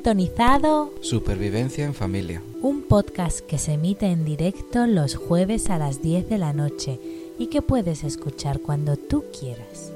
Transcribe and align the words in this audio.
Sintonizado 0.00 0.94
Supervivencia 1.02 1.84
en 1.84 1.92
familia. 1.92 2.42
un 2.62 2.80
podcast 2.80 3.40
que 3.40 3.58
se 3.58 3.74
emite 3.74 4.06
en 4.06 4.24
directo 4.24 4.86
los 4.86 5.14
jueves 5.14 5.68
a 5.68 5.76
las 5.76 6.00
10 6.00 6.26
de 6.30 6.38
la 6.38 6.54
noche 6.54 6.98
y 7.38 7.48
que 7.48 7.60
puedes 7.60 8.02
escuchar 8.02 8.60
cuando 8.60 8.96
tú 8.96 9.24
quieras. 9.38 9.92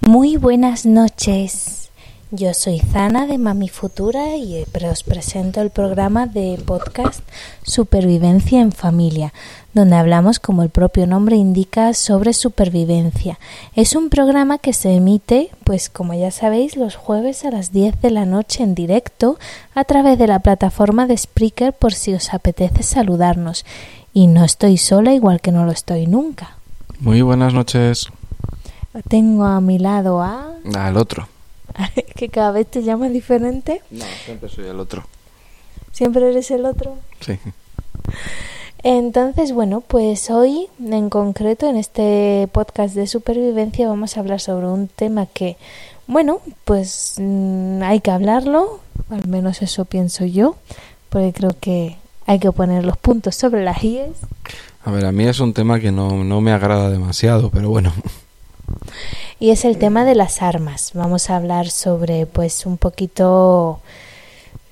Muy 0.00 0.36
buenas 0.36 0.86
noches. 0.86 1.75
Yo 2.36 2.52
soy 2.52 2.80
Zana 2.80 3.26
de 3.26 3.38
Mami 3.38 3.70
Futura 3.70 4.36
y 4.36 4.56
eh, 4.56 4.66
os 4.90 5.02
presento 5.04 5.62
el 5.62 5.70
programa 5.70 6.26
de 6.26 6.60
podcast 6.66 7.20
Supervivencia 7.62 8.60
en 8.60 8.72
Familia, 8.72 9.32
donde 9.72 9.96
hablamos, 9.96 10.38
como 10.38 10.62
el 10.62 10.68
propio 10.68 11.06
nombre 11.06 11.36
indica, 11.36 11.94
sobre 11.94 12.34
supervivencia. 12.34 13.38
Es 13.74 13.96
un 13.96 14.10
programa 14.10 14.58
que 14.58 14.74
se 14.74 14.92
emite, 14.92 15.48
pues 15.64 15.88
como 15.88 16.12
ya 16.12 16.30
sabéis, 16.30 16.76
los 16.76 16.94
jueves 16.94 17.46
a 17.46 17.50
las 17.50 17.72
10 17.72 18.02
de 18.02 18.10
la 18.10 18.26
noche 18.26 18.62
en 18.62 18.74
directo 18.74 19.38
a 19.74 19.84
través 19.84 20.18
de 20.18 20.26
la 20.26 20.40
plataforma 20.40 21.06
de 21.06 21.16
Spreaker 21.16 21.72
por 21.72 21.94
si 21.94 22.12
os 22.12 22.34
apetece 22.34 22.82
saludarnos. 22.82 23.64
Y 24.12 24.26
no 24.26 24.44
estoy 24.44 24.76
sola 24.76 25.14
igual 25.14 25.40
que 25.40 25.52
no 25.52 25.64
lo 25.64 25.72
estoy 25.72 26.06
nunca. 26.06 26.58
Muy 27.00 27.22
buenas 27.22 27.54
noches. 27.54 28.08
Tengo 29.08 29.46
a 29.46 29.62
mi 29.62 29.78
lado 29.78 30.20
a... 30.20 30.50
Al 30.74 30.98
otro. 30.98 31.28
que 32.16 32.28
cada 32.28 32.52
vez 32.52 32.66
te 32.66 32.82
llamas 32.82 33.12
diferente. 33.12 33.82
No, 33.90 34.04
siempre 34.24 34.48
soy 34.48 34.66
el 34.66 34.80
otro. 34.80 35.04
Siempre 35.92 36.28
eres 36.28 36.50
el 36.50 36.66
otro. 36.66 36.96
Sí. 37.20 37.38
Entonces, 38.82 39.52
bueno, 39.52 39.80
pues 39.80 40.30
hoy 40.30 40.68
en 40.78 41.10
concreto 41.10 41.68
en 41.68 41.76
este 41.76 42.48
podcast 42.52 42.94
de 42.94 43.06
supervivencia 43.06 43.88
vamos 43.88 44.16
a 44.16 44.20
hablar 44.20 44.40
sobre 44.40 44.66
un 44.66 44.88
tema 44.88 45.26
que, 45.26 45.56
bueno, 46.06 46.40
pues 46.64 47.14
mm, 47.18 47.82
hay 47.82 48.00
que 48.00 48.10
hablarlo, 48.10 48.80
al 49.10 49.26
menos 49.26 49.62
eso 49.62 49.86
pienso 49.86 50.24
yo, 50.24 50.56
porque 51.08 51.32
creo 51.32 51.56
que 51.58 51.96
hay 52.26 52.38
que 52.38 52.52
poner 52.52 52.84
los 52.84 52.96
puntos 52.96 53.34
sobre 53.34 53.64
las 53.64 53.82
IES. 53.82 54.16
A 54.84 54.90
ver, 54.90 55.04
a 55.04 55.12
mí 55.12 55.24
es 55.24 55.40
un 55.40 55.52
tema 55.52 55.80
que 55.80 55.90
no, 55.90 56.22
no 56.22 56.40
me 56.40 56.52
agrada 56.52 56.90
demasiado, 56.90 57.50
pero 57.50 57.70
bueno. 57.70 57.92
Y 59.38 59.50
es 59.50 59.64
el 59.64 59.78
tema 59.78 60.04
de 60.04 60.14
las 60.14 60.42
armas. 60.42 60.92
Vamos 60.94 61.30
a 61.30 61.36
hablar 61.36 61.70
sobre 61.70 62.26
pues 62.26 62.66
un 62.66 62.76
poquito 62.78 63.80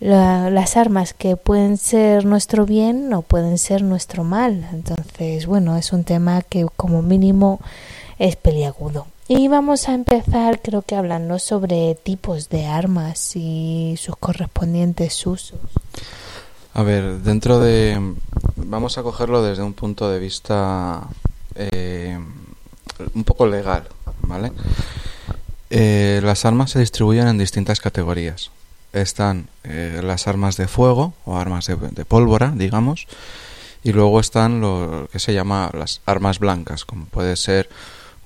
la- 0.00 0.50
las 0.50 0.76
armas 0.76 1.14
que 1.14 1.36
pueden 1.36 1.76
ser 1.76 2.24
nuestro 2.24 2.66
bien 2.66 3.12
o 3.14 3.22
pueden 3.22 3.58
ser 3.58 3.82
nuestro 3.82 4.24
mal. 4.24 4.66
Entonces, 4.72 5.46
bueno, 5.46 5.76
es 5.76 5.92
un 5.92 6.04
tema 6.04 6.42
que 6.42 6.66
como 6.76 7.02
mínimo 7.02 7.60
es 8.18 8.36
peliagudo. 8.36 9.06
Y 9.26 9.48
vamos 9.48 9.88
a 9.88 9.94
empezar 9.94 10.60
creo 10.60 10.82
que 10.82 10.96
hablando 10.96 11.38
sobre 11.38 11.94
tipos 11.94 12.50
de 12.50 12.66
armas 12.66 13.36
y 13.36 13.94
sus 13.98 14.16
correspondientes 14.16 15.26
usos. 15.26 15.58
A 16.74 16.82
ver, 16.82 17.20
dentro 17.20 17.58
de... 17.60 17.98
Vamos 18.56 18.98
a 18.98 19.02
cogerlo 19.02 19.42
desde 19.42 19.62
un 19.62 19.72
punto 19.74 20.10
de 20.10 20.18
vista 20.18 21.08
eh, 21.54 22.18
un 23.14 23.24
poco 23.24 23.46
legal, 23.46 23.84
Eh, 25.70 26.20
las 26.22 26.44
armas 26.44 26.70
se 26.70 26.80
distribuyen 26.80 27.26
en 27.28 27.38
distintas 27.38 27.80
categorías. 27.80 28.50
Están 28.92 29.48
eh, 29.64 30.00
las 30.04 30.28
armas 30.28 30.56
de 30.56 30.68
fuego 30.68 31.14
o 31.24 31.36
armas 31.36 31.66
de, 31.66 31.76
de 31.76 32.04
pólvora, 32.04 32.52
digamos, 32.54 33.06
y 33.82 33.92
luego 33.92 34.20
están 34.20 34.60
lo 34.60 35.08
que 35.12 35.18
se 35.18 35.34
llama 35.34 35.70
las 35.74 36.00
armas 36.06 36.38
blancas, 36.38 36.84
como 36.84 37.06
puede 37.06 37.36
ser 37.36 37.68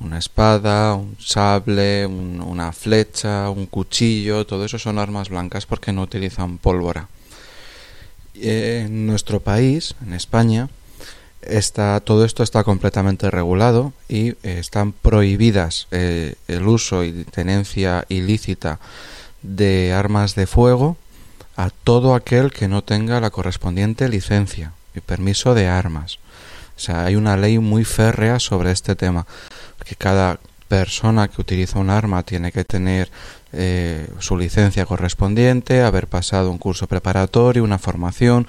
una 0.01 0.19
espada, 0.19 0.95
un 0.95 1.17
sable, 1.19 2.07
un- 2.07 2.41
una 2.41 2.73
flecha, 2.73 3.51
un 3.51 3.67
cuchillo, 3.67 4.47
todo 4.47 4.65
eso 4.67 4.79
son 4.79 4.99
armas 4.99 5.29
blancas 5.31 5.67
porque 5.67 5.93
no 5.93 6.03
utilizan 6.03 6.59
pólvora. 6.59 7.09
Eh, 8.35 8.83
En 8.87 9.07
nuestro 9.07 9.41
país, 9.41 9.97
en 10.07 10.13
España, 10.13 10.69
está, 11.49 12.01
todo 12.01 12.25
esto 12.25 12.43
está 12.43 12.65
completamente 12.65 13.31
regulado 13.31 13.93
y 14.09 14.31
eh, 14.31 14.37
están 14.59 14.93
prohibidas 14.93 15.89
eh, 15.91 16.35
el 16.49 16.67
uso 16.67 17.05
y 17.05 17.25
tenencia 17.25 18.05
ilícita 18.09 18.79
de 19.43 19.93
armas 19.93 20.35
de 20.35 20.47
fuego 20.47 20.97
a 21.57 21.71
todo 21.71 22.15
aquel 22.15 22.53
que 22.53 22.69
no 22.69 22.83
tenga 22.83 23.21
la 23.21 23.31
correspondiente 23.31 24.09
licencia 24.09 24.73
y 24.95 25.01
permiso 25.01 25.55
de 25.55 25.67
armas. 25.67 26.19
O 26.77 26.81
sea, 26.81 27.05
hay 27.05 27.17
una 27.17 27.37
ley 27.37 27.59
muy 27.59 27.85
férrea 27.85 28.39
sobre 28.39 28.71
este 28.71 28.95
tema, 28.95 29.27
que 29.85 29.97
cada 29.97 30.39
persona 30.69 31.29
que 31.29 31.41
utiliza 31.41 31.79
un 31.79 31.91
arma 31.91 32.23
tiene 32.23 32.53
que 32.53 32.65
tener 32.65 33.11
eh, 33.53 34.07
su 34.19 34.37
licencia 34.37 34.85
correspondiente, 34.85 35.83
haber 35.83 36.07
pasado 36.07 36.51
un 36.51 36.59
curso 36.59 36.87
preparatorio, 36.87 37.65
una 37.65 37.79
formación, 37.79 38.47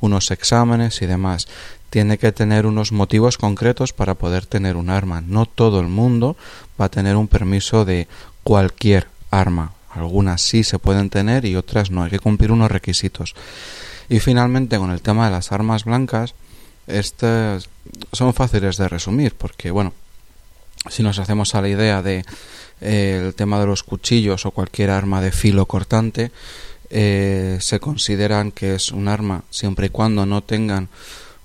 unos 0.00 0.30
exámenes 0.30 1.00
y 1.00 1.06
demás. 1.06 1.46
Tiene 1.90 2.18
que 2.18 2.32
tener 2.32 2.66
unos 2.66 2.92
motivos 2.92 3.36
concretos 3.36 3.92
para 3.92 4.14
poder 4.14 4.46
tener 4.46 4.76
un 4.76 4.90
arma. 4.90 5.20
No 5.20 5.46
todo 5.46 5.80
el 5.80 5.88
mundo 5.88 6.36
va 6.80 6.86
a 6.86 6.90
tener 6.90 7.16
un 7.16 7.28
permiso 7.28 7.84
de 7.84 8.06
cualquier 8.42 9.08
arma. 9.30 9.72
Algunas 9.90 10.40
sí 10.40 10.62
se 10.62 10.78
pueden 10.78 11.10
tener 11.10 11.44
y 11.44 11.56
otras 11.56 11.90
no. 11.90 12.04
Hay 12.04 12.10
que 12.10 12.20
cumplir 12.20 12.52
unos 12.52 12.70
requisitos. 12.70 13.34
Y 14.08 14.20
finalmente 14.20 14.78
con 14.78 14.90
el 14.90 15.02
tema 15.02 15.26
de 15.26 15.32
las 15.32 15.52
armas 15.52 15.84
blancas, 15.84 16.34
estas 16.86 17.68
son 18.12 18.34
fáciles 18.34 18.76
de 18.76 18.88
resumir 18.88 19.34
porque, 19.34 19.70
bueno, 19.70 19.92
si 20.88 21.02
nos 21.02 21.18
hacemos 21.18 21.54
a 21.54 21.60
la 21.60 21.68
idea 21.68 22.02
de 22.02 22.24
eh, 22.80 23.22
el 23.24 23.34
tema 23.34 23.60
de 23.60 23.66
los 23.66 23.82
cuchillos 23.82 24.46
o 24.46 24.50
cualquier 24.50 24.90
arma 24.90 25.20
de 25.20 25.32
filo 25.32 25.66
cortante, 25.66 26.32
eh, 26.88 27.58
se 27.60 27.78
consideran 27.78 28.50
que 28.50 28.74
es 28.74 28.90
un 28.90 29.06
arma 29.06 29.44
siempre 29.50 29.86
y 29.86 29.90
cuando 29.90 30.26
no 30.26 30.42
tengan 30.42 30.88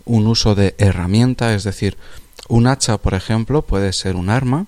un 0.06 0.28
uso 0.28 0.56
de 0.56 0.76
herramienta, 0.78 1.54
es 1.54 1.64
decir, 1.64 1.98
un 2.48 2.68
hacha, 2.68 2.98
por 2.98 3.14
ejemplo, 3.16 3.64
puede 3.64 3.92
ser 3.94 4.16
un 4.16 4.30
arma, 4.30 4.66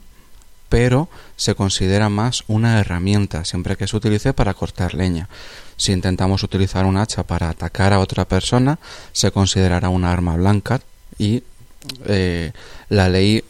pero 0.69 1.07
se 1.37 1.55
considera 1.55 2.09
más 2.09 2.43
una 2.47 2.79
herramienta, 2.79 3.45
siempre 3.45 3.77
que 3.77 3.87
se 3.87 3.95
utilice 3.95 4.33
para 4.33 4.53
cortar 4.53 4.93
leña. 4.95 5.29
Si 5.77 5.91
intentamos 5.93 6.43
utilizar 6.43 6.85
un 6.85 6.97
hacha 6.97 7.23
para 7.23 7.49
atacar 7.49 7.93
a 7.93 7.99
otra 7.99 8.25
persona, 8.25 8.79
se 9.13 9.31
considerará 9.31 9.89
una 9.89 10.11
arma 10.11 10.35
blanca 10.35 10.81
y 11.17 11.43
eh, 12.05 12.51
la 12.89 13.07
ley 13.07 13.43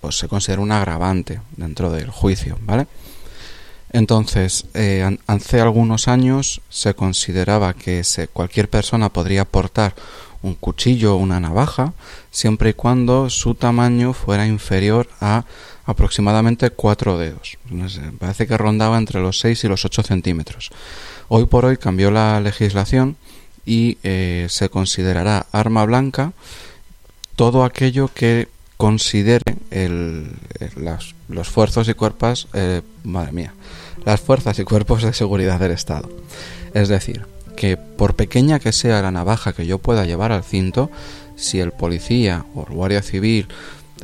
pues 0.00 0.18
se 0.18 0.26
considera 0.28 0.62
un 0.62 0.72
agravante 0.72 1.40
dentro 1.56 1.90
del 1.92 2.10
juicio, 2.10 2.58
¿vale? 2.62 2.86
Entonces, 3.92 4.66
eh, 4.74 5.18
hace 5.28 5.60
algunos 5.60 6.08
años 6.08 6.60
se 6.68 6.94
consideraba 6.94 7.74
que 7.74 8.02
se- 8.02 8.26
cualquier 8.26 8.68
persona 8.68 9.10
podría 9.10 9.44
portar 9.44 9.94
un 10.44 10.54
cuchillo 10.54 11.14
o 11.14 11.16
una 11.16 11.40
navaja 11.40 11.92
siempre 12.30 12.70
y 12.70 12.74
cuando 12.74 13.30
su 13.30 13.54
tamaño 13.54 14.12
fuera 14.12 14.46
inferior 14.46 15.08
a 15.20 15.44
aproximadamente 15.86 16.70
cuatro 16.70 17.18
dedos. 17.18 17.56
Sé, 17.88 18.00
parece 18.18 18.46
que 18.46 18.56
rondaba 18.56 18.98
entre 18.98 19.20
los 19.20 19.38
6 19.40 19.64
y 19.64 19.68
los 19.68 19.84
8 19.84 20.02
centímetros. 20.02 20.70
Hoy 21.28 21.46
por 21.46 21.64
hoy 21.64 21.76
cambió 21.76 22.10
la 22.10 22.40
legislación 22.40 23.16
y 23.66 23.98
eh, 24.02 24.46
se 24.50 24.68
considerará 24.68 25.46
arma 25.52 25.84
blanca 25.84 26.32
todo 27.36 27.64
aquello 27.64 28.08
que 28.14 28.48
considere 28.76 29.56
el, 29.70 30.30
el- 30.60 30.84
las- 30.84 31.14
los 31.28 31.48
fuerzos 31.48 31.88
y 31.88 31.94
cuerpos, 31.94 32.48
eh, 32.52 32.82
madre 33.02 33.32
mía, 33.32 33.54
las 34.04 34.20
fuerzas 34.20 34.58
y 34.58 34.64
cuerpos 34.64 35.02
de 35.02 35.12
seguridad 35.14 35.58
del 35.58 35.72
Estado. 35.72 36.10
Es 36.74 36.88
decir, 36.88 37.24
que 37.56 37.76
por 37.76 38.14
pequeña 38.14 38.58
que 38.58 38.72
sea 38.72 39.02
la 39.02 39.10
navaja 39.10 39.52
que 39.52 39.66
yo 39.66 39.78
pueda 39.78 40.04
llevar 40.04 40.32
al 40.32 40.44
cinto, 40.44 40.90
si 41.36 41.60
el 41.60 41.72
policía 41.72 42.44
o 42.54 42.66
el 42.68 42.74
guardia 42.74 43.02
civil, 43.02 43.48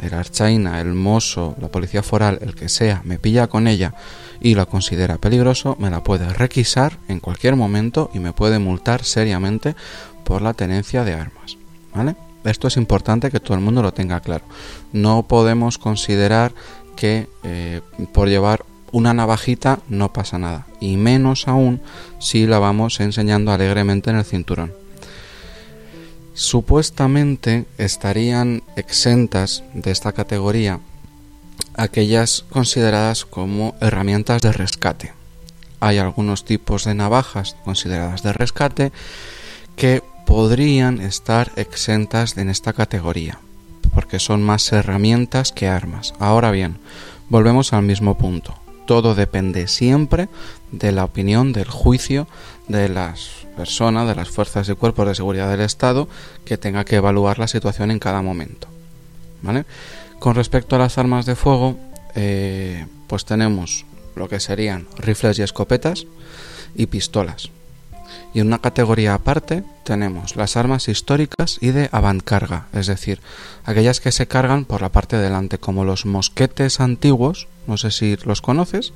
el 0.01 0.15
archaina, 0.15 0.81
el 0.81 0.95
mozo, 0.95 1.57
la 1.61 1.69
policía 1.69 2.03
foral, 2.03 2.39
el 2.43 2.55
que 2.55 2.69
sea, 2.69 3.03
me 3.05 3.19
pilla 3.19 3.49
con 3.49 3.67
ella 3.67 3.95
y 4.41 4.55
la 4.55 4.67
considera 4.67 5.19
peligroso, 5.19 5.77
me 5.79 5.91
la 5.91 6.03
puede 6.03 6.33
requisar 6.33 6.99
en 7.09 7.21
cualquier 7.21 7.57
momento 7.57 8.11
y 8.15 8.19
me 8.21 8.33
puede 8.33 8.59
multar 8.59 9.05
seriamente 9.05 9.75
por 10.25 10.43
la 10.43 10.55
tenencia 10.55 11.05
de 11.05 11.15
armas. 11.15 11.57
¿Vale? 11.95 12.15
Esto 12.45 12.69
es 12.69 12.77
importante 12.77 13.31
que 13.31 13.41
todo 13.41 13.55
el 13.55 13.63
mundo 13.63 13.83
lo 13.83 13.93
tenga 13.93 14.21
claro. 14.21 14.45
No 14.93 15.25
podemos 15.25 15.77
considerar 15.77 16.55
que 16.97 17.29
eh, 17.43 17.81
por 18.13 18.29
llevar 18.29 18.65
una 18.93 19.15
navajita 19.15 19.81
no 19.89 20.13
pasa 20.13 20.39
nada. 20.39 20.67
Y 20.81 20.97
menos 20.97 21.49
aún 21.49 21.81
si 22.19 22.47
la 22.47 22.59
vamos 22.59 23.01
enseñando 23.01 23.53
alegremente 23.53 24.11
en 24.11 24.17
el 24.17 24.25
cinturón. 24.25 24.73
Supuestamente 26.35 27.67
estarían 27.77 28.63
exentas 28.77 29.63
de 29.75 29.91
esta 29.91 30.13
categoría 30.13 30.81
aquellas 31.75 32.45
consideradas 32.51 33.25
como 33.25 33.75
herramientas 33.81 34.43
de 34.43 34.53
rescate. 34.53 35.13
Hay 35.81 35.99
algunos 35.99 36.45
tipos 36.45 36.85
de 36.85 36.95
navajas 36.95 37.57
consideradas 37.65 38.23
de 38.23 38.33
rescate 38.33 38.93
que 39.77 40.03
podrían 40.27 41.01
estar 41.01 41.51
exentas 41.57 42.37
en 42.37 42.51
esta 42.51 42.73
categoría, 42.73 43.39
porque 43.95 44.19
son 44.19 44.43
más 44.43 44.71
herramientas 44.73 45.53
que 45.53 45.69
armas. 45.69 46.13
Ahora 46.19 46.51
bien, 46.51 46.79
volvemos 47.29 47.73
al 47.73 47.83
mismo 47.83 48.19
punto. 48.19 48.60
Todo 48.91 49.15
depende 49.15 49.69
siempre 49.69 50.29
de 50.73 50.91
la 50.91 51.05
opinión, 51.05 51.53
del 51.53 51.69
juicio 51.69 52.27
de 52.67 52.89
las 52.89 53.47
personas, 53.57 54.09
de 54.09 54.17
las 54.17 54.31
fuerzas 54.31 54.69
y 54.69 54.75
cuerpos 54.75 55.07
de 55.07 55.15
seguridad 55.15 55.49
del 55.49 55.61
Estado 55.61 56.09
que 56.45 56.59
tenga 56.59 56.85
que 56.85 56.97
evaluar 56.97 57.39
la 57.39 57.47
situación 57.47 57.93
en 57.93 58.01
cada 58.01 58.21
momento. 58.21 58.67
Con 60.19 60.35
respecto 60.35 60.75
a 60.75 60.81
las 60.81 60.99
armas 60.99 61.25
de 61.25 61.37
fuego, 61.37 61.79
eh, 62.17 62.85
pues 63.07 63.25
tenemos 63.25 63.87
lo 64.17 64.29
que 64.29 64.41
serían 64.41 64.89
rifles 64.99 65.39
y 65.39 65.43
escopetas 65.43 66.05
y 66.75 66.87
pistolas. 66.87 67.53
Y 68.33 68.41
en 68.41 68.47
una 68.47 68.61
categoría 68.61 69.15
aparte 69.15 69.65
tenemos 69.85 70.37
las 70.37 70.57
armas 70.57 70.89
históricas 70.89 71.59
y 71.61 71.71
de 71.71 71.89
avantcarga, 71.91 72.67
es 72.73 72.87
decir, 72.87 73.21
aquellas 73.65 74.01
que 74.01 74.13
se 74.13 74.29
cargan 74.29 74.65
por 74.65 74.83
la 74.83 74.91
parte 74.91 75.17
de 75.17 75.25
delante, 75.25 75.59
como 75.59 75.85
los 75.85 76.07
mosquetes 76.07 76.81
antiguos, 76.81 77.49
no 77.67 77.77
sé 77.77 77.91
si 77.91 78.17
los 78.25 78.41
conoces. 78.41 78.93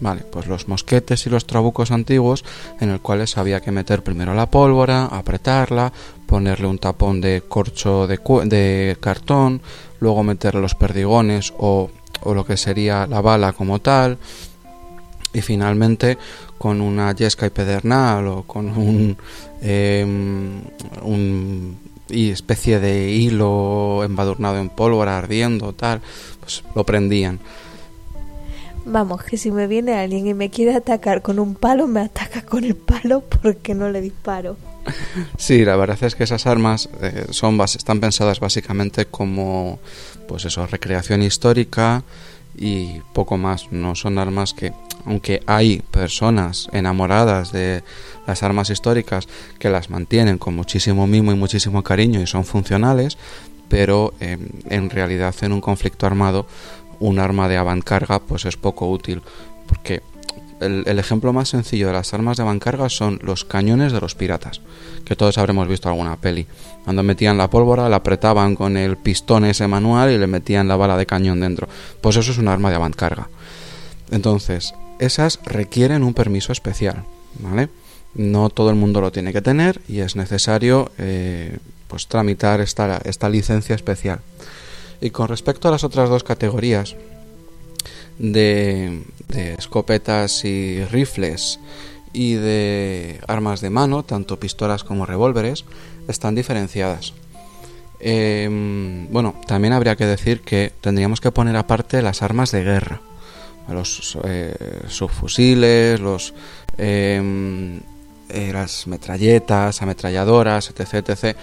Vale, 0.00 0.22
pues 0.22 0.46
los 0.48 0.66
mosquetes 0.66 1.26
y 1.26 1.30
los 1.30 1.46
trabucos 1.46 1.92
antiguos 1.92 2.44
en 2.80 2.90
el 2.90 3.00
cuales 3.00 3.38
había 3.38 3.60
que 3.60 3.70
meter 3.70 4.02
primero 4.02 4.34
la 4.34 4.50
pólvora, 4.50 5.04
apretarla, 5.04 5.92
ponerle 6.26 6.66
un 6.66 6.78
tapón 6.78 7.20
de 7.20 7.42
corcho 7.46 8.08
de, 8.08 8.18
de 8.46 8.96
cartón, 8.98 9.60
luego 10.00 10.24
meter 10.24 10.56
los 10.56 10.74
perdigones 10.74 11.52
o, 11.56 11.90
o 12.22 12.34
lo 12.34 12.44
que 12.44 12.56
sería 12.56 13.06
la 13.06 13.20
bala 13.20 13.52
como 13.52 13.78
tal, 13.78 14.18
y 15.32 15.40
finalmente 15.40 16.18
con 16.62 16.80
una 16.80 17.12
yesca 17.12 17.44
y 17.44 17.50
pedernal 17.50 18.28
o 18.28 18.42
con 18.44 18.68
un, 18.68 19.16
em, 19.60 20.60
un 21.02 21.76
y 22.08 22.30
especie 22.30 22.78
de 22.78 23.10
hilo 23.10 24.04
embadurnado 24.04 24.58
en 24.60 24.68
pólvora 24.68 25.18
ardiendo 25.18 25.72
tal 25.72 26.00
pues 26.38 26.62
lo 26.76 26.86
prendían 26.86 27.40
Vamos, 28.84 29.24
que 29.24 29.36
si 29.36 29.50
me 29.50 29.66
viene 29.66 29.94
alguien 29.94 30.28
y 30.28 30.34
me 30.34 30.50
quiere 30.50 30.74
atacar 30.74 31.22
con 31.22 31.38
un 31.38 31.54
palo, 31.54 31.86
me 31.86 32.00
ataca 32.00 32.42
con 32.42 32.64
el 32.64 32.74
palo 32.74 33.20
porque 33.20 33.74
no 33.74 33.88
le 33.88 34.00
disparo. 34.00 34.56
Sí, 35.38 35.64
la 35.64 35.76
verdad 35.76 36.02
es 36.02 36.16
que 36.16 36.24
esas 36.24 36.46
armas 36.48 36.88
eh, 37.00 37.26
son 37.30 37.60
están 37.60 38.00
pensadas 38.00 38.40
básicamente 38.40 39.06
como, 39.06 39.78
pues 40.26 40.44
eso, 40.44 40.66
recreación 40.66 41.22
histórica 41.22 42.02
y 42.56 43.00
poco 43.12 43.36
más. 43.36 43.70
No 43.70 43.94
son 43.94 44.18
armas 44.18 44.52
que, 44.54 44.72
aunque 45.04 45.42
hay 45.46 45.82
personas 45.90 46.68
enamoradas 46.72 47.52
de 47.52 47.82
las 48.26 48.42
armas 48.42 48.70
históricas 48.70 49.28
que 49.58 49.70
las 49.70 49.90
mantienen 49.90 50.38
con 50.38 50.54
muchísimo 50.54 51.06
mimo 51.06 51.32
y 51.32 51.36
muchísimo 51.36 51.82
cariño 51.82 52.20
y 52.20 52.26
son 52.26 52.44
funcionales, 52.44 53.18
pero 53.68 54.14
eh, 54.20 54.38
en 54.68 54.90
realidad 54.90 55.34
en 55.42 55.52
un 55.52 55.60
conflicto 55.60 56.06
armado 56.06 56.46
un 57.00 57.18
arma 57.18 57.48
de 57.48 57.56
avantcarga 57.56 58.20
pues 58.20 58.44
es 58.44 58.56
poco 58.56 58.88
útil 58.88 59.22
porque 59.66 60.02
el, 60.60 60.84
el, 60.86 60.98
ejemplo 61.00 61.32
más 61.32 61.48
sencillo 61.48 61.88
de 61.88 61.94
las 61.94 62.14
armas 62.14 62.36
de 62.36 62.44
avantcarga 62.44 62.88
son 62.88 63.18
los 63.22 63.44
cañones 63.44 63.92
de 63.92 64.00
los 64.00 64.14
piratas, 64.14 64.60
que 65.04 65.16
todos 65.16 65.36
habremos 65.38 65.66
visto 65.66 65.88
alguna 65.88 66.16
peli. 66.16 66.46
Cuando 66.84 67.02
metían 67.02 67.36
la 67.36 67.50
pólvora, 67.50 67.88
la 67.88 67.96
apretaban 67.96 68.54
con 68.54 68.76
el 68.76 68.96
pistón 68.96 69.44
ese 69.44 69.66
manual 69.66 70.12
y 70.12 70.18
le 70.18 70.28
metían 70.28 70.68
la 70.68 70.76
bala 70.76 70.96
de 70.96 71.06
cañón 71.06 71.40
dentro. 71.40 71.68
Pues 72.00 72.16
eso 72.16 72.30
es 72.30 72.38
un 72.38 72.46
arma 72.46 72.70
de 72.70 72.76
avantcarga. 72.76 73.28
Entonces, 74.12 74.74
esas 75.04 75.40
requieren 75.44 76.02
un 76.02 76.14
permiso 76.14 76.52
especial, 76.52 77.04
¿vale? 77.38 77.68
No 78.14 78.50
todo 78.50 78.70
el 78.70 78.76
mundo 78.76 79.00
lo 79.00 79.10
tiene 79.10 79.32
que 79.32 79.42
tener 79.42 79.80
y 79.88 80.00
es 80.00 80.16
necesario 80.16 80.90
eh, 80.98 81.58
pues 81.88 82.06
tramitar 82.06 82.60
esta, 82.60 82.98
esta 83.04 83.28
licencia 83.28 83.74
especial. 83.74 84.20
Y 85.00 85.10
con 85.10 85.28
respecto 85.28 85.68
a 85.68 85.70
las 85.72 85.82
otras 85.82 86.08
dos 86.08 86.22
categorías 86.22 86.94
de, 88.18 89.02
escopetas 89.58 90.44
y 90.44 90.84
rifles 90.84 91.58
y 92.12 92.34
de 92.34 93.20
armas 93.26 93.60
de 93.60 93.70
mano, 93.70 94.04
tanto 94.04 94.38
pistolas 94.38 94.84
como 94.84 95.06
revólveres, 95.06 95.64
están 96.06 96.34
diferenciadas. 96.34 97.14
Eh, 97.98 98.48
bueno, 99.10 99.34
también 99.46 99.72
habría 99.72 99.96
que 99.96 100.06
decir 100.06 100.42
que 100.42 100.72
tendríamos 100.80 101.20
que 101.20 101.32
poner 101.32 101.56
aparte 101.56 102.02
las 102.02 102.22
armas 102.22 102.52
de 102.52 102.62
guerra, 102.62 103.00
los 103.68 104.18
eh, 104.24 104.54
subfusiles, 104.88 106.00
los 106.00 106.34
eh, 108.32 108.52
las 108.52 108.86
metralletas, 108.86 109.82
ametralladoras, 109.82 110.70
etc, 110.70 111.08
etc. 111.08 111.36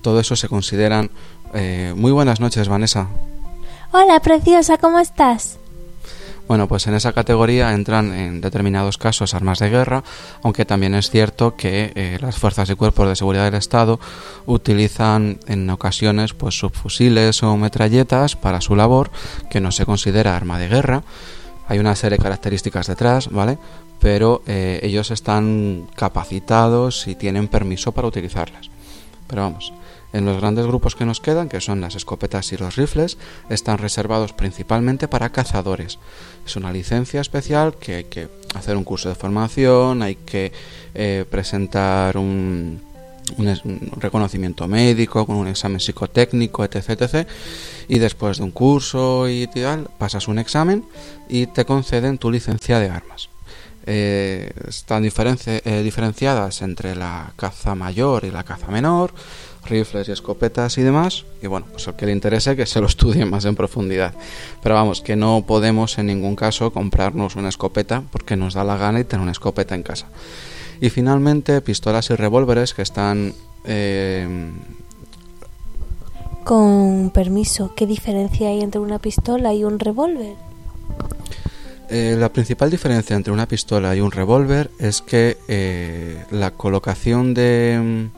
Todo 0.00 0.18
eso 0.20 0.34
se 0.34 0.48
consideran 0.48 1.10
eh, 1.54 1.92
muy 1.96 2.12
buenas 2.12 2.40
noches, 2.40 2.68
Vanessa. 2.68 3.08
Hola, 3.92 4.20
preciosa, 4.20 4.78
¿cómo 4.78 4.98
estás? 4.98 5.58
Bueno, 6.48 6.66
pues 6.66 6.86
en 6.86 6.94
esa 6.94 7.12
categoría 7.12 7.72
entran 7.72 8.12
en 8.12 8.40
determinados 8.40 8.98
casos 8.98 9.32
armas 9.32 9.58
de 9.60 9.70
guerra, 9.70 10.02
aunque 10.42 10.64
también 10.64 10.94
es 10.94 11.08
cierto 11.08 11.54
que 11.56 11.92
eh, 11.94 12.18
las 12.20 12.36
fuerzas 12.36 12.68
y 12.68 12.74
cuerpos 12.74 13.08
de 13.08 13.16
seguridad 13.16 13.44
del 13.44 13.54
Estado 13.54 14.00
utilizan 14.46 15.38
en 15.46 15.70
ocasiones 15.70 16.34
pues 16.34 16.58
subfusiles 16.58 17.42
o 17.42 17.56
metralletas 17.56 18.34
para 18.34 18.60
su 18.60 18.74
labor, 18.74 19.10
que 19.50 19.60
no 19.60 19.70
se 19.70 19.86
considera 19.86 20.36
arma 20.36 20.58
de 20.58 20.68
guerra. 20.68 21.02
Hay 21.72 21.78
una 21.78 21.96
serie 21.96 22.18
de 22.18 22.22
características 22.22 22.86
detrás, 22.86 23.30
¿vale? 23.30 23.56
Pero 23.98 24.42
eh, 24.46 24.78
ellos 24.82 25.10
están 25.10 25.88
capacitados 25.96 27.08
y 27.08 27.14
tienen 27.14 27.48
permiso 27.48 27.92
para 27.92 28.08
utilizarlas. 28.08 28.68
Pero 29.26 29.40
vamos, 29.40 29.72
en 30.12 30.26
los 30.26 30.36
grandes 30.36 30.66
grupos 30.66 30.94
que 30.94 31.06
nos 31.06 31.20
quedan, 31.20 31.48
que 31.48 31.62
son 31.62 31.80
las 31.80 31.94
escopetas 31.94 32.52
y 32.52 32.58
los 32.58 32.76
rifles, 32.76 33.16
están 33.48 33.78
reservados 33.78 34.34
principalmente 34.34 35.08
para 35.08 35.32
cazadores. 35.32 35.98
Es 36.44 36.56
una 36.56 36.70
licencia 36.70 37.22
especial 37.22 37.74
que 37.76 37.94
hay 37.94 38.04
que 38.04 38.28
hacer 38.54 38.76
un 38.76 38.84
curso 38.84 39.08
de 39.08 39.14
formación, 39.14 40.02
hay 40.02 40.16
que 40.16 40.52
eh, 40.92 41.24
presentar 41.30 42.18
un, 42.18 42.82
un, 43.38 43.92
reconocimiento 43.98 44.68
médico, 44.68 45.26
con 45.26 45.36
un 45.36 45.48
examen 45.48 45.80
psicotécnico, 45.80 46.64
etc, 46.64 46.90
etc. 46.90 47.28
Y 47.88 47.98
después 47.98 48.38
de 48.38 48.44
un 48.44 48.50
curso 48.50 49.28
y 49.28 49.46
tal, 49.46 49.88
pasas 49.98 50.28
un 50.28 50.38
examen 50.38 50.84
y 51.28 51.46
te 51.46 51.64
conceden 51.64 52.18
tu 52.18 52.30
licencia 52.30 52.78
de 52.78 52.90
armas. 52.90 53.28
Eh, 53.84 54.52
están 54.68 55.04
eh, 55.04 55.82
diferenciadas 55.82 56.62
entre 56.62 56.94
la 56.94 57.32
caza 57.34 57.74
mayor 57.74 58.24
y 58.24 58.30
la 58.30 58.44
caza 58.44 58.68
menor, 58.68 59.12
rifles 59.64 60.08
y 60.08 60.12
escopetas 60.12 60.78
y 60.78 60.82
demás. 60.82 61.24
Y 61.42 61.46
bueno, 61.46 61.66
pues 61.70 61.88
al 61.88 61.96
que 61.96 62.06
le 62.06 62.12
interese 62.12 62.56
que 62.56 62.66
se 62.66 62.80
lo 62.80 62.86
estudie 62.86 63.24
más 63.24 63.44
en 63.44 63.56
profundidad. 63.56 64.14
Pero 64.62 64.74
vamos, 64.74 65.00
que 65.00 65.16
no 65.16 65.44
podemos 65.46 65.98
en 65.98 66.06
ningún 66.06 66.36
caso 66.36 66.72
comprarnos 66.72 67.36
una 67.36 67.48
escopeta 67.48 68.02
porque 68.10 68.36
nos 68.36 68.54
da 68.54 68.64
la 68.64 68.76
gana 68.76 69.00
y 69.00 69.04
tener 69.04 69.22
una 69.22 69.32
escopeta 69.32 69.74
en 69.74 69.82
casa. 69.82 70.06
Y 70.82 70.90
finalmente, 70.90 71.60
pistolas 71.60 72.10
y 72.10 72.16
revólveres 72.16 72.74
que 72.74 72.82
están... 72.82 73.32
Eh... 73.64 74.50
Con 76.42 77.10
permiso, 77.10 77.72
¿qué 77.76 77.86
diferencia 77.86 78.48
hay 78.48 78.62
entre 78.62 78.80
una 78.80 78.98
pistola 78.98 79.54
y 79.54 79.62
un 79.62 79.78
revólver? 79.78 80.34
Eh, 81.88 82.16
la 82.18 82.32
principal 82.32 82.68
diferencia 82.68 83.14
entre 83.14 83.32
una 83.32 83.46
pistola 83.46 83.94
y 83.94 84.00
un 84.00 84.10
revólver 84.10 84.72
es 84.80 85.02
que 85.02 85.38
eh, 85.46 86.24
la 86.32 86.50
colocación 86.50 87.32
de, 87.32 88.08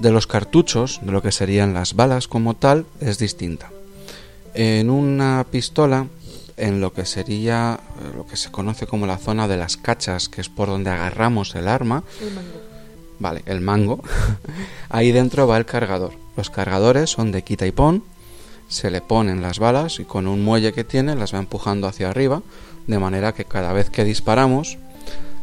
de 0.00 0.10
los 0.10 0.26
cartuchos, 0.26 0.98
de 1.04 1.12
lo 1.12 1.22
que 1.22 1.30
serían 1.30 1.74
las 1.74 1.94
balas 1.94 2.26
como 2.26 2.54
tal, 2.54 2.86
es 3.00 3.18
distinta. 3.18 3.70
En 4.54 4.90
una 4.90 5.46
pistola, 5.48 6.08
en 6.56 6.80
lo 6.80 6.92
que 6.92 7.04
sería 7.04 7.80
eh, 8.00 8.16
lo 8.16 8.26
que 8.26 8.36
se 8.36 8.50
conoce 8.50 8.86
como 8.86 9.06
la 9.06 9.18
zona 9.18 9.48
de 9.48 9.56
las 9.56 9.76
cachas, 9.76 10.28
que 10.28 10.40
es 10.40 10.48
por 10.48 10.68
donde 10.68 10.90
agarramos 10.90 11.54
el 11.54 11.68
arma, 11.68 12.04
el 12.20 12.32
mango. 12.32 12.60
vale, 13.18 13.42
el 13.46 13.60
mango, 13.60 14.02
ahí 14.88 15.12
dentro 15.12 15.46
va 15.46 15.56
el 15.56 15.66
cargador. 15.66 16.12
Los 16.36 16.50
cargadores 16.50 17.10
son 17.10 17.32
de 17.32 17.42
quita 17.42 17.66
y 17.66 17.72
pon, 17.72 18.04
se 18.68 18.90
le 18.90 19.00
ponen 19.00 19.42
las 19.42 19.58
balas 19.58 20.00
y 20.00 20.04
con 20.04 20.26
un 20.26 20.42
muelle 20.42 20.72
que 20.72 20.84
tiene 20.84 21.14
las 21.14 21.34
va 21.34 21.38
empujando 21.38 21.86
hacia 21.86 22.08
arriba, 22.08 22.42
de 22.86 22.98
manera 22.98 23.32
que 23.32 23.44
cada 23.44 23.72
vez 23.72 23.90
que 23.90 24.04
disparamos, 24.04 24.78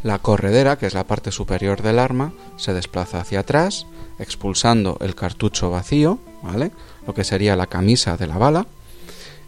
la 0.03 0.19
corredera, 0.19 0.77
que 0.77 0.87
es 0.87 0.93
la 0.93 1.03
parte 1.03 1.31
superior 1.31 1.81
del 1.81 1.99
arma, 1.99 2.33
se 2.57 2.73
desplaza 2.73 3.19
hacia 3.19 3.41
atrás, 3.41 3.85
expulsando 4.17 4.97
el 5.01 5.15
cartucho 5.15 5.69
vacío, 5.69 6.19
¿vale? 6.41 6.71
Lo 7.05 7.13
que 7.13 7.23
sería 7.23 7.55
la 7.55 7.67
camisa 7.67 8.17
de 8.17 8.27
la 8.27 8.37
bala, 8.37 8.65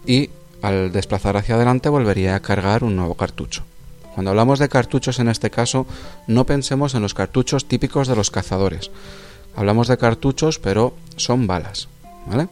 y 0.05 0.29
al 0.61 0.91
desplazar 0.91 1.37
hacia 1.37 1.55
adelante 1.55 1.89
volvería 1.89 2.35
a 2.35 2.41
cargar 2.41 2.83
un 2.83 2.95
nuevo 2.95 3.15
cartucho. 3.15 3.63
Cuando 4.13 4.31
hablamos 4.31 4.59
de 4.59 4.69
cartuchos 4.69 5.19
en 5.19 5.29
este 5.29 5.49
caso, 5.49 5.85
no 6.27 6.45
pensemos 6.45 6.95
en 6.95 7.01
los 7.01 7.13
cartuchos 7.13 7.65
típicos 7.65 8.07
de 8.07 8.15
los 8.15 8.29
cazadores. 8.29 8.91
Hablamos 9.55 9.87
de 9.87 9.97
cartuchos, 9.97 10.59
pero 10.59 10.93
son 11.15 11.47
balas, 11.47 11.87
¿vale? 12.25 12.49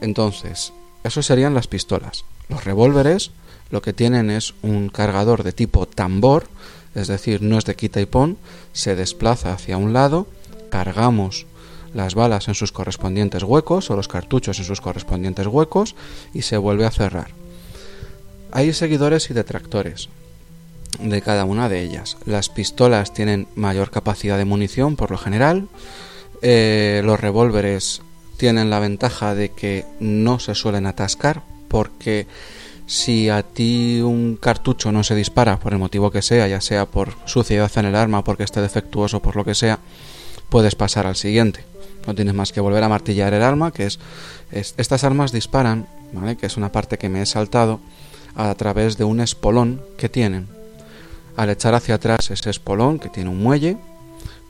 Entonces, 0.00 0.72
eso 1.04 1.22
serían 1.22 1.54
las 1.54 1.68
pistolas. 1.68 2.24
Los 2.48 2.64
revólveres 2.64 3.30
lo 3.70 3.82
que 3.82 3.92
tienen 3.92 4.30
es 4.30 4.54
un 4.62 4.88
cargador 4.88 5.42
de 5.42 5.52
tipo 5.52 5.86
tambor, 5.86 6.46
es 6.94 7.08
decir, 7.08 7.42
no 7.42 7.58
es 7.58 7.64
de 7.64 7.74
quita 7.74 8.00
y 8.00 8.06
pon, 8.06 8.38
se 8.72 8.94
desplaza 8.94 9.52
hacia 9.52 9.76
un 9.76 9.92
lado, 9.92 10.26
cargamos 10.70 11.46
las 11.96 12.14
balas 12.14 12.46
en 12.48 12.54
sus 12.54 12.72
correspondientes 12.72 13.42
huecos 13.42 13.90
o 13.90 13.96
los 13.96 14.06
cartuchos 14.06 14.58
en 14.58 14.66
sus 14.66 14.82
correspondientes 14.82 15.46
huecos 15.46 15.96
y 16.34 16.42
se 16.42 16.58
vuelve 16.58 16.84
a 16.84 16.90
cerrar. 16.90 17.28
Hay 18.52 18.72
seguidores 18.74 19.30
y 19.30 19.34
detractores 19.34 20.10
de 21.00 21.22
cada 21.22 21.44
una 21.46 21.68
de 21.68 21.82
ellas. 21.82 22.18
Las 22.26 22.50
pistolas 22.50 23.14
tienen 23.14 23.48
mayor 23.54 23.90
capacidad 23.90 24.36
de 24.36 24.44
munición 24.44 24.96
por 24.96 25.10
lo 25.10 25.16
general. 25.16 25.68
Eh, 26.42 27.00
los 27.02 27.18
revólveres 27.18 28.02
tienen 28.36 28.68
la 28.68 28.78
ventaja 28.78 29.34
de 29.34 29.48
que 29.48 29.86
no 29.98 30.38
se 30.38 30.54
suelen 30.54 30.84
atascar 30.84 31.42
porque 31.68 32.26
si 32.86 33.30
a 33.30 33.42
ti 33.42 34.00
un 34.02 34.36
cartucho 34.36 34.92
no 34.92 35.02
se 35.02 35.14
dispara 35.14 35.58
por 35.58 35.72
el 35.72 35.78
motivo 35.78 36.10
que 36.10 36.20
sea, 36.20 36.46
ya 36.46 36.60
sea 36.60 36.84
por 36.84 37.14
suciedad 37.24 37.72
en 37.76 37.86
el 37.86 37.96
arma, 37.96 38.22
porque 38.22 38.44
esté 38.44 38.60
defectuoso, 38.60 39.20
por 39.20 39.34
lo 39.34 39.44
que 39.44 39.54
sea, 39.54 39.78
puedes 40.50 40.74
pasar 40.74 41.06
al 41.06 41.16
siguiente. 41.16 41.64
No 42.06 42.14
tienes 42.14 42.34
más 42.34 42.52
que 42.52 42.60
volver 42.60 42.82
a 42.82 42.88
martillar 42.88 43.34
el 43.34 43.42
arma, 43.42 43.72
que 43.72 43.86
es, 43.86 43.98
estas 44.50 45.04
armas 45.04 45.32
disparan, 45.32 45.86
¿vale? 46.12 46.36
Que 46.36 46.46
es 46.46 46.56
una 46.56 46.72
parte 46.72 46.98
que 46.98 47.08
me 47.08 47.22
he 47.22 47.26
saltado 47.26 47.80
a 48.34 48.54
través 48.54 48.96
de 48.96 49.04
un 49.04 49.20
espolón 49.20 49.82
que 49.96 50.08
tienen. 50.08 50.48
Al 51.36 51.50
echar 51.50 51.74
hacia 51.74 51.96
atrás 51.96 52.30
ese 52.30 52.50
espolón 52.50 52.98
que 52.98 53.08
tiene 53.08 53.30
un 53.30 53.42
muelle, 53.42 53.76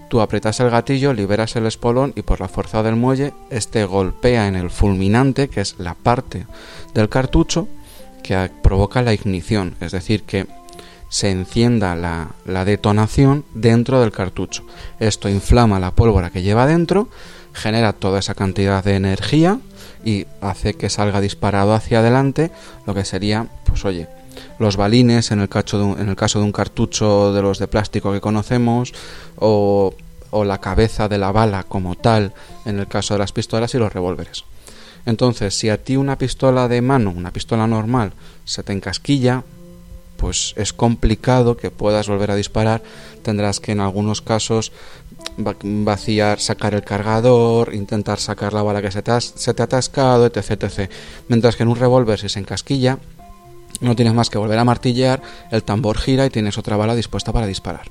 tú 0.09 0.21
aprietas 0.21 0.61
el 0.61 0.71
gatillo, 0.71 1.13
liberas 1.13 1.57
el 1.57 1.67
espolón 1.67 2.13
y 2.15 2.23
por 2.23 2.41
la 2.41 2.49
fuerza 2.49 2.83
del 2.83 2.97
muelle 2.97 3.33
este 3.51 3.85
golpea 3.85 4.49
en 4.49 4.57
el 4.57 4.71
fulminante, 4.71 5.49
que 5.49 5.61
es 5.61 5.77
la 5.79 5.95
parte 5.95 6.47
del 6.95 7.09
cartucho 7.09 7.69
que 8.23 8.51
provoca 8.63 9.03
la 9.03 9.15
ignición, 9.15 9.77
es 9.81 9.93
decir, 9.93 10.25
que 10.25 10.47
se 11.09 11.31
encienda 11.31 11.95
la, 11.95 12.31
la, 12.45 12.65
detonación 12.65 13.45
dentro 13.55 14.01
del 14.01 14.11
cartucho. 14.11 14.65
Esto 14.99 15.29
inflama 15.29 15.79
la 15.79 15.93
pólvora 15.93 16.31
que 16.31 16.43
lleva 16.43 16.67
dentro, 16.67 17.09
genera 17.57 17.93
toda 17.93 18.21
esa 18.21 18.35
cantidad 18.35 18.85
de 18.85 18.97
energía 18.97 19.59
y 20.05 20.27
hace 20.41 20.75
que 20.75 20.91
salga 20.91 21.21
disparado 21.21 21.75
hacia 21.75 21.99
adelante 21.99 22.51
lo 22.87 22.95
que 22.95 23.05
sería, 23.05 23.49
pues 23.65 23.85
oye, 23.85 24.09
los 24.59 24.77
balines 24.77 25.31
en 25.31 25.41
el, 25.41 25.49
caso 25.49 25.79
de 25.79 26.03
en 26.03 26.09
el 26.09 26.17
caso 26.17 26.39
de 26.39 26.45
un 26.45 26.53
cartucho 26.53 27.33
de 27.33 27.43
los 27.43 27.59
de 27.59 27.67
plástico 27.67 28.13
que 28.13 28.21
conocemos 28.21 28.93
o, 29.37 29.95
o 30.31 30.45
la 30.45 30.59
cabeza 30.59 31.09
de 31.09 31.19
la 31.19 31.33
bala 31.33 31.65
como 31.65 31.95
tal 31.95 32.33
en 32.65 32.79
el 32.79 32.87
caso 32.87 33.15
de 33.15 33.19
las 33.19 33.33
pistolas 33.33 33.75
y 33.75 33.79
los 33.79 33.93
revólveres. 33.93 34.45
Entonces, 35.07 35.55
si 35.55 35.69
a 35.69 35.83
ti 35.83 35.97
una 35.97 36.19
pistola 36.19 36.69
de 36.69 36.83
mano, 36.83 37.11
una 37.17 37.33
pistola 37.33 37.67
normal, 37.67 38.13
se 38.45 38.65
te 38.65 38.73
encasquilla, 38.73 39.45
pues 40.17 40.53
es 40.57 40.73
complicado 40.73 41.57
que 41.57 41.71
puedas 41.71 42.09
volver 42.09 42.33
a 42.33 42.37
disparar. 42.37 42.83
Tendrás 43.23 43.61
que 43.61 43.73
en 43.73 43.81
algunos 43.81 44.21
casos 44.21 44.73
vaciar, 45.37 46.41
sacar 46.41 46.75
el 46.75 46.83
cargador, 46.83 47.75
intentar 47.75 48.19
sacar 48.19 48.53
la 48.53 48.63
bala 48.63 48.83
que 48.83 48.91
se 48.91 49.03
te, 49.03 49.11
ha, 49.11 49.21
se 49.21 49.55
te 49.55 49.63
ha 49.63 49.65
atascado, 49.67 50.27
etc, 50.27 50.51
etc. 50.51 50.91
Mientras 51.29 51.57
que 51.57 51.63
en 51.63 51.69
un 51.69 51.77
revólver, 51.77 52.19
si 52.19 52.29
se 52.29 52.39
encasquilla, 52.39 52.99
no 53.81 53.95
tienes 53.97 54.15
más 54.15 54.31
que 54.31 54.39
volver 54.39 54.59
a 54.59 54.65
martillear, 54.65 55.23
el 55.51 55.63
tambor 55.63 55.99
gira 55.99 56.27
y 56.27 56.31
tienes 56.31 56.59
otra 56.59 56.77
bala 56.77 56.95
dispuesta 56.95 57.33
para 57.33 57.47
disparar. 57.47 57.91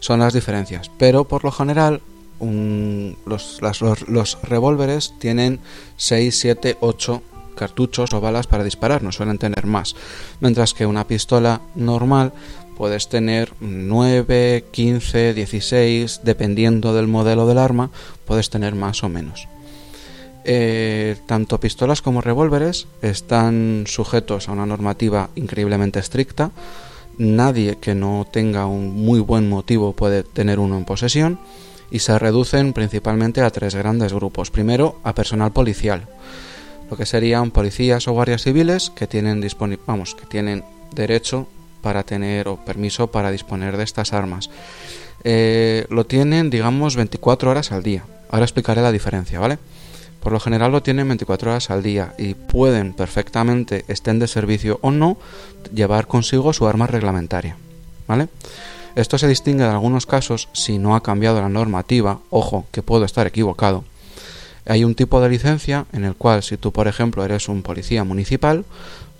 Son 0.00 0.20
las 0.20 0.32
diferencias. 0.32 0.90
Pero 0.98 1.24
por 1.24 1.44
lo 1.44 1.52
general, 1.52 2.02
los, 2.40 3.60
los, 4.08 4.38
revólveres 4.42 5.14
tienen 5.18 5.60
6, 5.96 6.38
7, 6.38 6.76
8 6.80 7.22
cartuchos 7.56 8.12
o 8.12 8.20
balas 8.20 8.48
para 8.48 8.64
disparar, 8.64 9.02
no 9.02 9.12
suelen 9.12 9.38
tener 9.38 9.66
más. 9.66 9.94
Mientras 10.40 10.74
que 10.74 10.86
una 10.86 11.06
pistola 11.06 11.60
normal 11.76 12.32
puedes 12.76 13.08
tener 13.08 13.52
9, 13.60 14.64
15, 14.70 15.34
16, 15.34 16.20
dependiendo 16.24 16.94
del 16.94 17.06
modelo 17.06 17.46
del 17.46 17.58
arma, 17.58 17.90
puedes 18.24 18.50
tener 18.50 18.74
más 18.74 19.02
o 19.04 19.08
menos. 19.08 19.48
Eh, 20.46 21.16
tanto 21.26 21.58
pistolas 21.58 22.02
como 22.02 22.20
revólveres 22.20 22.86
están 23.00 23.84
sujetos 23.86 24.48
a 24.48 24.52
una 24.52 24.66
normativa 24.66 25.30
increíblemente 25.36 26.00
estricta. 26.00 26.50
Nadie 27.16 27.76
que 27.80 27.94
no 27.94 28.26
tenga 28.30 28.66
un 28.66 28.94
muy 28.94 29.20
buen 29.20 29.48
motivo 29.48 29.94
puede 29.94 30.22
tener 30.22 30.58
uno 30.58 30.76
en 30.76 30.84
posesión 30.84 31.38
y 31.90 32.00
se 32.00 32.18
reducen 32.18 32.72
principalmente 32.72 33.40
a 33.40 33.50
tres 33.50 33.74
grandes 33.74 34.12
grupos. 34.12 34.50
Primero, 34.50 34.98
a 35.04 35.14
personal 35.14 35.52
policial, 35.52 36.08
lo 36.90 36.96
que 36.96 37.06
serían 37.06 37.50
policías 37.50 38.06
o 38.08 38.12
guardias 38.12 38.42
civiles 38.42 38.90
que 38.90 39.06
tienen, 39.06 39.46
vamos, 39.86 40.14
que 40.14 40.26
tienen 40.26 40.64
derecho 40.94 41.46
para 41.84 42.02
tener 42.02 42.48
o 42.48 42.56
permiso 42.56 43.12
para 43.12 43.28
disponer 43.30 43.76
de 43.76 43.84
estas 43.84 44.16
armas. 44.16 44.48
Eh, 45.22 45.84
lo 45.90 46.08
tienen, 46.08 46.48
digamos, 46.48 46.96
24 46.96 47.50
horas 47.50 47.72
al 47.72 47.82
día. 47.82 48.04
Ahora 48.30 48.46
explicaré 48.46 48.80
la 48.80 48.90
diferencia, 48.90 49.38
¿vale? 49.38 49.58
Por 50.20 50.32
lo 50.32 50.40
general 50.40 50.72
lo 50.72 50.82
tienen 50.82 51.06
24 51.06 51.50
horas 51.50 51.68
al 51.68 51.82
día 51.82 52.14
y 52.16 52.32
pueden 52.32 52.94
perfectamente, 52.94 53.84
estén 53.88 54.18
de 54.18 54.26
servicio 54.26 54.78
o 54.80 54.90
no, 54.90 55.18
llevar 55.74 56.06
consigo 56.06 56.54
su 56.54 56.66
arma 56.66 56.86
reglamentaria, 56.86 57.58
¿vale? 58.08 58.28
Esto 58.96 59.18
se 59.18 59.28
distingue 59.28 59.64
en 59.64 59.70
algunos 59.70 60.06
casos 60.06 60.48
si 60.54 60.78
no 60.78 60.96
ha 60.96 61.02
cambiado 61.02 61.42
la 61.42 61.50
normativa, 61.50 62.20
ojo, 62.30 62.64
que 62.72 62.80
puedo 62.80 63.04
estar 63.04 63.26
equivocado. 63.26 63.84
Hay 64.64 64.84
un 64.84 64.94
tipo 64.94 65.20
de 65.20 65.28
licencia 65.28 65.84
en 65.92 66.04
el 66.04 66.14
cual 66.14 66.42
si 66.42 66.56
tú, 66.56 66.72
por 66.72 66.88
ejemplo, 66.88 67.22
eres 67.22 67.50
un 67.50 67.62
policía 67.62 68.04
municipal, 68.04 68.64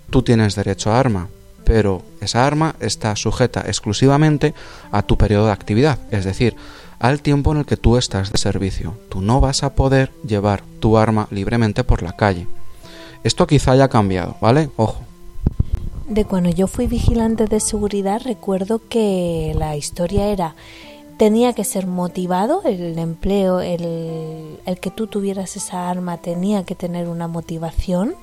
tú 0.09 0.23
tienes 0.23 0.55
derecho 0.55 0.91
a 0.91 0.99
arma, 0.99 1.27
pero 1.65 2.03
esa 2.21 2.45
arma 2.45 2.75
está 2.79 3.15
sujeta 3.15 3.61
exclusivamente 3.61 4.53
a 4.91 5.01
tu 5.01 5.17
periodo 5.17 5.47
de 5.47 5.51
actividad, 5.51 5.99
es 6.11 6.23
decir, 6.23 6.55
al 6.99 7.21
tiempo 7.21 7.51
en 7.51 7.57
el 7.59 7.65
que 7.65 7.77
tú 7.77 7.97
estás 7.97 8.31
de 8.31 8.37
servicio. 8.37 8.97
Tú 9.09 9.21
no 9.21 9.41
vas 9.41 9.63
a 9.63 9.75
poder 9.75 10.11
llevar 10.25 10.63
tu 10.79 10.97
arma 10.97 11.27
libremente 11.31 11.83
por 11.83 12.03
la 12.03 12.15
calle. 12.15 12.47
Esto 13.23 13.47
quizá 13.47 13.71
haya 13.71 13.89
cambiado, 13.89 14.37
¿vale? 14.39 14.69
Ojo 14.77 15.01
de 16.07 16.25
cuando 16.25 16.49
yo 16.49 16.67
fui 16.67 16.87
vigilante 16.87 17.45
de 17.45 17.59
seguridad 17.59 18.21
recuerdo 18.23 18.81
que 18.87 19.53
la 19.57 19.75
historia 19.75 20.27
era 20.27 20.55
tenía 21.17 21.53
que 21.53 21.63
ser 21.63 21.87
motivado 21.87 22.61
el 22.63 22.97
empleo 22.99 23.59
el, 23.59 24.59
el 24.65 24.79
que 24.79 24.91
tú 24.91 25.07
tuvieras 25.07 25.55
esa 25.55 25.89
arma 25.89 26.17
tenía 26.17 26.63
que 26.63 26.75
tener 26.75 27.07
una 27.07 27.27
motivación 27.27 28.15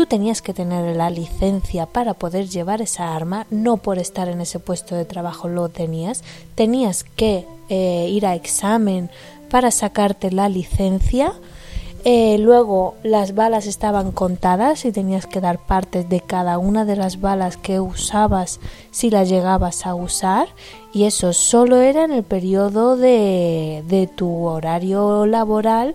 tú 0.00 0.06
tenías 0.06 0.40
que 0.40 0.54
tener 0.54 0.96
la 0.96 1.10
licencia 1.10 1.84
para 1.84 2.14
poder 2.14 2.48
llevar 2.48 2.80
esa 2.80 3.14
arma 3.14 3.46
no 3.50 3.76
por 3.76 3.98
estar 3.98 4.28
en 4.28 4.40
ese 4.40 4.58
puesto 4.58 4.94
de 4.94 5.04
trabajo 5.04 5.46
lo 5.46 5.68
tenías 5.68 6.24
tenías 6.54 7.04
que 7.04 7.44
eh, 7.68 8.08
ir 8.10 8.24
a 8.24 8.34
examen 8.34 9.10
para 9.50 9.70
sacarte 9.70 10.30
la 10.30 10.48
licencia. 10.48 11.34
Eh, 12.06 12.38
luego 12.38 12.94
las 13.02 13.34
balas 13.34 13.66
estaban 13.66 14.10
contadas 14.12 14.86
y 14.86 14.92
tenías 14.92 15.26
que 15.26 15.42
dar 15.42 15.58
partes 15.58 16.08
de 16.08 16.22
cada 16.22 16.56
una 16.56 16.86
de 16.86 16.96
las 16.96 17.20
balas 17.20 17.58
que 17.58 17.78
usabas 17.78 18.58
si 18.90 19.10
las 19.10 19.28
llegabas 19.28 19.84
a 19.84 19.94
usar 19.94 20.48
y 20.94 21.04
eso 21.04 21.34
solo 21.34 21.82
era 21.82 22.04
en 22.04 22.12
el 22.12 22.22
periodo 22.22 22.96
de, 22.96 23.84
de 23.86 24.06
tu 24.06 24.46
horario 24.46 25.26
laboral 25.26 25.94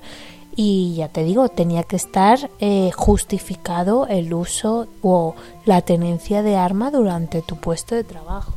y 0.55 0.95
ya 0.95 1.09
te 1.09 1.23
digo, 1.23 1.49
tenía 1.49 1.83
que 1.83 1.95
estar 1.95 2.49
eh, 2.59 2.91
justificado 2.95 4.07
el 4.07 4.33
uso 4.33 4.87
o 5.01 5.35
la 5.65 5.81
tenencia 5.81 6.41
de 6.43 6.55
arma 6.55 6.91
durante 6.91 7.41
tu 7.41 7.57
puesto 7.57 7.95
de 7.95 8.03
trabajo. 8.03 8.53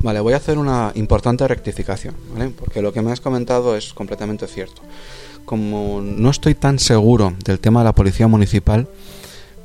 Vale, 0.00 0.20
voy 0.20 0.34
a 0.34 0.36
hacer 0.36 0.58
una 0.58 0.92
importante 0.94 1.48
rectificación, 1.48 2.14
¿vale? 2.32 2.50
porque 2.50 2.82
lo 2.82 2.92
que 2.92 3.00
me 3.00 3.10
has 3.10 3.20
comentado 3.20 3.76
es 3.76 3.94
completamente 3.94 4.46
cierto 4.46 4.82
como 5.44 6.00
no 6.02 6.30
estoy 6.30 6.54
tan 6.54 6.78
seguro 6.78 7.34
del 7.44 7.60
tema 7.60 7.80
de 7.80 7.84
la 7.84 7.92
policía 7.92 8.26
municipal, 8.26 8.88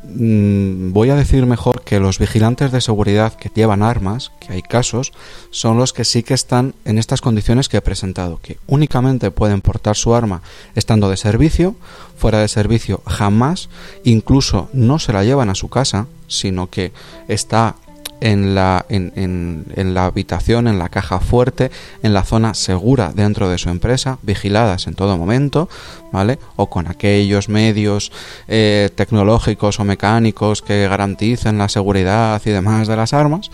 voy 0.04 1.10
a 1.10 1.16
decir 1.16 1.46
mejor 1.46 1.84
que 1.84 2.00
los 2.00 2.20
vigilantes 2.20 2.72
de 2.72 2.82
seguridad 2.82 3.34
que 3.34 3.52
llevan 3.54 3.84
armas, 3.84 4.32
que 4.40 4.54
hay 4.54 4.62
casos, 4.62 5.12
son 5.52 5.78
los 5.78 5.94
que 5.94 6.06
sí 6.06 6.24
que 6.24 6.34
están 6.34 6.74
en 6.86 6.98
estas 6.98 7.22
condiciones 7.22 7.70
que 7.70 7.78
he 7.78 7.82
presentado, 7.82 8.40
que 8.42 8.58
únicamente 8.68 9.32
pueden 9.32 9.62
portar 9.62 9.96
su 9.96 10.16
arma 10.16 10.42
estando 10.76 11.10
de 11.10 11.18
servicio, 11.18 11.76
fuera 12.18 12.40
de 12.40 12.48
servicio 12.48 13.02
jamás, 13.06 13.70
incluso 14.04 14.70
no 14.74 15.00
se 15.00 15.14
la 15.14 15.24
llevan 15.24 15.50
a 15.50 15.56
su 15.56 15.70
casa, 15.70 16.08
sino 16.28 16.70
que 16.70 16.92
está 17.28 17.76
en 18.22 18.56
la, 18.56 18.86
en, 18.90 19.14
en, 19.76 19.94
la 19.94 20.06
habitación, 20.06 20.68
en 20.68 20.80
la 20.80 20.90
caja 20.90 21.20
fuerte, 21.20 21.72
en 22.04 22.14
la 22.14 22.24
zona 22.24 22.54
segura 22.54 23.12
dentro 23.14 23.50
de 23.50 23.58
su 23.58 23.70
empresa, 23.70 24.20
vigiladas 24.22 24.88
en 24.88 24.96
todo 24.96 25.18
momento, 25.18 25.70
¿vale? 26.12 26.40
O 26.56 26.70
con 26.70 26.88
aquellos 26.88 27.50
medios 27.50 28.12
eh, 28.48 28.90
tecnológicos 28.96 29.80
o 29.80 29.84
mecánicos 29.84 30.62
que 30.62 30.88
garanticen 30.88 31.58
la 31.58 31.70
seguridad 31.70 32.42
y 32.46 32.50
demás 32.50 32.88
de 32.88 32.96
las 32.96 33.14
armas. 33.14 33.50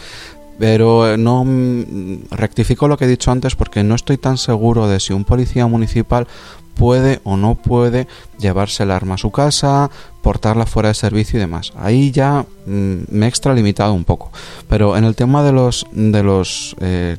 Pero 0.58 1.12
eh, 1.12 1.18
no 1.18 1.44
mm, 1.44 2.30
rectifico 2.32 2.88
lo 2.88 2.98
que 2.98 3.06
he 3.06 3.10
dicho 3.10 3.32
antes 3.32 3.56
porque 3.56 3.84
no 3.84 3.96
estoy 3.96 4.18
tan 4.18 4.38
seguro 4.38 4.88
de 4.88 5.00
si 5.00 5.14
un 5.14 5.26
policía 5.26 5.68
municipal 5.68 6.28
puede 6.76 7.22
o 7.24 7.38
no 7.38 7.56
puede 7.56 8.08
llevarse 8.38 8.84
el 8.84 8.92
arma 8.92 9.16
a 9.16 9.18
su 9.18 9.32
casa, 9.32 9.90
portarla 10.22 10.66
fuera 10.66 10.90
de 10.90 10.96
servicio 10.96 11.38
y 11.38 11.40
demás. 11.40 11.74
Ahí 11.76 12.12
ya 12.12 12.46
mm, 12.66 12.96
me 13.10 13.26
he 13.26 13.30
extralimitado 13.30 13.94
un 13.94 14.04
poco. 14.04 14.32
Pero 14.70 14.98
en 14.98 15.04
el 15.04 15.16
tema 15.16 15.44
de 15.44 15.52
los, 15.52 15.88
de 15.92 16.24
los 16.24 16.76
eh, 16.80 17.18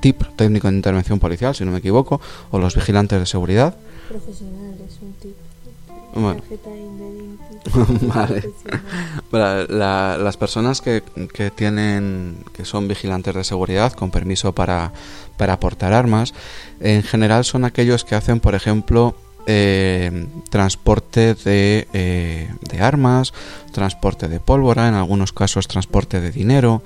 TIP, 0.00 0.22
técnico 0.36 0.68
de 0.68 0.76
intervención 0.76 1.18
policial, 1.18 1.54
si 1.54 1.64
no 1.64 1.70
me 1.70 1.78
equivoco, 1.78 2.20
o 2.50 2.58
los 2.58 2.74
vigilantes 2.74 3.18
de 3.18 3.26
seguridad. 3.26 3.76
Profesionales, 4.08 4.98
un 5.00 5.12
TIP. 5.14 5.45
Bueno. 6.16 6.42
vale. 8.02 8.42
las 9.68 10.36
personas 10.36 10.80
que, 10.80 11.02
que, 11.32 11.50
tienen 11.50 12.38
que 12.54 12.64
son 12.64 12.88
vigilantes 12.88 13.34
de 13.34 13.44
seguridad 13.44 13.92
con 13.92 14.10
permiso 14.10 14.52
para, 14.52 14.92
para 15.36 15.54
aportar 15.54 15.92
armas, 15.92 16.32
en 16.80 17.02
general 17.02 17.44
son 17.44 17.64
aquellos 17.64 18.04
que 18.04 18.14
hacen, 18.14 18.40
por 18.40 18.54
ejemplo, 18.54 19.14
eh, 19.46 20.26
transporte 20.50 21.34
de, 21.34 21.86
eh, 21.92 22.48
de, 22.68 22.80
armas, 22.80 23.32
transporte 23.72 24.26
de 24.26 24.40
pólvora, 24.40 24.88
en 24.88 24.94
algunos 24.94 25.32
casos 25.32 25.68
transporte 25.68 26.20
de 26.20 26.32
dinero. 26.32 26.82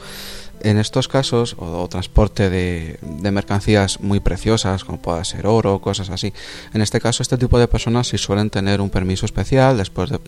En 0.63 0.79
estos 0.79 1.09
casos, 1.09 1.57
o, 1.59 1.89
transporte 1.89 2.51
de, 2.51 2.99
mercancías 3.31 4.01
muy 4.01 4.21
preciosas, 4.21 4.85
como 4.85 5.01
pueda 5.01 5.25
ser 5.25 5.47
oro, 5.47 5.81
cosas 5.81 6.11
así. 6.11 6.33
En 6.75 6.83
este 6.83 7.01
caso, 7.01 7.23
este 7.23 7.39
tipo 7.39 7.59
de 7.59 7.69
personas 7.69 8.09
sí 8.09 8.19
suelen 8.19 8.51
tener 8.51 8.81
un 8.81 8.91
permiso 8.91 9.27
especial 9.27 9.79
después 9.79 10.11
de 10.11 10.21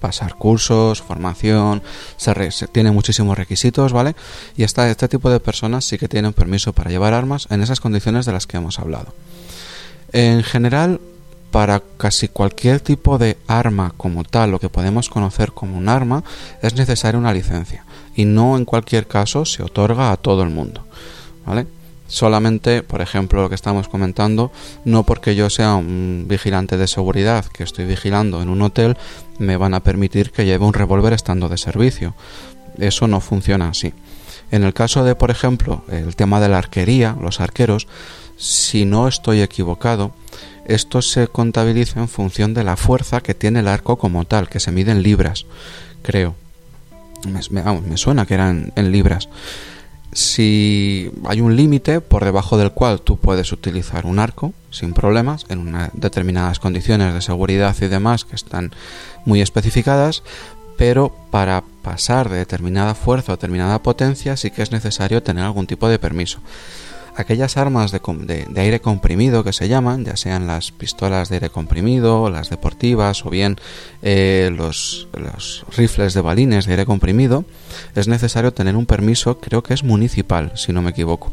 pasar 0.00 0.34
cursos, 0.34 1.02
formación, 1.02 1.82
se, 2.16 2.68
tiene 2.68 2.90
muchísimos 2.90 3.36
requisitos, 3.36 3.92
¿vale? 3.92 4.14
Y 4.56 4.62
este 4.62 5.08
tipo 5.08 5.30
de 5.30 5.40
personas 5.40 5.84
sí 5.84 5.98
que 5.98 6.08
tienen 6.08 6.32
permiso 6.32 6.72
para 6.72 6.90
llevar 6.90 7.14
armas 7.14 7.46
en 7.50 7.62
esas 7.62 7.80
condiciones 7.80 8.26
de 8.26 8.32
las 8.32 8.46
que 8.46 8.56
hemos 8.56 8.78
hablado. 8.78 9.14
En 10.12 10.42
general, 10.42 11.00
para 11.50 11.82
casi 11.96 12.28
cualquier 12.28 12.80
tipo 12.80 13.18
de 13.18 13.36
arma 13.46 13.92
como 13.96 14.24
tal, 14.24 14.50
lo 14.50 14.60
que 14.60 14.68
podemos 14.68 15.08
conocer 15.08 15.52
como 15.52 15.76
un 15.76 15.88
arma, 15.88 16.24
es 16.62 16.74
necesaria 16.74 17.18
una 17.18 17.32
licencia 17.32 17.84
y 18.18 18.24
no 18.24 18.56
en 18.56 18.64
cualquier 18.64 19.06
caso 19.06 19.44
se 19.44 19.62
otorga 19.62 20.10
a 20.10 20.16
todo 20.16 20.42
el 20.42 20.50
mundo. 20.50 20.84
¿Vale? 21.46 21.68
Solamente, 22.08 22.82
por 22.82 23.00
ejemplo, 23.00 23.42
lo 23.42 23.48
que 23.48 23.54
estamos 23.54 23.86
comentando, 23.86 24.50
no 24.84 25.04
porque 25.04 25.36
yo 25.36 25.48
sea 25.50 25.76
un 25.76 26.24
vigilante 26.26 26.76
de 26.76 26.88
seguridad 26.88 27.44
que 27.46 27.62
estoy 27.62 27.84
vigilando 27.84 28.42
en 28.42 28.48
un 28.48 28.60
hotel, 28.62 28.96
me 29.38 29.56
van 29.56 29.72
a 29.72 29.84
permitir 29.84 30.32
que 30.32 30.44
lleve 30.44 30.64
un 30.64 30.72
revólver 30.72 31.12
estando 31.12 31.48
de 31.48 31.58
servicio. 31.58 32.14
Eso 32.76 33.06
no 33.06 33.20
funciona 33.20 33.68
así. 33.68 33.94
En 34.50 34.64
el 34.64 34.74
caso 34.74 35.04
de, 35.04 35.14
por 35.14 35.30
ejemplo, 35.30 35.84
el 35.88 36.16
tema 36.16 36.40
de 36.40 36.48
la 36.48 36.58
arquería, 36.58 37.16
los 37.20 37.40
arqueros, 37.40 37.86
si 38.36 38.84
no 38.84 39.06
estoy 39.06 39.42
equivocado, 39.42 40.10
esto 40.66 41.02
se 41.02 41.28
contabiliza 41.28 42.00
en 42.00 42.08
función 42.08 42.52
de 42.52 42.64
la 42.64 42.76
fuerza 42.76 43.20
que 43.20 43.34
tiene 43.34 43.60
el 43.60 43.68
arco 43.68 43.96
como 43.96 44.24
tal, 44.24 44.48
que 44.48 44.58
se 44.58 44.72
mide 44.72 44.90
en 44.90 45.04
libras, 45.04 45.46
creo. 46.02 46.34
Me, 47.26 47.96
suena 47.96 48.26
que 48.26 48.34
eran 48.34 48.72
en 48.76 48.92
libras. 48.92 49.28
Si 50.12 51.10
hay 51.26 51.40
un 51.40 51.56
límite 51.56 52.00
por 52.00 52.24
debajo 52.24 52.56
del 52.56 52.72
cual 52.72 53.00
tú 53.02 53.18
puedes 53.18 53.52
utilizar 53.52 54.06
un 54.06 54.18
arco 54.18 54.54
sin 54.70 54.94
problemas, 54.94 55.44
en 55.48 55.58
unas 55.58 55.90
determinadas 55.92 56.60
condiciones 56.60 57.12
de 57.12 57.20
seguridad 57.20 57.76
y 57.80 57.86
demás 57.86 58.24
que 58.24 58.36
están 58.36 58.72
muy 59.24 59.42
especificadas, 59.42 60.22
pero 60.78 61.14
para 61.30 61.62
pasar 61.82 62.30
de 62.30 62.38
determinada 62.38 62.94
fuerza 62.94 63.32
o 63.32 63.36
determinada 63.36 63.82
potencia 63.82 64.36
sí 64.36 64.50
que 64.50 64.62
es 64.62 64.72
necesario 64.72 65.22
tener 65.22 65.44
algún 65.44 65.66
tipo 65.66 65.88
de 65.88 65.98
permiso 65.98 66.40
aquellas 67.18 67.56
armas 67.56 67.92
de, 67.92 68.00
aire 68.56 68.80
comprimido 68.80 69.42
que 69.44 69.52
se 69.52 69.68
llaman, 69.68 70.04
ya 70.04 70.16
sean 70.16 70.46
las 70.46 70.70
pistolas 70.72 71.28
de 71.28 71.36
aire 71.36 71.50
comprimido, 71.50 72.30
las 72.30 72.50
deportivas 72.50 73.26
o 73.26 73.30
bien 73.30 73.56
eh, 74.02 74.52
los, 74.56 75.08
rifles 75.76 76.14
de 76.14 76.20
balines 76.20 76.66
de 76.66 76.72
aire 76.72 76.86
comprimido, 76.86 77.44
es 77.94 78.08
necesario 78.08 78.52
tener 78.52 78.76
un 78.76 78.86
permiso, 78.86 79.38
creo 79.38 79.62
que 79.62 79.74
es 79.74 79.82
municipal, 79.82 80.52
si 80.54 80.72
no 80.72 80.80
me 80.82 80.90
equivoco. 80.90 81.32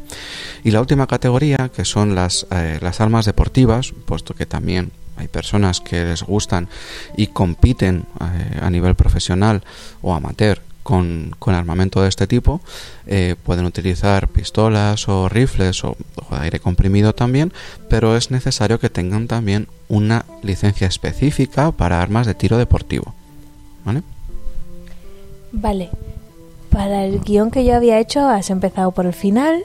Y 0.63 0.71
la 0.71 0.81
última 0.81 1.07
categoría, 1.07 1.69
que 1.73 1.85
son 1.85 2.15
las, 2.15 2.47
eh, 2.51 2.79
las 2.81 3.01
armas 3.01 3.25
deportivas, 3.25 3.93
puesto 4.05 4.33
que 4.33 4.45
también 4.45 4.91
hay 5.17 5.27
personas 5.27 5.79
que 5.81 6.03
les 6.03 6.23
gustan 6.23 6.67
y 7.15 7.27
compiten 7.27 8.05
eh, 8.19 8.59
a 8.61 8.69
nivel 8.69 8.95
profesional 8.95 9.63
o 10.01 10.13
amateur 10.13 10.61
con, 10.85 11.35
armamento 11.47 12.03
de 12.03 12.09
este 12.09 12.27
tipo 12.27 12.61
eh, 13.07 13.35
pueden 13.43 13.65
utilizar 13.65 14.27
pistolas 14.27 15.09
o 15.09 15.27
rifles 15.27 15.83
o, 15.83 15.97
aire 16.29 16.59
comprimido 16.59 17.13
también, 17.13 17.51
pero 17.89 18.15
es 18.15 18.29
necesario 18.29 18.79
que 18.79 18.91
tengan 18.91 19.27
también 19.27 19.67
una 19.89 20.25
licencia 20.43 20.85
específica 20.85 21.71
para 21.71 22.01
armas 22.03 22.27
de 22.27 22.35
tiro 22.35 22.59
deportivo. 22.59 23.15
¿Vale? 23.83 24.03
Vale. 25.51 25.89
Para 26.69 27.05
el 27.05 27.19
guion 27.21 27.49
que 27.49 27.65
yo 27.65 27.75
había 27.75 27.99
hecho 27.99 28.27
has 28.27 28.51
empezado 28.51 28.91
por 28.91 29.07
el 29.07 29.13
final, 29.13 29.63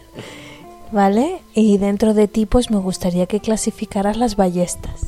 ¿vale? 0.90 1.42
Y 1.54 1.76
dentro 1.76 2.14
de 2.14 2.28
tipos 2.28 2.70
me 2.70 2.78
gustaría 2.78 3.26
que 3.26 3.40
clasificaras 3.40 4.16
las 4.16 4.36
ballestas. 4.36 5.02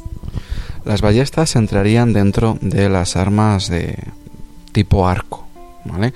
Las 0.85 1.01
ballestas 1.01 1.57
entrarían 1.57 2.13
dentro 2.13 2.59
de 2.61 2.91
las 2.91 3.17
armas 3.17 3.69
de 3.69 3.97
tipo 4.73 5.09
arco, 5.09 5.42
¿vale? 5.85 6.13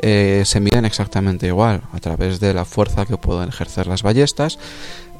Eh, 0.00 0.42
se 0.44 0.60
miden 0.60 0.84
exactamente 0.84 1.46
igual 1.46 1.82
a 1.92 1.98
través 1.98 2.40
de 2.40 2.52
la 2.52 2.64
fuerza 2.64 3.06
que 3.06 3.16
pueden 3.16 3.48
ejercer 3.48 3.86
las 3.86 4.02
ballestas. 4.02 4.58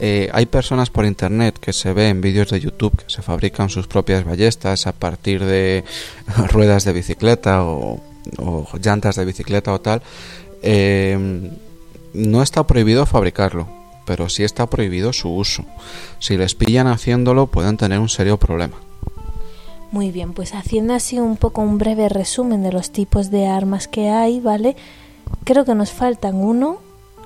Eh, 0.01 0.29
hay 0.33 0.47
personas 0.47 0.91
por 0.91 1.07
internet 1.07 1.59
que 1.59 1.73
se 1.73 1.93
ven 1.93 2.07
en 2.17 2.21
vídeos 2.21 2.51
de 2.51 2.61
YouTube 2.61 2.97
que 2.97 3.09
se 3.09 3.23
fabrican 3.23 3.71
sus 3.71 3.87
propias 3.87 4.25
ballestas 4.25 4.87
a 4.87 4.93
partir 4.93 5.45
de 5.45 5.85
ruedas 6.51 6.85
de 6.85 6.93
bicicleta 6.93 7.63
o, 7.65 8.01
llantas 8.83 9.17
de 9.17 9.25
bicicleta 9.25 9.73
o 9.73 9.81
tal. 9.81 10.03
Eh, 10.63 11.51
no 12.13 12.43
está 12.43 12.67
prohibido 12.67 13.07
fabricarlo, 13.07 13.69
pero 14.07 14.29
sí 14.29 14.45
está 14.45 14.67
prohibido 14.67 15.13
su 15.13 15.35
uso. 15.35 15.65
Si 16.19 16.37
les 16.37 16.55
pillan 16.55 16.89
haciéndolo 16.89 17.47
pueden 17.47 17.77
tener 17.77 17.99
un 17.99 18.09
serio 18.09 18.39
problema. 18.39 18.77
Muy 19.95 20.11
bien, 20.11 20.33
pues 20.33 20.55
haciendo 20.55 20.93
así 20.93 21.21
un 21.21 21.37
poco 21.37 21.63
un 21.63 21.79
breve 21.79 22.09
resumen 22.09 22.65
de 22.65 22.73
los 22.73 22.91
tipos 22.91 23.31
de 23.31 23.47
armas 23.47 23.87
que 23.87 24.11
hay, 24.11 24.41
¿vale? 24.41 24.75
Creo 25.45 25.65
que 25.65 25.77
nos 25.77 25.93
faltan 25.93 26.35
uno, 26.35 26.79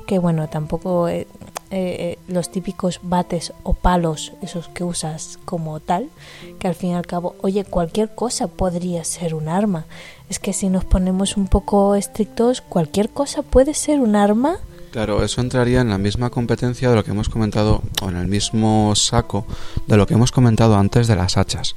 que 0.07 0.19
bueno, 0.19 0.51
tampoco 0.51 1.09
eh, 1.09 1.27
eh, 1.71 2.19
los 2.29 2.51
típicos 2.51 3.01
bates 3.03 3.55
o 3.63 3.73
palos, 3.73 4.35
esos 4.43 4.69
que 4.69 4.85
usas 4.85 5.39
como 5.47 5.81
tal, 5.81 6.11
que 6.59 6.69
al 6.69 6.75
fin 6.75 6.91
y 6.91 6.95
al 6.95 7.07
cabo, 7.07 7.37
oye, 7.41 7.65
cualquier 7.65 8.15
cosa 8.15 8.49
podría 8.49 9.03
ser 9.03 9.35
un 9.35 9.49
arma. 9.49 9.87
Es 10.29 10.39
que 10.39 10.53
si 10.53 10.69
nos 10.69 10.85
ponemos 10.85 11.39
un 11.39 11.47
poco 11.47 11.95
estrictos, 11.95 12.61
cualquier 12.61 13.09
cosa 13.09 13.41
puede 13.41 13.73
ser 13.73 13.99
un 13.99 14.15
arma 14.15 14.59
Claro, 14.91 15.23
eso 15.23 15.43
entraría 15.43 15.83
en 15.83 15.91
la 15.91 15.99
misma 15.99 16.31
competencia 16.31 16.89
de 16.89 16.97
lo 16.97 17.05
que 17.05 17.11
hemos 17.11 17.29
comentado, 17.29 17.83
o 18.01 18.09
en 18.09 18.17
el 18.17 18.27
mismo 18.27 18.95
saco 18.97 19.47
de 19.87 19.99
lo 19.99 20.07
que 20.07 20.15
hemos 20.15 20.33
comentado 20.33 20.77
antes 20.77 21.07
de 21.07 21.15
las 21.15 21.37
hachas. 21.37 21.75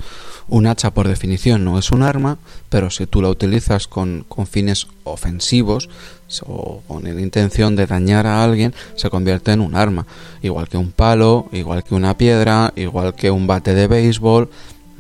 Un 0.48 0.66
hacha, 0.66 0.92
por 0.92 1.10
definición, 1.10 1.66
no 1.66 1.78
es 1.78 1.92
un 1.92 2.04
arma, 2.04 2.38
pero 2.70 2.90
si 2.90 3.08
tú 3.08 3.22
la 3.22 3.28
utilizas 3.28 3.88
con, 3.88 4.26
con 4.30 4.48
fines 4.48 4.88
ofensivos 5.04 5.90
o 6.46 6.82
con 6.88 7.04
la 7.04 7.10
intención 7.10 7.76
de 7.76 7.86
dañar 7.86 8.26
a 8.28 8.44
alguien, 8.44 8.74
se 8.96 9.10
convierte 9.10 9.52
en 9.52 9.60
un 9.60 9.76
arma. 9.76 10.08
Igual 10.42 10.70
que 10.70 10.78
un 10.78 10.92
palo, 10.92 11.48
igual 11.52 11.84
que 11.84 11.96
una 11.96 12.18
piedra, 12.18 12.72
igual 12.78 13.14
que 13.14 13.30
un 13.30 13.46
bate 13.46 13.74
de 13.74 13.88
béisbol, 13.88 14.50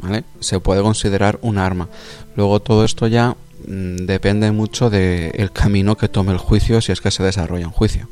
¿vale? 0.01 0.25
Se 0.41 0.59
puede 0.59 0.81
considerar 0.81 1.39
un 1.41 1.57
arma. 1.57 1.87
Luego 2.35 2.59
todo 2.59 2.83
esto 2.83 3.07
ya 3.07 3.37
depende 3.65 4.51
mucho 4.51 4.89
del 4.89 5.51
camino 5.51 5.97
que 5.97 6.09
tome 6.09 6.31
el 6.31 6.37
juicio 6.37 6.81
si 6.81 6.91
es 6.91 7.01
que 7.01 7.11
se 7.11 7.23
desarrolla 7.23 7.67
un 7.67 7.73
juicio. 7.73 8.07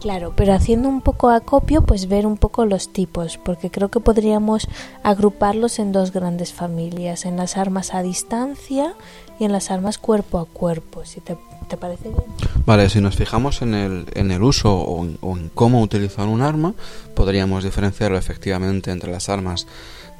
Claro, 0.00 0.34
pero 0.36 0.52
haciendo 0.52 0.88
un 0.88 1.00
poco 1.00 1.30
acopio, 1.30 1.82
pues 1.82 2.08
ver 2.08 2.26
un 2.26 2.36
poco 2.36 2.66
los 2.66 2.92
tipos, 2.92 3.38
porque 3.38 3.70
creo 3.70 3.90
que 3.90 4.00
podríamos 4.00 4.66
agruparlos 5.02 5.78
en 5.78 5.92
dos 5.92 6.12
grandes 6.12 6.52
familias, 6.52 7.24
en 7.24 7.36
las 7.36 7.56
armas 7.56 7.94
a 7.94 8.02
distancia 8.02 8.94
y 9.38 9.44
en 9.44 9.52
las 9.52 9.70
armas 9.70 9.98
cuerpo 9.98 10.38
a 10.38 10.46
cuerpo, 10.46 11.04
si 11.04 11.20
te, 11.20 11.36
parece 11.76 12.08
bien. 12.08 12.24
Vale, 12.66 12.88
si 12.90 13.00
nos 13.00 13.16
fijamos 13.16 13.62
en 13.62 13.74
el, 13.74 14.06
en 14.14 14.30
el 14.30 14.42
uso 14.42 14.76
o 14.76 15.36
en 15.36 15.50
cómo 15.54 15.80
utilizar 15.80 16.26
un 16.26 16.42
arma, 16.42 16.74
podríamos 17.14 17.64
diferenciarlo 17.64 18.18
efectivamente 18.18 18.90
entre 18.90 19.10
las 19.10 19.28
armas 19.28 19.66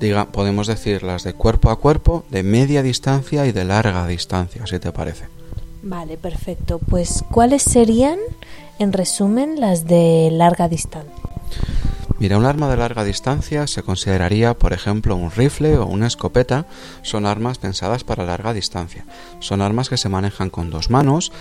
diga, 0.01 0.27
podemos 0.27 0.67
decir 0.67 1.03
las 1.03 1.25
de 1.25 1.35
cuerpo 1.35 1.71
a 1.71 1.77
cuerpo, 1.77 2.25
de 2.31 2.43
media 2.43 2.83
distancia 2.83 3.47
y 3.47 3.53
de 3.53 3.65
larga 3.65 4.07
distancia, 4.07 4.67
si 4.67 4.79
te 4.79 4.93
parece. 4.93 5.27
Vale, 5.83 6.17
perfecto. 6.17 6.79
Pues, 6.79 7.25
¿cuáles 7.31 7.63
serían, 7.63 8.19
en 8.79 8.93
resumen, 8.93 9.61
las 9.61 9.87
de 9.87 10.31
larga 10.33 10.69
distancia? 10.69 11.13
Mira, 12.21 12.39
un 12.39 12.47
arma 12.47 12.71
de 12.71 12.77
larga 12.77 13.03
distancia 13.03 13.67
se 13.67 13.83
consideraría, 13.83 14.55
por 14.55 14.73
ejemplo, 14.73 15.17
un 15.17 15.33
rifle 15.33 15.77
o 15.77 15.87
una 15.87 16.07
escopeta. 16.07 16.67
Son 17.03 17.27
armas 17.27 17.59
pensadas 17.59 18.05
para 18.05 18.25
larga 18.25 18.53
distancia. 18.53 19.05
Son 19.41 19.61
armas 19.61 19.89
que 19.89 19.97
se 19.97 20.09
manejan 20.09 20.49
con 20.49 20.71
dos 20.71 20.91
manos, 20.91 21.33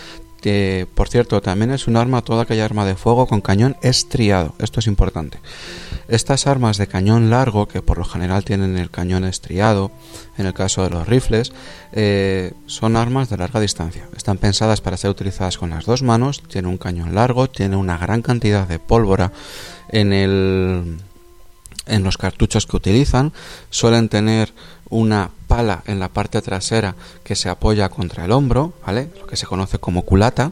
por 0.93 1.09
cierto, 1.09 1.41
también 1.41 1.71
es 1.71 1.87
un 1.87 1.97
arma, 1.97 2.21
toda 2.21 2.43
aquella 2.43 2.65
arma 2.65 2.85
de 2.85 2.95
fuego 2.95 3.27
con 3.27 3.41
cañón 3.41 3.77
estriado. 3.81 4.55
Esto 4.59 4.79
es 4.79 4.87
importante. 4.87 5.39
Estas 6.07 6.47
armas 6.47 6.77
de 6.77 6.87
cañón 6.87 7.29
largo, 7.29 7.67
que 7.67 7.81
por 7.81 7.97
lo 7.97 8.05
general 8.05 8.43
tienen 8.43 8.77
el 8.77 8.89
cañón 8.89 9.23
estriado, 9.23 9.91
en 10.37 10.45
el 10.45 10.53
caso 10.53 10.83
de 10.83 10.89
los 10.89 11.07
rifles, 11.07 11.53
eh, 11.93 12.53
son 12.65 12.97
armas 12.97 13.29
de 13.29 13.37
larga 13.37 13.59
distancia. 13.59 14.07
Están 14.15 14.37
pensadas 14.37 14.81
para 14.81 14.97
ser 14.97 15.11
utilizadas 15.11 15.57
con 15.57 15.69
las 15.69 15.85
dos 15.85 16.03
manos, 16.03 16.43
tienen 16.43 16.69
un 16.69 16.77
cañón 16.77 17.15
largo, 17.15 17.49
tiene 17.49 17.75
una 17.75 17.97
gran 17.97 18.21
cantidad 18.21 18.67
de 18.67 18.79
pólvora 18.79 19.31
en 19.89 20.13
el 20.13 20.97
en 21.85 22.03
los 22.03 22.17
cartuchos 22.17 22.65
que 22.65 22.77
utilizan 22.77 23.33
suelen 23.69 24.07
tener 24.07 24.53
una 24.93 25.31
pala 25.47 25.83
en 25.85 25.99
la 25.99 26.09
parte 26.09 26.41
trasera 26.41 26.95
que 27.23 27.35
se 27.35 27.49
apoya 27.49 27.89
contra 27.89 28.25
el 28.25 28.31
hombro, 28.31 28.73
¿vale? 28.85 29.09
Lo 29.19 29.27
que 29.27 29.35
se 29.35 29.45
conoce 29.45 29.77
como 29.79 30.03
culata. 30.03 30.51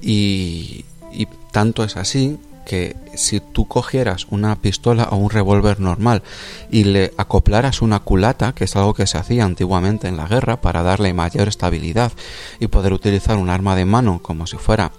Y, 0.00 0.84
y 1.12 1.26
tanto 1.52 1.84
es 1.84 1.96
así 1.96 2.38
que 2.68 2.96
si 3.14 3.40
tú 3.40 3.66
cogieras 3.66 4.26
una 4.28 4.54
pistola 4.56 5.08
o 5.10 5.16
un 5.16 5.30
revólver 5.30 5.80
normal 5.80 6.22
y 6.70 6.84
le 6.84 7.12
acoplaras 7.16 7.80
una 7.80 8.00
culata, 8.00 8.52
que 8.52 8.64
es 8.64 8.76
algo 8.76 8.92
que 8.92 9.06
se 9.06 9.16
hacía 9.16 9.44
antiguamente 9.44 10.06
en 10.06 10.18
la 10.18 10.28
guerra 10.28 10.60
para 10.60 10.82
darle 10.82 11.14
mayor 11.14 11.48
estabilidad 11.48 12.12
y 12.60 12.66
poder 12.66 12.92
utilizar 12.92 13.38
un 13.38 13.48
arma 13.48 13.74
de 13.74 13.86
mano 13.86 14.20
como 14.22 14.46
si 14.46 14.58
fuera 14.58 14.92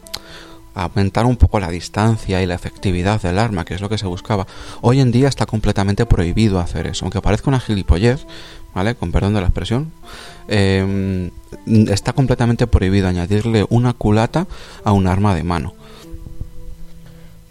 aumentar 0.74 1.26
un 1.26 1.36
poco 1.38 1.60
la 1.60 1.70
distancia 1.70 2.42
y 2.42 2.46
la 2.46 2.56
efectividad 2.56 3.22
del 3.22 3.40
arma, 3.40 3.66
que 3.66 3.74
es 3.74 3.82
lo 3.82 3.90
que 3.90 3.98
se 3.98 4.08
buscaba. 4.08 4.48
Hoy 4.82 5.00
en 5.00 5.12
día 5.12 5.28
está 5.28 5.46
completamente 5.46 6.06
prohibido 6.06 6.60
hacer 6.60 6.88
eso, 6.88 7.06
aunque 7.06 7.22
parezca 7.22 7.50
una 7.50 7.60
gilipollez, 7.60 8.26
¿vale? 8.74 8.96
Con 8.96 9.12
perdón 9.12 9.34
de 9.34 9.42
la 9.42 9.48
expresión, 9.48 9.92
em, 10.48 11.32
está 11.90 12.14
completamente 12.14 12.68
prohibido 12.68 13.08
añadirle 13.08 13.66
una 13.70 13.94
culata 13.94 14.48
a 14.84 14.92
un 14.92 15.08
arma 15.08 15.36
de 15.36 15.44
mano. 15.44 15.74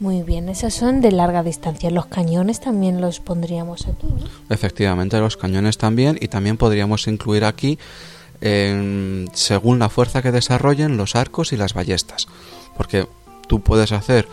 Muy 0.00 0.22
bien, 0.22 0.48
esos 0.48 0.74
son 0.74 1.00
de 1.00 1.11
larga 1.11 1.42
distancia. 1.42 1.90
Los 1.90 2.07
cañones 2.07 2.61
también 2.61 3.00
los 3.00 3.18
pondríamos 3.18 3.88
aquí, 3.88 4.07
Efectivamente, 4.48 5.18
los 5.18 5.37
cañones 5.37 5.76
también, 5.76 6.16
y 6.20 6.28
también 6.28 6.57
podríamos 6.57 7.09
incluir 7.09 7.44
aquí, 7.44 7.81
según 8.40 9.81
la 9.81 9.88
fuerza 9.88 10.22
que 10.22 10.31
desarrollen, 10.31 10.96
los 10.96 11.16
arcos 11.16 11.52
y 11.52 11.57
las 11.57 11.74
ballestas. 11.74 12.28
Porque 12.79 13.07
tú 13.47 13.61
puedes 13.61 13.93
hacer 13.93 14.27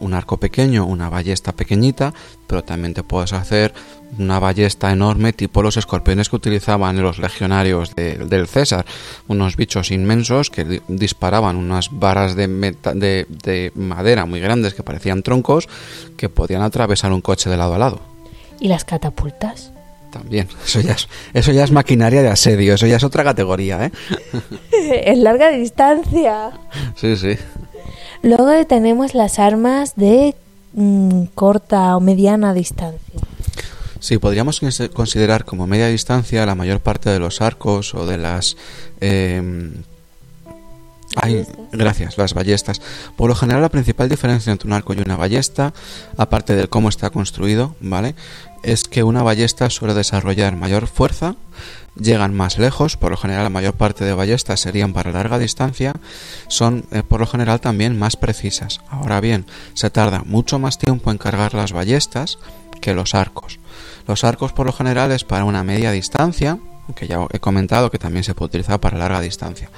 un 0.00 0.14
arco 0.14 0.36
pequeño, 0.36 0.84
una 0.84 1.08
ballesta 1.08 1.52
pequeñita, 1.52 2.12
pero 2.46 2.62
también 2.62 2.92
te 2.92 3.04
puedes 3.04 3.32
hacer 3.32 3.72
una 4.18 4.38
ballesta 4.38 4.92
enorme 4.92 5.32
tipo 5.32 5.62
los 5.62 5.76
escorpiones 5.76 6.28
que 6.28 6.36
utilizaban 6.36 7.00
los 7.00 7.18
legionarios 7.18 7.94
del 7.94 8.46
César, 8.46 8.84
unos 9.28 9.56
bichos 9.56 9.90
inmensos 9.90 10.50
que 10.50 10.82
disparaban 10.88 11.56
unas 11.56 11.88
varas 11.92 12.34
de, 12.34 12.48
de, 12.48 13.72
madera 13.74 14.26
muy 14.26 14.40
grandes 14.40 14.74
que 14.74 14.82
parecían 14.82 15.22
troncos 15.22 15.68
que 16.16 16.28
podían 16.28 16.62
atravesar 16.62 17.12
un 17.12 17.20
coche 17.20 17.48
de 17.48 17.56
lado 17.56 17.74
a 17.74 17.78
lado. 17.78 18.00
¿Y 18.60 18.68
las 18.68 18.84
catapultas? 18.84 19.72
También, 20.10 20.48
eso 20.66 20.80
ya 20.80 20.92
es, 20.92 21.08
eso 21.32 21.52
ya 21.52 21.64
es 21.64 21.70
maquinaria 21.70 22.22
de 22.22 22.28
asedio, 22.28 22.74
eso 22.74 22.86
ya 22.86 22.96
es 22.96 23.04
otra 23.04 23.24
categoría, 23.24 23.86
¿eh? 23.86 23.92
en 25.04 25.24
larga 25.24 25.50
distancia. 25.50 26.50
Sí, 26.96 27.16
sí. 27.16 27.36
Luego 28.22 28.66
tenemos 28.66 29.14
las 29.14 29.38
armas 29.38 29.96
de 29.96 30.34
mm, 30.74 31.24
corta 31.34 31.96
o 31.96 32.00
mediana 32.00 32.54
distancia. 32.54 33.20
Sí, 33.98 34.18
podríamos 34.18 34.60
considerar 34.92 35.44
como 35.44 35.66
media 35.66 35.86
distancia 35.86 36.44
la 36.46 36.54
mayor 36.54 36.80
parte 36.80 37.10
de 37.10 37.18
los 37.18 37.40
arcos 37.40 37.94
o 37.94 38.06
de 38.06 38.18
las... 38.18 38.56
Eh, 39.00 39.70
Ay, 41.16 41.46
gracias, 41.72 42.16
las 42.16 42.34
ballestas. 42.34 42.80
Por 43.16 43.28
lo 43.28 43.34
general, 43.34 43.62
la 43.62 43.68
principal 43.68 44.08
diferencia 44.08 44.50
entre 44.50 44.66
un 44.66 44.72
arco 44.72 44.94
y 44.94 45.00
una 45.00 45.16
ballesta, 45.16 45.74
aparte 46.16 46.56
de 46.56 46.68
cómo 46.68 46.88
está 46.88 47.10
construido, 47.10 47.76
¿vale? 47.80 48.14
Es 48.62 48.84
que 48.84 49.02
una 49.02 49.22
ballesta 49.22 49.68
suele 49.68 49.94
desarrollar 49.94 50.56
mayor 50.56 50.86
fuerza, 50.86 51.36
llegan 51.96 52.34
más 52.34 52.58
lejos, 52.58 52.96
por 52.96 53.10
lo 53.10 53.16
general 53.16 53.44
la 53.44 53.50
mayor 53.50 53.74
parte 53.74 54.04
de 54.04 54.14
ballestas 54.14 54.60
serían 54.60 54.94
para 54.94 55.12
larga 55.12 55.38
distancia, 55.38 55.92
son 56.48 56.86
eh, 56.90 57.02
por 57.02 57.20
lo 57.20 57.26
general 57.26 57.60
también 57.60 57.98
más 57.98 58.16
precisas. 58.16 58.80
Ahora 58.88 59.20
bien, 59.20 59.44
se 59.74 59.90
tarda 59.90 60.22
mucho 60.24 60.58
más 60.58 60.78
tiempo 60.78 61.10
en 61.10 61.18
cargar 61.18 61.54
las 61.54 61.72
ballestas 61.72 62.38
que 62.80 62.94
los 62.94 63.14
arcos. 63.14 63.58
Los 64.06 64.24
arcos 64.24 64.52
por 64.52 64.66
lo 64.66 64.72
general 64.72 65.12
es 65.12 65.24
para 65.24 65.44
una 65.44 65.62
media 65.62 65.90
distancia, 65.90 66.58
que 66.94 67.06
ya 67.06 67.26
he 67.32 67.38
comentado 67.38 67.90
que 67.90 67.98
también 67.98 68.24
se 68.24 68.34
puede 68.34 68.48
utilizar 68.48 68.80
para 68.80 68.98
larga 68.98 69.20
distancia. 69.20 69.70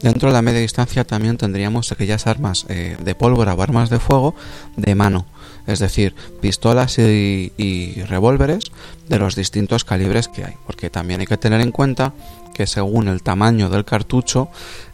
Dentro 0.00 0.28
de 0.28 0.34
la 0.34 0.42
media 0.42 0.60
distancia 0.60 1.04
también 1.04 1.36
tendríamos 1.36 1.92
aquellas 1.92 2.26
armas 2.26 2.66
eh, 2.68 2.96
de 3.00 3.14
pólvora 3.14 3.54
o 3.54 3.62
armas 3.62 3.90
de 3.90 3.98
fuego 3.98 4.34
de 4.76 4.94
mano, 4.94 5.26
es 5.66 5.78
decir, 5.78 6.14
pistolas 6.40 6.98
y, 6.98 8.02
revólveres 8.08 8.70
de 9.08 9.18
los 9.18 9.34
distintos 9.34 9.84
calibres 9.84 10.28
que 10.28 10.44
hay, 10.44 10.54
porque 10.66 10.90
también 10.90 11.20
hay 11.20 11.26
que 11.26 11.36
tener 11.36 11.60
en 11.60 11.72
cuenta 11.72 12.14
que 12.54 12.66
según 12.66 13.08
el 13.08 13.22
tamaño 13.22 13.68
del 13.68 13.84
cartucho 13.84 14.48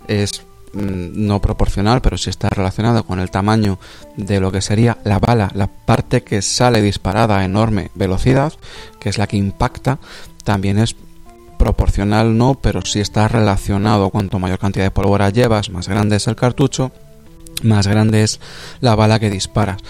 es 0.09 0.43
mm, 0.73 1.27
no 1.27 1.41
proporcional, 1.41 2.01
pero 2.01 2.19
sí 2.19 2.31
está 2.31 2.49
relacionado 2.49 3.05
con 3.05 3.21
el 3.21 3.31
tamaño 3.31 3.79
de 4.17 4.41
lo 4.41 4.51
que 4.51 4.61
sería 4.61 4.99
la 5.05 5.19
bala, 5.19 5.51
la 5.55 5.69
parte 5.69 6.23
que 6.23 6.43
sale 6.43 6.83
disparada 6.83 7.39
a 7.39 7.45
enorme 7.45 7.91
velocidad, 7.95 8.53
que 8.99 9.09
es 9.09 9.19
la 9.19 9.27
que 9.27 9.37
impacta, 9.37 9.99
también 10.45 10.79
es 10.79 10.97
proporcional 11.63 12.37
no, 12.37 12.55
pero 12.55 12.85
sí 12.85 12.99
está 12.99 13.29
relacionado. 13.29 14.11
Cuanto 14.11 14.41
mayor 14.41 14.59
cantidad 14.59 14.85
de 14.85 14.91
pólvora 14.91 15.31
llevas, 15.31 15.71
más 15.71 15.87
grande 15.87 16.17
es 16.17 16.27
el 16.27 16.35
cartucho, 16.35 16.91
más 17.63 17.87
grande 17.87 18.25
es 18.25 18.41
la 18.81 18.97
bala 18.97 19.21
que 19.21 19.31
disparas. 19.31 19.81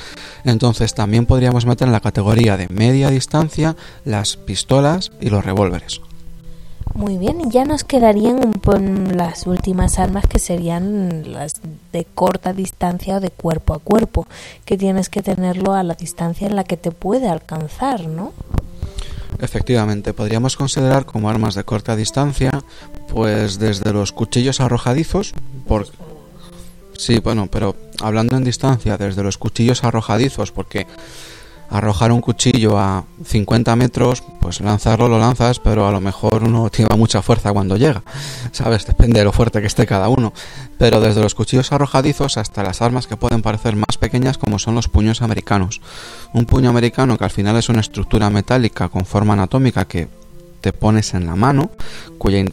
Entonces 0.44 0.92
también 0.92 1.24
podríamos 1.24 1.64
meter 1.64 1.88
en 1.88 1.92
la 1.92 2.00
categoría 2.00 2.58
de 2.58 2.68
media 2.68 3.08
distancia 3.08 3.74
las 4.04 4.36
pistolas 4.36 5.12
y 5.18 5.30
los 5.30 5.46
revólveres. 5.46 6.02
Muy 6.94 7.16
bien, 7.16 7.50
ya 7.50 7.64
nos 7.64 7.84
quedarían 7.84 8.52
las 9.16 9.46
últimas 9.46 9.98
armas 9.98 10.26
que 10.26 10.38
serían 10.38 11.32
las 11.32 11.54
de 11.90 12.04
corta 12.04 12.52
distancia 12.52 13.16
o 13.16 13.20
de 13.20 13.30
cuerpo 13.30 13.72
a 13.72 13.78
cuerpo, 13.78 14.26
que 14.66 14.76
tienes 14.76 15.08
que 15.08 15.22
tenerlo 15.22 15.72
a 15.72 15.82
la 15.84 15.94
distancia 15.94 16.46
en 16.46 16.54
la 16.54 16.64
que 16.64 16.76
te 16.76 16.90
puede 16.90 17.30
alcanzar, 17.30 18.08
¿no? 18.08 18.34
Efectivamente, 19.42 20.14
podríamos 20.14 20.56
considerar 20.56 21.04
como 21.04 21.28
armas 21.28 21.56
de 21.56 21.64
corta 21.64 21.96
distancia, 21.96 22.62
pues 23.08 23.58
desde 23.58 23.92
los 23.92 24.12
cuchillos 24.12 24.60
arrojadizos, 24.60 25.34
por... 25.66 25.88
Sí, 26.96 27.18
bueno, 27.18 27.48
pero 27.50 27.74
hablando 28.00 28.36
en 28.36 28.44
distancia, 28.44 28.96
desde 28.96 29.24
los 29.24 29.38
cuchillos 29.38 29.82
arrojadizos, 29.82 30.52
porque 30.52 30.86
arrojar 31.72 32.12
un 32.12 32.20
cuchillo 32.20 32.78
a 32.78 33.04
50 33.24 33.74
metros, 33.76 34.22
pues 34.40 34.60
lanzarlo 34.60 35.08
lo 35.08 35.18
lanzas, 35.18 35.58
pero 35.58 35.86
a 35.86 35.90
lo 35.90 36.00
mejor 36.00 36.44
uno 36.44 36.68
tiene 36.68 36.94
mucha 36.96 37.22
fuerza 37.22 37.52
cuando 37.52 37.76
llega, 37.76 38.02
¿sabes? 38.52 38.86
Depende 38.86 39.20
de 39.20 39.24
lo 39.24 39.32
fuerte 39.32 39.60
que 39.60 39.66
esté 39.66 39.86
cada 39.86 40.08
uno. 40.08 40.32
Pero 40.78 41.00
desde 41.00 41.22
los 41.22 41.34
cuchillos 41.34 41.72
arrojadizos 41.72 42.36
hasta 42.36 42.62
las 42.62 42.82
armas 42.82 43.06
que 43.06 43.16
pueden 43.16 43.40
parecer 43.40 43.74
más 43.74 43.96
pequeñas 43.98 44.36
como 44.36 44.58
son 44.58 44.74
los 44.74 44.88
puños 44.88 45.22
americanos. 45.22 45.80
Un 46.34 46.44
puño 46.44 46.68
americano 46.68 47.16
que 47.16 47.24
al 47.24 47.30
final 47.30 47.56
es 47.56 47.70
una 47.70 47.80
estructura 47.80 48.28
metálica 48.28 48.88
con 48.88 49.06
forma 49.06 49.32
anatómica 49.32 49.86
que 49.86 50.08
te 50.60 50.72
pones 50.72 51.14
en 51.14 51.26
la 51.26 51.36
mano, 51.36 51.70
cuya 52.18 52.44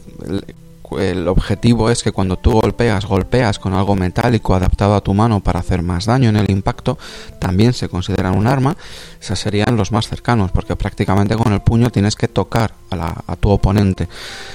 el 0.98 1.28
objetivo 1.28 1.90
es 1.90 2.02
que 2.02 2.12
cuando 2.12 2.36
tú 2.36 2.52
golpeas, 2.52 3.06
golpeas 3.06 3.58
con 3.58 3.74
algo 3.74 3.94
metálico 3.94 4.54
adaptado 4.54 4.94
a 4.94 5.00
tu 5.00 5.14
mano 5.14 5.40
para 5.40 5.60
hacer 5.60 5.82
más 5.82 6.06
daño 6.06 6.28
en 6.28 6.36
el 6.36 6.50
impacto, 6.50 6.98
también 7.38 7.72
se 7.72 7.88
consideran 7.88 8.36
un 8.36 8.46
arma. 8.46 8.76
Esos 9.20 9.38
serían 9.38 9.76
los 9.76 9.92
más 9.92 10.08
cercanos, 10.08 10.50
porque 10.50 10.76
prácticamente 10.76 11.36
con 11.36 11.52
el 11.52 11.60
puño 11.60 11.90
tienes 11.90 12.16
que 12.16 12.28
tocar 12.28 12.74
a, 12.90 13.36
tu 13.36 13.50
oponente. 13.50 14.08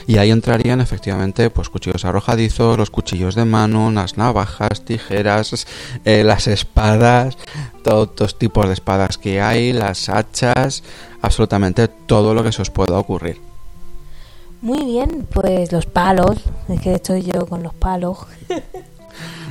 Y 0.08 0.18
ahí 0.18 0.32
entrarían 0.32 0.82
efectivamente 0.82 1.50
pues 1.50 1.70
cuchillos 1.70 2.06
arrojadizos, 2.06 2.78
los 2.78 2.90
cuchillos 2.90 3.36
de 3.36 3.46
mano, 3.46 3.92
las 3.92 4.18
navajas, 4.18 4.84
tijeras, 4.84 5.68
eh, 6.04 6.24
las 6.24 6.48
espadas, 6.48 7.38
todos 7.84 8.10
los 8.20 8.38
tipos 8.38 8.68
de 8.68 8.74
espadas 8.74 9.18
que 9.18 9.42
hay, 9.42 9.72
las 9.72 10.10
hachas, 10.10 10.84
absolutamente 11.22 11.88
todo 11.88 12.34
lo 12.34 12.44
que 12.44 12.52
se 12.52 12.62
os 12.62 12.70
pueda 12.70 12.98
ocurrir. 12.98 13.55
Muy 14.62 14.84
bien, 14.84 15.28
pues 15.32 15.72
los 15.72 15.86
palos, 15.86 16.38
es 16.70 16.82
que 16.82 16.94
estoy 16.94 17.22
yo 17.22 17.46
con 17.46 17.64
los 17.64 17.74
palos. 17.74 18.18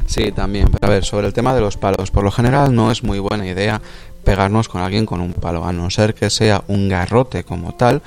Sí, 0.07 0.33
también, 0.33 0.69
pero 0.71 0.87
a 0.87 0.91
ver, 0.91 1.05
sobre 1.05 1.27
el 1.27 1.33
tema 1.33 1.55
de 1.55 1.63
los 1.63 1.77
palos, 1.77 2.11
por 2.11 2.25
lo 2.25 2.31
general 2.31 2.75
no 2.75 2.91
es 2.91 3.03
muy 3.03 3.19
buena 3.19 3.47
idea 3.47 3.81
pegarnos 4.25 4.69
con 4.69 4.81
alguien 4.81 5.07
con 5.07 5.21
un 5.21 5.33
palo, 5.33 5.65
a 5.65 5.73
no 5.73 5.91
ser 5.91 6.15
que 6.15 6.31
sea 6.31 6.65
un 6.69 6.89
garrote 6.89 7.45
como 7.45 7.75
tal, 7.75 8.03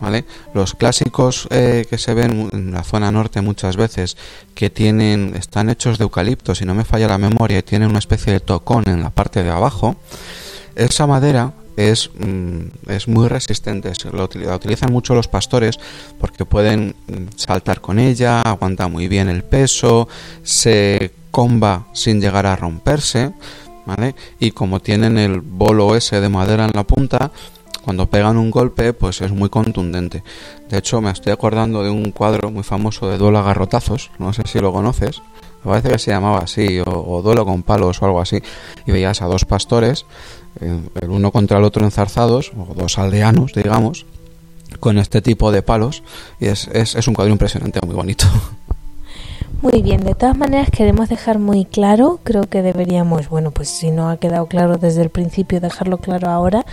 ¿vale? 0.00 0.24
Los 0.54 0.74
clásicos 0.74 1.48
eh, 1.50 1.86
que 1.88 1.98
se 1.98 2.14
ven 2.14 2.50
en 2.52 2.72
la 2.72 2.84
zona 2.84 3.10
norte 3.10 3.40
muchas 3.40 3.76
veces, 3.76 4.16
que 4.54 4.70
tienen, 4.70 5.34
están 5.36 5.70
hechos 5.70 5.98
de 5.98 6.04
eucalipto, 6.04 6.54
si 6.54 6.64
no 6.64 6.74
me 6.74 6.84
falla 6.84 7.08
la 7.08 7.18
memoria, 7.18 7.58
y 7.58 7.62
tienen 7.62 7.88
una 7.88 7.98
especie 7.98 8.32
de 8.32 8.40
tocón 8.40 8.84
en 8.86 9.02
la 9.02 9.10
parte 9.10 9.42
de 9.42 9.50
abajo, 9.50 9.96
esa 10.74 11.06
madera 11.06 11.52
es, 11.76 12.10
mm, 12.18 12.90
es 12.90 13.08
muy 13.08 13.28
resistente. 13.28 13.92
La 14.12 14.54
utilizan 14.54 14.92
mucho 14.92 15.14
los 15.14 15.28
pastores 15.28 15.78
porque 16.20 16.44
pueden 16.44 16.94
mm, 17.06 17.36
saltar 17.36 17.80
con 17.80 17.98
ella, 17.98 18.42
aguanta 18.42 18.88
muy 18.88 19.08
bien 19.08 19.28
el 19.28 19.44
peso, 19.44 20.08
se 20.42 21.12
comba 21.30 21.86
sin 21.92 22.20
llegar 22.20 22.46
a 22.46 22.56
romperse, 22.56 23.32
¿vale? 23.86 24.14
Y 24.38 24.52
como 24.52 24.80
tienen 24.80 25.18
el 25.18 25.40
bolo 25.40 25.96
ese 25.96 26.20
de 26.20 26.28
madera 26.28 26.66
en 26.66 26.72
la 26.74 26.84
punta, 26.84 27.32
cuando 27.84 28.06
pegan 28.06 28.36
un 28.36 28.50
golpe, 28.50 28.92
pues 28.92 29.20
es 29.20 29.32
muy 29.32 29.48
contundente. 29.48 30.22
De 30.68 30.78
hecho, 30.78 31.00
me 31.00 31.10
estoy 31.10 31.32
acordando 31.32 31.82
de 31.82 31.90
un 31.90 32.12
cuadro 32.12 32.50
muy 32.50 32.62
famoso 32.62 33.08
de 33.08 33.18
duelo 33.18 33.38
a 33.38 33.42
garrotazos, 33.42 34.10
no 34.18 34.32
sé 34.32 34.42
si 34.46 34.60
lo 34.60 34.72
conoces, 34.72 35.20
me 35.64 35.70
parece 35.70 35.90
que 35.90 35.98
se 35.98 36.10
llamaba 36.10 36.38
así, 36.38 36.80
o, 36.84 37.22
duelo 37.22 37.44
con 37.44 37.62
palos 37.62 38.00
o 38.00 38.06
algo 38.06 38.20
así, 38.20 38.40
y 38.86 38.92
veías 38.92 39.22
a 39.22 39.26
dos 39.26 39.44
pastores, 39.44 40.06
el 40.60 41.08
uno 41.08 41.32
contra 41.32 41.58
el 41.58 41.64
otro 41.64 41.84
enzarzados, 41.84 42.52
o 42.56 42.74
dos 42.74 42.98
aldeanos, 42.98 43.52
digamos, 43.52 44.06
con 44.80 44.98
este 44.98 45.22
tipo 45.22 45.52
de 45.52 45.62
palos, 45.62 46.02
y 46.40 46.46
es, 46.46 46.68
es, 46.68 46.94
es 46.94 47.08
un 47.08 47.14
cuadro 47.14 47.32
impresionante, 47.32 47.80
muy 47.84 47.94
bonito. 47.94 48.26
Muy 49.62 49.80
bien, 49.80 50.02
de 50.02 50.16
todas 50.16 50.36
maneras 50.36 50.70
queremos 50.70 51.08
dejar 51.08 51.38
muy 51.38 51.64
claro, 51.64 52.18
creo 52.24 52.42
que 52.42 52.62
deberíamos, 52.62 53.28
bueno, 53.28 53.52
pues 53.52 53.68
si 53.68 53.92
no 53.92 54.08
ha 54.08 54.16
quedado 54.16 54.46
claro 54.46 54.76
desde 54.76 55.02
el 55.02 55.10
principio, 55.10 55.60
dejarlo 55.60 55.98
claro 55.98 56.30
ahora, 56.30 56.66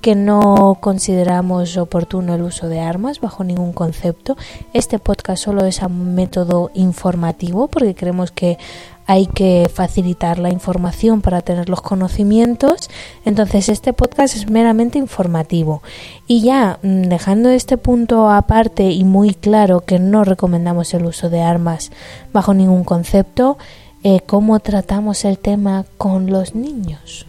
que 0.00 0.14
no 0.14 0.78
consideramos 0.80 1.76
oportuno 1.76 2.36
el 2.36 2.42
uso 2.42 2.68
de 2.68 2.78
armas 2.78 3.20
bajo 3.20 3.42
ningún 3.42 3.72
concepto. 3.72 4.36
Este 4.72 5.00
podcast 5.00 5.42
solo 5.42 5.64
es 5.64 5.82
un 5.82 6.14
método 6.14 6.70
informativo 6.74 7.66
porque 7.66 7.96
creemos 7.96 8.30
que 8.30 8.58
hay 9.06 9.26
que 9.26 9.70
facilitar 9.72 10.38
la 10.38 10.50
información 10.50 11.22
para 11.22 11.40
tener 11.40 11.68
los 11.68 11.80
conocimientos. 11.80 12.90
Entonces 13.24 13.68
este 13.68 13.92
podcast 13.92 14.36
es 14.36 14.50
meramente 14.50 14.98
informativo. 14.98 15.82
Y 16.26 16.42
ya 16.42 16.78
mm, 16.82 17.02
dejando 17.02 17.48
este 17.50 17.76
punto 17.78 18.30
aparte 18.30 18.90
y 18.90 19.04
muy 19.04 19.34
claro 19.34 19.80
que 19.80 19.98
no 19.98 20.24
recomendamos 20.24 20.92
el 20.94 21.06
uso 21.06 21.30
de 21.30 21.42
armas 21.42 21.92
bajo 22.32 22.52
ningún 22.52 22.84
concepto, 22.84 23.58
eh, 24.02 24.20
¿cómo 24.26 24.58
tratamos 24.60 25.24
el 25.24 25.38
tema 25.38 25.84
con 25.96 26.30
los 26.30 26.54
niños? 26.54 27.26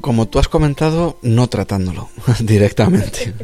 Como 0.00 0.26
tú 0.26 0.38
has 0.38 0.48
comentado, 0.48 1.16
no 1.22 1.48
tratándolo 1.48 2.08
directamente. 2.40 3.34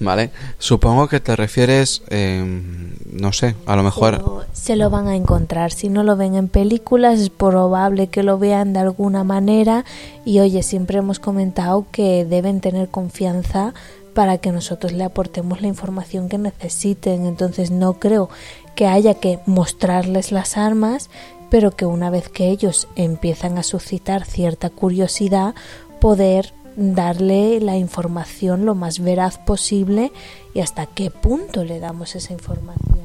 ¿Vale? 0.00 0.30
Supongo 0.58 1.08
que 1.08 1.20
te 1.20 1.36
refieres, 1.36 2.02
em, 2.08 2.94
no 3.12 3.32
sé, 3.32 3.54
a 3.66 3.76
lo 3.76 3.82
mejor... 3.82 4.46
se 4.52 4.76
lo 4.76 4.90
van 4.90 5.08
a 5.08 5.16
encontrar. 5.16 5.72
Si 5.72 5.88
no 5.88 6.02
lo 6.02 6.16
ven 6.16 6.34
en 6.34 6.48
películas, 6.48 7.20
es 7.20 7.30
probable 7.30 8.08
que 8.08 8.22
lo 8.22 8.38
vean 8.38 8.72
de 8.72 8.80
alguna 8.80 9.24
manera. 9.24 9.84
Y 10.24 10.40
oye, 10.40 10.62
siempre 10.62 10.98
hemos 10.98 11.18
comentado 11.18 11.86
que 11.92 12.24
deben 12.24 12.60
tener 12.60 12.88
confianza 12.88 13.74
para 14.14 14.38
que 14.38 14.50
nosotros 14.52 14.92
le 14.92 15.04
aportemos 15.04 15.60
la 15.60 15.68
información 15.68 16.28
que 16.28 16.38
necesiten. 16.38 17.26
Entonces 17.26 17.70
no 17.70 17.94
creo 17.94 18.28
que 18.74 18.86
haya 18.86 19.14
que 19.14 19.38
mostrarles 19.46 20.32
las 20.32 20.56
armas, 20.56 21.10
pero 21.50 21.72
que 21.72 21.86
una 21.86 22.10
vez 22.10 22.28
que 22.28 22.48
ellos 22.48 22.88
empiezan 22.96 23.58
a 23.58 23.62
suscitar 23.62 24.24
cierta 24.24 24.70
curiosidad, 24.70 25.54
poder 26.00 26.52
darle 26.76 27.60
la 27.60 27.76
información 27.76 28.64
lo 28.64 28.74
más 28.74 29.00
veraz 29.00 29.38
posible 29.38 30.12
y 30.54 30.60
hasta 30.60 30.86
qué 30.86 31.10
punto 31.10 31.64
le 31.64 31.80
damos 31.80 32.14
esa 32.14 32.32
información. 32.32 33.00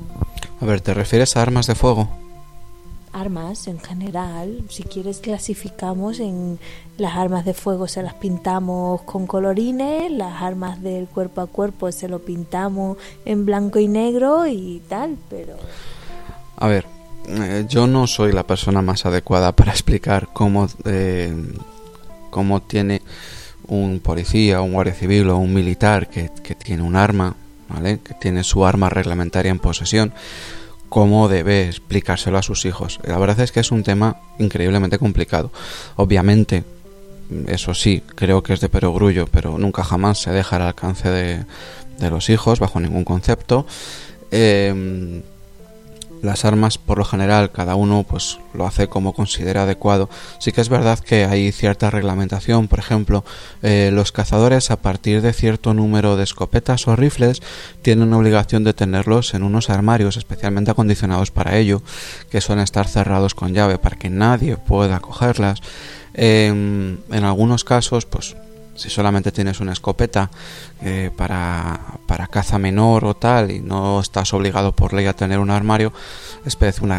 A 0.61 0.65
ver, 0.65 0.81
¿te 0.81 0.93
refieres 0.93 1.35
a 1.35 1.41
armas 1.41 1.67
de 1.67 1.75
fuego? 1.75 2.07
Armas 3.11 3.67
en 3.67 3.79
general, 3.79 4.63
si 4.69 4.83
quieres 4.83 5.19
clasificamos 5.19 6.19
en 6.19 6.59
las 6.97 7.15
armas 7.15 7.45
de 7.45 7.53
fuego 7.53 7.87
se 7.87 8.03
las 8.03 8.13
pintamos 8.15 9.01
con 9.03 9.25
colorines, 9.25 10.11
las 10.11 10.41
armas 10.41 10.81
del 10.81 11.07
cuerpo 11.07 11.41
a 11.41 11.47
cuerpo 11.47 11.91
se 11.91 12.09
lo 12.09 12.19
pintamos 12.19 12.97
en 13.23 13.45
blanco 13.45 13.79
y 13.79 13.87
negro 13.87 14.47
y 14.47 14.81
tal, 14.89 15.17
pero... 15.29 15.55
A 16.57 16.67
ver, 16.67 16.85
eh, 17.27 17.65
yo 17.67 17.87
no 17.87 18.07
soy 18.07 18.31
la 18.31 18.43
persona 18.43 18.81
más 18.81 19.05
adecuada 19.05 19.51
para 19.51 19.71
explicar 19.71 20.29
cómo, 20.33 20.67
eh, 20.85 21.33
cómo 22.29 22.61
tiene 22.61 23.01
un 23.67 23.99
policía, 23.99 24.61
un 24.61 24.73
guardia 24.73 24.93
civil 24.93 25.29
o 25.29 25.37
un 25.37 25.53
militar 25.53 26.09
que, 26.09 26.29
tiene 26.55 26.83
un 26.83 26.95
arma, 26.95 27.35
¿vale? 27.69 27.99
que 27.99 28.13
tiene 28.13 28.43
su 28.43 28.65
arma 28.65 28.89
reglamentaria 28.89 29.51
en 29.51 29.59
posesión, 29.59 30.13
cómo 30.89 31.27
debe 31.27 31.67
explicárselo 31.67 32.37
a 32.37 32.43
sus 32.43 32.65
hijos. 32.65 32.99
La 33.03 33.17
verdad 33.17 33.39
es 33.39 33.51
que 33.51 33.59
es 33.59 33.71
un 33.71 33.83
tema 33.83 34.17
increíblemente 34.37 34.99
complicado. 34.99 35.51
Obviamente, 35.95 36.63
eso 37.47 37.73
sí, 37.73 38.03
creo 38.15 38.43
que 38.43 38.53
es 38.53 38.61
de 38.61 38.69
perogrullo, 38.69 39.25
pero 39.27 39.57
nunca 39.57 39.83
jamás 39.83 40.19
se 40.19 40.31
deja 40.31 40.57
al 40.57 40.61
alcance 40.61 41.09
de, 41.09 41.45
de 41.99 42.09
los 42.09 42.29
hijos 42.29 42.59
bajo 42.59 42.79
ningún 42.79 43.03
concepto. 43.03 43.65
Eh, 44.31 45.23
las 46.21 46.45
armas 46.45 46.77
por 46.77 46.97
lo 46.97 47.05
general 47.05 47.51
cada 47.51 47.75
uno 47.75 48.05
pues 48.07 48.39
lo 48.53 48.65
hace 48.65 48.87
como 48.87 49.13
considera 49.13 49.63
adecuado. 49.63 50.09
Sí 50.39 50.51
que 50.51 50.61
es 50.61 50.69
verdad 50.69 50.99
que 50.99 51.25
hay 51.25 51.51
cierta 51.51 51.89
reglamentación 51.89 52.67
por 52.67 52.79
ejemplo 52.79 53.23
eh, 53.61 53.91
los 53.93 54.11
cazadores 54.11 54.71
a 54.71 54.81
partir 54.81 55.21
de 55.21 55.33
cierto 55.33 55.73
número 55.73 56.15
de 56.15 56.23
escopetas 56.23 56.87
o 56.87 56.95
rifles 56.95 57.41
tienen 57.81 58.13
obligación 58.13 58.63
de 58.63 58.73
tenerlos 58.73 59.33
en 59.33 59.43
unos 59.43 59.69
armarios 59.69 60.17
especialmente 60.17 60.71
acondicionados 60.71 61.31
para 61.31 61.57
ello 61.57 61.81
que 62.29 62.41
suelen 62.41 62.63
estar 62.63 62.87
cerrados 62.87 63.35
con 63.35 63.53
llave 63.53 63.77
para 63.77 63.97
que 63.97 64.09
nadie 64.09 64.57
pueda 64.57 64.99
cogerlas. 64.99 65.61
Em, 66.13 66.97
en 67.11 67.23
algunos 67.25 67.65
casos 67.65 68.05
pues 68.05 68.35
si 68.75 68.89
solamente 68.89 69.31
tienes 69.31 69.59
una 69.59 69.73
escopeta 69.73 70.29
eh, 70.81 71.11
para, 71.15 71.79
para, 72.05 72.27
caza 72.27 72.59
menor 72.59 73.05
o 73.05 73.15
tal 73.15 73.51
y 73.51 73.59
no 73.59 73.99
estás 73.99 74.33
obligado 74.33 74.73
por 74.73 74.93
ley 74.93 75.05
a 75.05 75.13
tener 75.13 75.39
un 75.39 75.49
armario, 75.49 75.93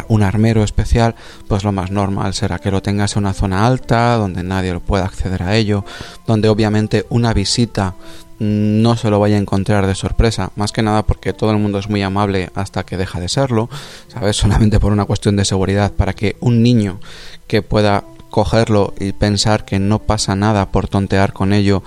un 0.09 0.23
armero 0.23 0.63
especial, 0.63 1.15
pues 1.47 1.63
lo 1.63 1.71
más 1.71 1.91
normal 1.91 2.33
será 2.33 2.59
que 2.59 2.71
lo 2.71 2.81
tengas 2.81 3.15
en 3.15 3.19
una 3.23 3.33
zona 3.33 3.65
alta, 3.65 4.15
donde 4.15 4.43
nadie 4.43 4.73
lo 4.73 4.79
pueda 4.79 5.05
acceder 5.05 5.43
a 5.43 5.55
ello, 5.55 5.85
donde 6.25 6.49
obviamente 6.49 7.05
una 7.09 7.33
visita 7.33 7.95
no 8.39 8.95
se 8.95 9.09
lo 9.09 9.19
vaya 9.19 9.35
a 9.35 9.39
encontrar 9.39 9.87
de 9.87 9.95
sorpresa, 9.95 10.51
más 10.55 10.71
que 10.71 10.83
nada 10.83 11.03
porque 11.03 11.33
todo 11.33 11.51
el 11.51 11.57
mundo 11.57 11.79
es 11.79 11.89
muy 11.89 12.03
amable 12.03 12.51
hasta 12.53 12.83
que 12.83 12.97
deja 12.97 13.19
de 13.19 13.29
serlo, 13.29 13.69
¿sabes? 14.07 14.35
Solamente 14.37 14.79
por 14.79 14.91
una 14.91 15.05
cuestión 15.05 15.35
de 15.35 15.45
seguridad, 15.45 15.91
para 15.93 16.13
que 16.13 16.37
un 16.39 16.61
niño 16.61 16.99
que 17.47 17.61
pueda 17.61 18.03
cogerlo 18.29 18.93
y 18.99 19.11
pensar 19.13 19.65
que 19.65 19.79
no 19.79 19.99
pasa 19.99 20.35
nada 20.35 20.71
por 20.71 20.87
tontear 20.87 21.33
con 21.33 21.53
ello, 21.53 21.83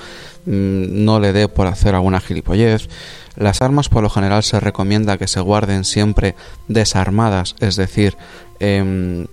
mm, 0.46 1.05
no 1.05 1.20
le 1.20 1.33
dé 1.33 1.48
por 1.48 1.66
hacer 1.66 1.94
alguna 1.94 2.20
gilipollez. 2.20 2.88
Las 3.37 3.62
armas 3.62 3.88
por 3.88 4.03
lo 4.03 4.11
general 4.11 4.42
se 4.42 4.61
recomienda 4.61 5.18
que 5.18 5.29
se 5.29 5.40
guarden 5.40 5.85
siempre 5.85 6.35
desarmadas, 6.68 7.55
es 7.61 7.76
decir, 7.76 8.16
em, 8.59 9.26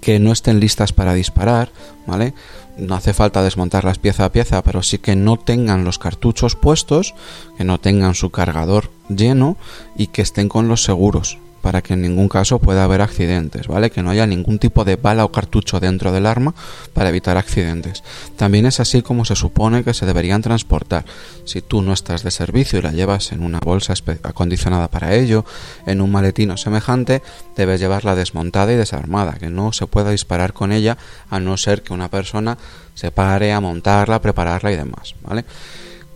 que 0.00 0.18
no 0.18 0.32
estén 0.32 0.60
listas 0.60 0.92
para 0.92 1.14
disparar, 1.14 1.70
¿vale? 2.06 2.32
No 2.78 2.94
hace 2.94 3.12
falta 3.12 3.42
desmontarlas 3.42 3.98
pieza 3.98 4.24
a 4.24 4.32
pieza, 4.32 4.62
pero 4.62 4.82
sí 4.82 4.98
que 4.98 5.14
no 5.14 5.36
tengan 5.36 5.84
los 5.84 5.98
cartuchos 5.98 6.56
puestos, 6.56 7.14
que 7.58 7.64
no 7.64 7.78
tengan 7.78 8.14
su 8.14 8.30
cargador 8.30 8.90
lleno 9.08 9.56
y 9.96 10.06
que 10.06 10.22
estén 10.22 10.48
con 10.48 10.68
los 10.68 10.82
seguros, 10.82 11.38
para 11.60 11.82
que 11.82 11.94
en 11.94 12.02
ningún 12.02 12.28
caso 12.28 12.58
pueda 12.58 12.84
haber 12.84 13.00
accidentes, 13.00 13.68
¿vale? 13.68 13.90
Que 13.90 14.02
no 14.02 14.10
haya 14.10 14.26
ningún 14.26 14.58
tipo 14.58 14.84
de 14.84 14.96
bala 14.96 15.24
o 15.24 15.32
cartucho 15.32 15.80
dentro 15.80 16.12
del 16.12 16.26
arma 16.26 16.54
para 16.92 17.10
evitar 17.10 17.36
accidentes. 17.36 18.02
También 18.36 18.66
es 18.66 18.80
así 18.80 19.02
como 19.02 19.24
se 19.24 19.36
supone 19.36 19.84
que 19.84 19.94
se 19.94 20.06
deberían 20.06 20.42
transportar. 20.42 21.04
Si 21.44 21.60
tú 21.60 21.82
no 21.82 21.92
estás 21.92 22.22
de 22.22 22.30
servicio 22.30 22.78
y 22.78 22.82
la 22.82 22.92
llevas 22.92 23.32
en 23.32 23.42
una 23.42 23.60
bolsa 23.60 23.94
acondicionada 24.22 24.88
para 24.88 25.14
ello, 25.14 25.44
en 25.86 26.00
un 26.00 26.10
maletino 26.10 26.56
semejante, 26.56 27.22
debes 27.56 27.80
llevarla 27.80 28.14
desmontada 28.14 28.72
y 28.72 28.76
desarmada, 28.76 29.34
que 29.34 29.50
no 29.50 29.72
se 29.72 29.86
pueda 29.86 30.10
disparar 30.10 30.52
con 30.52 30.72
ella 30.72 30.96
a 31.28 31.40
no 31.40 31.56
ser 31.56 31.82
que 31.82 31.92
una 31.92 32.08
persona 32.08 32.56
se 32.94 33.10
pare 33.10 33.52
a 33.52 33.60
montarla, 33.60 34.20
prepararla 34.20 34.72
y 34.72 34.76
demás, 34.76 35.14
¿vale? 35.22 35.44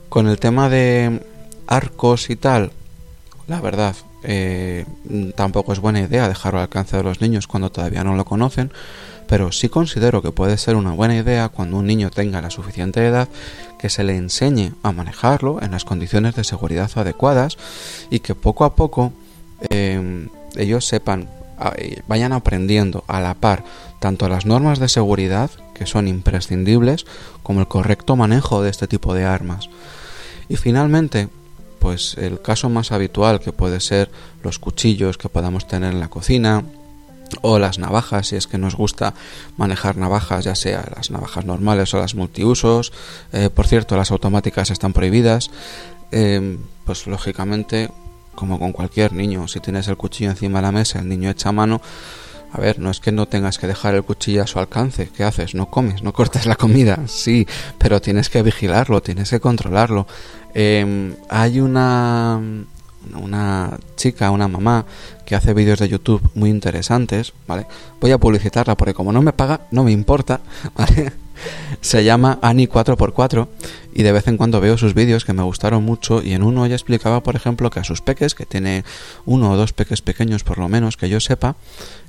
Con 0.08 0.28
el 0.28 0.38
tema 0.38 0.68
de 0.68 1.22
arcos 1.66 2.30
y 2.30 2.36
tal, 2.36 2.72
la 3.46 3.60
verdad, 3.60 3.96
eh, 4.24 4.84
tampoco 5.36 5.72
es 5.72 5.80
buena 5.80 6.00
idea 6.00 6.28
dejarlo 6.28 6.58
al 6.58 6.64
alcance 6.64 6.96
de 6.96 7.02
los 7.02 7.20
niños 7.20 7.46
cuando 7.46 7.70
todavía 7.70 8.04
no 8.04 8.14
lo 8.14 8.24
conocen, 8.24 8.72
pero 9.26 9.52
sí 9.52 9.68
considero 9.68 10.22
que 10.22 10.32
puede 10.32 10.58
ser 10.58 10.76
una 10.76 10.92
buena 10.92 11.16
idea 11.16 11.48
cuando 11.48 11.78
un 11.78 11.86
niño 11.86 12.10
tenga 12.10 12.42
la 12.42 12.50
suficiente 12.50 13.06
edad 13.06 13.28
que 13.78 13.88
se 13.88 14.04
le 14.04 14.16
enseñe 14.16 14.72
a 14.82 14.92
manejarlo 14.92 15.62
en 15.62 15.70
las 15.70 15.84
condiciones 15.84 16.34
de 16.34 16.44
seguridad 16.44 16.90
adecuadas 16.94 17.56
y 18.10 18.20
que 18.20 18.34
poco 18.34 18.64
a 18.64 18.74
poco 18.74 19.12
eh, 19.70 20.28
ellos 20.56 20.86
sepan, 20.86 21.28
vayan 22.08 22.32
aprendiendo 22.32 23.04
a 23.06 23.20
la 23.20 23.34
par 23.34 23.64
tanto 24.04 24.28
las 24.28 24.44
normas 24.44 24.80
de 24.80 24.90
seguridad, 24.90 25.50
que 25.72 25.86
son 25.86 26.08
imprescindibles, 26.08 27.06
como 27.42 27.60
el 27.60 27.68
correcto 27.68 28.16
manejo 28.16 28.62
de 28.62 28.68
este 28.68 28.86
tipo 28.86 29.14
de 29.14 29.24
armas. 29.24 29.70
Y 30.46 30.56
finalmente, 30.56 31.30
pues 31.84 32.16
el 32.16 32.40
caso 32.40 32.70
más 32.70 32.92
habitual 32.92 33.40
que 33.40 33.52
puede 33.52 33.78
ser 33.78 34.10
los 34.42 34.58
cuchillos 34.58 35.18
que 35.18 35.28
podamos 35.28 35.68
tener 35.68 35.92
en 35.92 36.00
la 36.00 36.08
cocina 36.08 36.64
o 37.42 37.58
las 37.58 37.78
navajas 37.78 38.28
si 38.28 38.36
es 38.36 38.46
que 38.46 38.56
nos 38.56 38.74
gusta 38.74 39.12
manejar 39.58 39.98
navajas 39.98 40.46
ya 40.46 40.54
sea 40.54 40.82
las 40.96 41.10
navajas 41.10 41.44
normales 41.44 41.92
o 41.92 41.98
las 41.98 42.14
multiusos 42.14 42.90
eh, 43.34 43.50
por 43.50 43.66
cierto 43.66 43.98
las 43.98 44.10
automáticas 44.12 44.70
están 44.70 44.94
prohibidas 44.94 45.50
eh, 46.10 46.56
pues 46.86 47.06
lógicamente 47.06 47.90
como 48.34 48.58
con 48.58 48.72
cualquier 48.72 49.12
niño. 49.12 49.46
Si 49.46 49.60
tienes 49.60 49.86
el 49.86 49.98
cuchillo 49.98 50.30
encima 50.30 50.58
de 50.58 50.62
la 50.62 50.72
mesa, 50.72 50.98
el 50.98 51.08
niño 51.08 51.30
echa 51.30 51.52
mano, 51.52 51.80
a 52.54 52.60
ver, 52.60 52.78
no 52.78 52.90
es 52.90 53.00
que 53.00 53.10
no 53.10 53.26
tengas 53.26 53.58
que 53.58 53.66
dejar 53.66 53.96
el 53.96 54.04
cuchillo 54.04 54.42
a 54.42 54.46
su 54.46 54.60
alcance. 54.60 55.08
¿Qué 55.08 55.24
haces? 55.24 55.56
No 55.56 55.70
comes, 55.70 56.04
no 56.04 56.12
cortas 56.12 56.46
la 56.46 56.54
comida. 56.54 57.00
Sí, 57.08 57.48
pero 57.78 58.00
tienes 58.00 58.30
que 58.30 58.42
vigilarlo, 58.42 59.02
tienes 59.02 59.30
que 59.30 59.40
controlarlo. 59.40 60.06
Em, 60.54 61.14
hay 61.28 61.60
una, 61.60 62.40
una 63.20 63.78
chica, 63.96 64.30
una 64.30 64.48
mamá, 64.48 64.86
que 65.26 65.34
hace 65.34 65.54
vídeos 65.54 65.80
de 65.80 65.88
YouTube 65.88 66.22
muy 66.34 66.50
interesantes, 66.50 67.32
¿vale? 67.46 67.66
Voy 68.00 68.12
a 68.12 68.18
publicitarla 68.18 68.76
porque 68.76 68.94
como 68.94 69.12
no 69.12 69.22
me 69.22 69.32
paga, 69.32 69.62
no 69.70 69.84
me 69.84 69.92
importa, 69.92 70.40
¿vale? 70.76 71.12
Se 71.80 72.04
llama 72.04 72.38
Ani 72.40 72.68
4x4 72.68 73.48
y 73.92 74.02
de 74.02 74.12
vez 74.12 74.28
en 74.28 74.36
cuando 74.36 74.60
veo 74.60 74.78
sus 74.78 74.94
vídeos 74.94 75.24
que 75.24 75.32
me 75.32 75.42
gustaron 75.42 75.84
mucho 75.84 76.22
y 76.22 76.32
en 76.32 76.42
uno 76.42 76.64
ella 76.64 76.76
explicaba, 76.76 77.22
por 77.22 77.34
ejemplo, 77.36 77.70
que 77.70 77.80
a 77.80 77.84
sus 77.84 78.00
peques, 78.00 78.34
que 78.34 78.46
tiene 78.46 78.84
uno 79.26 79.50
o 79.50 79.56
dos 79.56 79.72
peques 79.72 80.00
pequeños 80.00 80.44
por 80.44 80.58
lo 80.58 80.68
menos, 80.68 80.96
que 80.96 81.08
yo 81.08 81.20
sepa, 81.20 81.56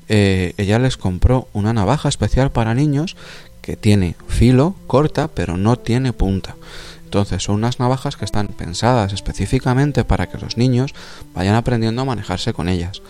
eh, 0.08 0.54
ella 0.58 0.78
les 0.78 0.98
compró 0.98 1.48
una 1.54 1.74
navaja 1.74 2.10
especial 2.10 2.52
para 2.52 2.76
niños 2.76 3.16
que 3.62 3.76
tiene 3.76 4.16
filo, 4.28 4.76
corta, 4.86 5.28
pero 5.28 5.58
no 5.58 5.78
tiene 5.78 6.14
punta. 6.14 6.56
Entonces 7.06 7.44
son 7.44 7.56
unas 7.56 7.80
navajas 7.80 8.18
que 8.18 8.26
están 8.26 8.48
pensadas 8.48 9.14
específicamente 9.14 10.04
para 10.04 10.28
que 10.28 10.38
los 10.38 10.58
niños 10.58 10.94
vayan 11.34 11.56
aprendiendo 11.56 12.02
a 12.02 12.06
manejarse 12.06 12.54
con 12.54 12.68
ellas. 12.68 13.02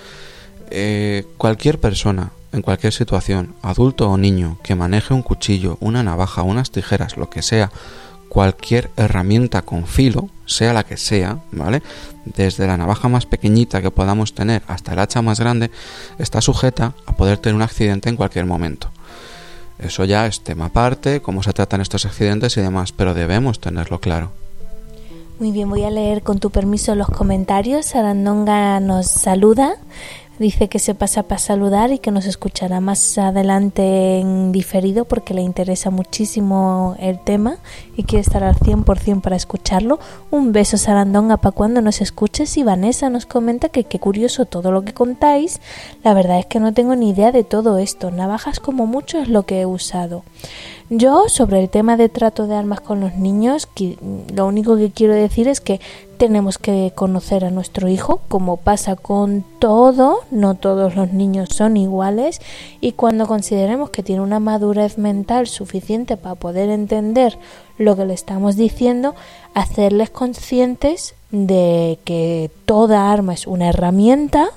Eh, 0.70 1.26
cualquier 1.38 1.80
persona, 1.80 2.32
en 2.52 2.62
cualquier 2.62 2.94
situación, 2.94 3.56
adulto 3.62 4.10
o 4.10 4.18
niño, 4.18 4.58
que 4.64 4.76
maneje 4.76 5.14
un 5.14 5.24
cuchillo, 5.24 5.78
una 5.80 6.04
navaja, 6.04 6.44
unas 6.44 6.72
tijeras, 6.72 7.18
lo 7.18 7.30
que 7.30 7.42
sea, 7.42 7.72
cualquier 8.30 8.92
herramienta 8.98 9.62
con 9.62 9.88
filo, 9.88 10.30
sea 10.46 10.74
la 10.74 10.84
que 10.84 10.98
sea, 10.98 11.40
¿vale? 11.52 11.82
Desde 12.26 12.68
la 12.68 12.78
navaja 12.78 13.08
más 13.08 13.26
pequeñita 13.26 13.82
que 13.82 13.92
podamos 13.92 14.34
tener 14.34 14.62
hasta 14.68 14.94
el 14.94 15.00
hacha 15.00 15.22
más 15.22 15.40
grande, 15.40 15.72
está 16.20 16.42
sujeta 16.42 16.94
a 17.06 17.16
poder 17.16 17.38
tener 17.38 17.56
un 17.56 17.62
accidente 17.62 18.10
en 18.10 18.18
cualquier 18.18 18.46
momento. 18.46 18.90
Eso 19.80 20.06
ya 20.06 20.26
es 20.26 20.42
tema 20.42 20.66
aparte, 20.66 21.22
cómo 21.22 21.44
se 21.44 21.54
tratan 21.54 21.82
estos 21.82 22.06
accidentes 22.06 22.56
y 22.58 22.62
demás, 22.62 22.92
pero 22.92 23.14
debemos 23.14 23.60
tenerlo 23.60 24.00
claro. 24.00 24.32
Muy 25.38 25.52
bien, 25.52 25.70
voy 25.70 25.84
a 25.84 25.92
leer 25.92 26.22
con 26.22 26.40
tu 26.40 26.50
permiso 26.50 26.96
los 26.96 27.08
comentarios. 27.08 27.94
Arandonga 27.94 28.80
nos 28.80 29.08
saluda. 29.08 29.76
Dice 30.38 30.68
que 30.68 30.80
se 30.80 30.96
pasa 30.96 31.24
para 31.24 31.40
saludar 31.40 31.94
y 31.94 32.00
que 32.00 32.12
nos 32.12 32.26
escuchará 32.26 32.82
más 32.82 33.18
adelante 33.18 34.20
en 34.20 34.52
diferido 34.52 35.06
porque 35.06 35.34
le 35.34 35.42
interesa 35.42 35.92
muchísimo 35.92 36.98
el 37.00 37.20
tema 37.20 37.58
y 37.96 38.04
quiere 38.04 38.20
estar 38.20 38.44
al 38.44 38.56
100% 38.56 39.22
para 39.22 39.38
escucharlo. 39.38 39.98
Un 40.32 40.52
beso 40.52 40.76
Sarandonga 40.76 41.38
para 41.38 41.54
cuando 41.54 41.82
nos 41.82 42.02
escuches 42.02 42.58
y 42.58 42.64
Vanessa 42.64 43.10
nos 43.10 43.26
comenta 43.26 43.70
que 43.70 43.86
qué 43.86 43.98
curioso 43.98 44.44
todo 44.44 44.74
lo 44.74 44.84
que 44.84 44.94
contáis. 44.94 45.62
La 46.04 46.14
verdad 46.14 46.40
es 46.40 46.48
que 46.48 46.60
no 46.60 46.74
tengo 46.74 46.98
ni 46.98 47.12
idea 47.12 47.32
de 47.32 47.46
todo 47.46 47.78
esto. 47.78 48.12
Navajas 48.12 48.60
como 48.60 48.88
mucho 48.88 49.20
es 49.20 49.30
lo 49.30 49.44
que 49.44 49.62
he 49.62 49.66
usado. 49.66 50.24
Yo, 50.92 51.30
sobre 51.30 51.62
el 51.62 51.70
tema 51.70 51.98
de 51.98 52.10
trato 52.10 52.46
de 52.46 52.54
armas 52.54 52.80
con 52.80 53.00
los 53.00 53.16
niños, 53.16 53.68
lo 54.34 54.46
único 54.46 54.78
que 54.78 54.92
quiero 54.92 55.16
decir 55.16 55.48
es 55.48 55.60
que 55.60 55.82
tenemos 56.18 56.60
que 56.60 56.92
conocer 56.94 57.44
a 57.44 57.50
nuestro 57.50 57.90
hijo, 57.90 58.22
como 58.28 58.58
pasa 58.58 58.96
con 58.96 59.44
todo, 59.58 60.20
no 60.30 60.54
todos 60.54 60.96
los 60.96 61.12
niños 61.12 61.50
son 61.52 61.76
iguales, 61.76 62.40
y 62.82 62.92
cuando 62.92 63.26
consideremos 63.26 63.90
que 63.90 64.04
tiene 64.04 64.22
una 64.22 64.40
madurez 64.40 65.00
mental 65.00 65.48
suficiente 65.48 66.18
para 66.18 66.36
poder 66.36 66.70
entender 66.70 67.40
lo 67.80 67.96
que 67.96 68.06
le 68.06 68.14
estamos 68.14 68.56
diciendo, 68.56 69.16
hacerles 69.56 70.12
conscientes 70.12 71.16
de 71.32 71.98
que 72.06 72.52
toda 72.66 73.12
arma 73.12 73.34
es 73.34 73.48
una 73.48 73.70
herramienta 73.70 74.50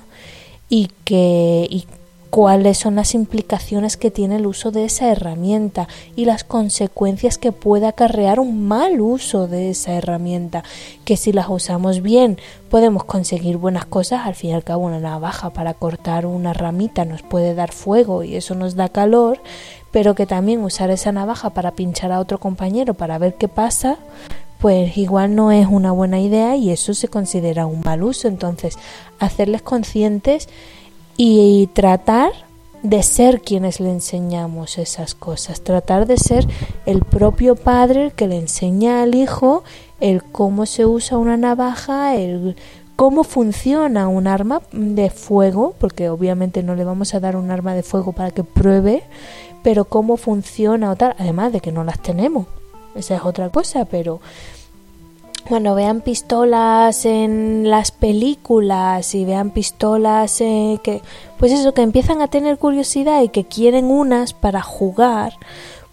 y 0.69 0.91
que, 1.05 1.85
cuáles 2.29 2.77
son 2.77 2.95
las 2.95 3.15
implicaciones 3.15 3.97
que 3.97 4.11
tiene 4.11 4.35
el 4.35 4.45
uso 4.45 4.71
de 4.71 4.85
esa 4.85 5.09
herramienta 5.09 5.87
y 6.15 6.25
las 6.25 6.43
consecuencias 6.43 7.37
que 7.37 7.51
puede 7.51 7.87
acarrear 7.87 8.39
un 8.39 8.67
mal 8.67 9.01
uso 9.01 9.47
de 9.47 9.69
esa 9.69 9.93
herramienta, 9.93 10.63
que 11.05 11.17
si 11.17 11.31
las 11.31 11.49
usamos 11.49 12.01
bien 12.01 12.37
podemos 12.69 13.03
conseguir 13.03 13.57
buenas 13.57 13.85
cosas, 13.85 14.25
al 14.25 14.35
fin 14.35 14.51
y 14.51 14.53
al 14.53 14.63
cabo 14.63 14.85
una 14.85 14.99
navaja 14.99 15.49
para 15.49 15.73
cortar 15.73 16.25
una 16.25 16.53
ramita 16.53 17.03
nos 17.05 17.23
puede 17.23 17.55
dar 17.55 17.71
fuego 17.71 18.23
y 18.23 18.35
eso 18.35 18.53
nos 18.53 18.75
da 18.75 18.89
calor, 18.89 19.41
pero 19.91 20.13
que 20.13 20.27
también 20.27 20.63
usar 20.63 20.91
esa 20.91 21.11
navaja 21.11 21.49
para 21.49 21.71
pinchar 21.71 22.11
a 22.11 22.19
otro 22.19 22.39
compañero 22.39 22.93
para 22.93 23.17
ver 23.17 23.35
qué 23.35 23.47
pasa, 23.47 23.97
pues 24.59 24.97
igual 24.97 25.35
no 25.35 25.51
es 25.51 25.67
una 25.67 25.91
buena 25.91 26.19
idea 26.19 26.55
y 26.55 26.69
eso 26.69 26.93
se 26.93 27.07
considera 27.07 27.65
un 27.65 27.81
mal 27.83 28.03
uso, 28.03 28.27
entonces 28.27 28.77
hacerles 29.17 29.61
conscientes 29.61 30.47
y 31.21 31.67
tratar 31.73 32.31
de 32.81 33.03
ser 33.03 33.41
quienes 33.41 33.81
le 33.81 33.91
enseñamos 33.91 34.77
esas 34.77 35.15
cosas, 35.15 35.59
tratar 35.59 36.05
de 36.07 36.15
ser 36.15 36.47
el 36.85 37.03
propio 37.03 37.57
padre 37.57 38.13
que 38.15 38.29
le 38.29 38.37
enseña 38.37 39.03
al 39.03 39.15
hijo 39.15 39.65
el 39.99 40.23
cómo 40.23 40.65
se 40.65 40.85
usa 40.85 41.17
una 41.17 41.35
navaja, 41.35 42.15
el 42.15 42.55
cómo 42.95 43.25
funciona 43.25 44.07
un 44.07 44.27
arma 44.27 44.61
de 44.71 45.09
fuego, 45.09 45.75
porque 45.77 46.09
obviamente 46.09 46.63
no 46.63 46.73
le 46.73 46.85
vamos 46.85 47.13
a 47.13 47.19
dar 47.19 47.35
un 47.35 47.51
arma 47.51 47.73
de 47.73 47.83
fuego 47.83 48.13
para 48.13 48.31
que 48.31 48.45
pruebe, 48.45 49.03
pero 49.61 49.83
cómo 49.83 50.15
funciona 50.15 50.89
o 50.89 50.95
tal, 50.95 51.15
además 51.19 51.51
de 51.51 51.59
que 51.59 51.73
no 51.73 51.83
las 51.83 52.01
tenemos. 52.01 52.47
Esa 52.95 53.17
es 53.17 53.25
otra 53.25 53.49
cosa, 53.49 53.83
pero 53.83 54.21
bueno, 55.47 55.75
vean 55.75 56.01
pistolas 56.01 57.05
en 57.05 57.69
las 57.69 57.91
películas 57.91 59.15
y 59.15 59.25
vean 59.25 59.51
pistolas 59.51 60.41
eh, 60.41 60.79
que, 60.83 61.01
pues 61.37 61.51
eso, 61.51 61.73
que 61.73 61.81
empiezan 61.81 62.21
a 62.21 62.27
tener 62.27 62.57
curiosidad 62.57 63.21
y 63.21 63.29
que 63.29 63.45
quieren 63.45 63.85
unas 63.85 64.33
para 64.33 64.61
jugar, 64.61 65.33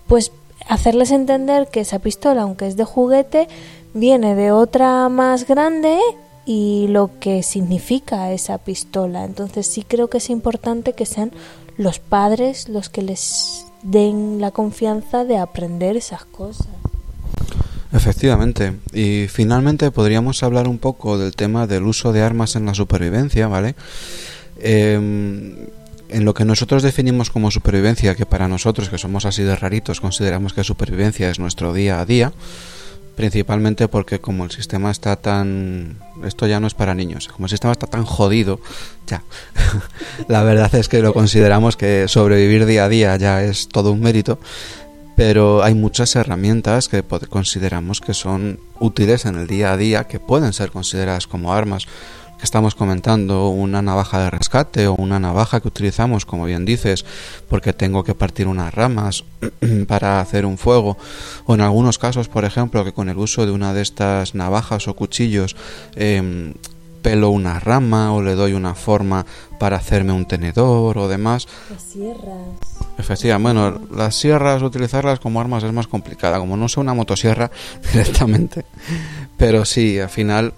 pues 0.07 0.33
hacerles 0.69 1.11
entender 1.11 1.69
que 1.69 1.81
esa 1.81 1.99
pistola, 1.99 2.43
aunque 2.43 2.67
es 2.67 2.77
de 2.77 2.85
juguete, 2.85 3.49
viene 3.95 4.35
de 4.35 4.53
otra 4.53 5.09
más 5.09 5.47
grande 5.47 5.99
y 6.45 6.87
lo 6.89 7.11
que 7.19 7.43
significa 7.43 8.33
esa 8.33 8.59
pistola. 8.59 9.25
Entonces 9.25 9.67
sí 9.67 9.83
creo 9.83 10.09
que 10.09 10.19
es 10.19 10.31
importante 10.31 10.93
que 10.93 11.07
sean 11.07 11.33
los 11.77 11.99
padres 11.99 12.69
los 12.69 12.89
que 12.89 13.03
les 13.03 13.67
den 13.83 14.41
la 14.41 14.51
confianza 14.51 15.25
de 15.25 15.39
aprender 15.39 15.97
esas 15.97 16.25
cosas. 16.25 16.69
Efectivamente. 17.97 18.75
Y 18.93 19.27
finalmente 19.29 19.91
podríamos 19.91 20.43
hablar 20.43 20.69
un 20.69 20.79
poco 20.79 21.17
del 21.17 21.35
tema 21.35 21.67
del 21.67 21.85
uso 21.85 22.13
de 22.13 22.21
armas 22.21 22.55
en 22.55 22.67
la 22.67 22.75
supervivencia, 22.75 23.49
¿vale? 23.49 23.75
Em, 24.61 25.57
en 26.09 26.25
lo 26.25 26.35
que 26.35 26.45
nosotros 26.45 26.83
definimos 26.83 27.31
como 27.31 27.51
supervivencia, 27.51 28.15
que 28.15 28.27
para 28.27 28.49
nosotros 28.49 28.91
que 28.91 28.99
somos 28.99 29.25
así 29.25 29.43
de 29.43 29.57
raritos 29.57 30.01
consideramos 30.01 30.53
que 30.53 30.63
supervivencia 30.63 31.31
es 31.31 31.39
nuestro 31.39 31.73
día 31.73 31.99
a 31.99 32.05
día, 32.05 32.33
principalmente 33.17 33.89
porque 33.89 34.21
como 34.21 34.45
el 34.45 34.51
sistema 34.51 34.91
está 34.91 35.17
tan... 35.17 35.99
Esto 36.23 36.47
ya 36.47 36.61
no 36.61 36.67
es 36.67 36.75
para 36.75 36.95
niños, 36.95 37.29
como 37.29 37.47
el 37.47 37.51
sistema 37.51 37.73
está 37.73 37.87
tan 37.87 38.05
jodido, 38.05 38.61
ya. 39.07 39.25
la 40.29 40.43
verdad 40.43 40.73
es 40.75 40.89
que 40.89 41.01
lo 41.01 41.15
consideramos 41.15 41.79
que 41.79 42.09
sobrevivir 42.09 42.67
día 42.67 42.85
a 42.85 42.89
día 42.91 43.17
ya 43.17 43.43
es 43.43 43.69
todo 43.69 43.91
un 43.91 44.01
mérito 44.01 44.39
pero 45.17 45.65
hay 45.65 45.75
muchas 45.75 46.15
herramientas 46.15 46.89
que 46.89 47.03
consideramos 47.03 48.01
que 48.01 48.15
son 48.15 48.61
útiles 48.79 49.25
en 49.25 49.37
el 49.37 49.47
día 49.47 49.73
a 49.73 49.77
día, 49.77 50.05
que 50.05 50.21
pueden 50.21 50.53
ser 50.53 50.71
consideradas 50.71 51.27
como 51.27 51.53
armas. 51.53 51.87
Que 52.39 52.45
estamos 52.45 52.75
comentando 52.75 53.49
una 53.49 53.81
navaja 53.81 54.21
de 54.21 54.29
rescate 54.29 54.89
o 54.89 54.95
una 54.95 55.19
navaja 55.19 55.61
que 55.61 55.69
utilizamos, 55.69 56.27
como 56.27 56.45
bien 56.45 56.67
dices, 56.67 57.07
porque 57.49 57.73
tengo 57.73 58.05
que 58.05 58.15
partir 58.15 58.47
unas 58.47 58.75
ramas 58.75 59.25
para 59.89 60.21
hacer 60.21 60.45
un 60.45 60.59
fuego, 60.59 60.99
o 61.47 61.55
en 61.55 61.63
algunos 61.63 61.99
casos, 61.99 62.29
por 62.29 62.45
ejemplo, 62.45 62.85
que 62.85 62.93
con 62.93 63.09
el 63.09 63.17
uso 63.17 63.47
de 63.47 63.53
una 63.53 63.73
de 63.73 63.81
estas 63.81 64.35
navajas 64.35 64.87
o 64.87 64.93
cuchillos 64.93 65.57
eh, 65.95 66.53
pelo 67.01 67.31
una 67.31 67.59
rama 67.59 68.13
o 68.13 68.21
le 68.21 68.35
doy 68.35 68.53
una 68.53 68.75
forma 68.75 69.25
para 69.59 69.77
hacerme 69.77 70.13
un 70.13 70.27
tenedor 70.27 70.99
o 70.99 71.09
demás. 71.09 71.47
Efectivamente, 72.99 73.61
bueno, 73.61 73.81
las 73.95 74.15
sierras, 74.15 74.63
utilizarlas 74.63 75.21
como 75.21 75.41
armas 75.41 75.63
es 75.65 75.73
más 75.73 75.87
complicada, 75.87 76.39
como 76.39 76.57
no 76.57 76.69
sé 76.69 76.81
una 76.81 76.95
motosierra 76.95 77.51
directamente. 77.93 78.65
Pero 79.37 79.65
sí, 79.65 79.99
al 79.99 80.09
final 80.09 80.55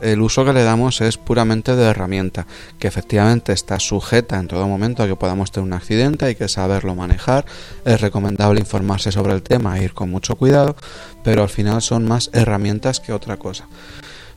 el 0.00 0.20
uso 0.20 0.44
que 0.44 0.52
le 0.52 0.62
damos 0.62 1.00
es 1.00 1.16
puramente 1.16 1.76
de 1.76 1.84
herramienta, 1.84 2.46
que 2.78 2.88
efectivamente 2.88 3.52
está 3.52 3.78
sujeta 3.78 4.38
en 4.38 4.48
todo 4.48 4.66
momento 4.66 5.02
a 5.02 5.06
que 5.06 5.16
podamos 5.16 5.50
tener 5.50 5.66
un 5.66 5.72
accidente, 5.72 6.26
hay 6.26 6.34
que 6.34 6.48
saberlo 6.48 6.94
manejar, 6.94 7.44
es 7.84 8.00
recomendable 8.00 8.60
informarse 8.60 9.12
sobre 9.12 9.34
el 9.34 9.42
tema 9.42 9.78
e 9.78 9.84
ir 9.84 9.94
con 9.94 10.10
mucho 10.10 10.36
cuidado, 10.36 10.76
pero 11.22 11.42
al 11.42 11.48
final 11.48 11.82
son 11.82 12.06
más 12.06 12.30
herramientas 12.32 13.00
que 13.00 13.12
otra 13.12 13.36
cosa. 13.36 13.66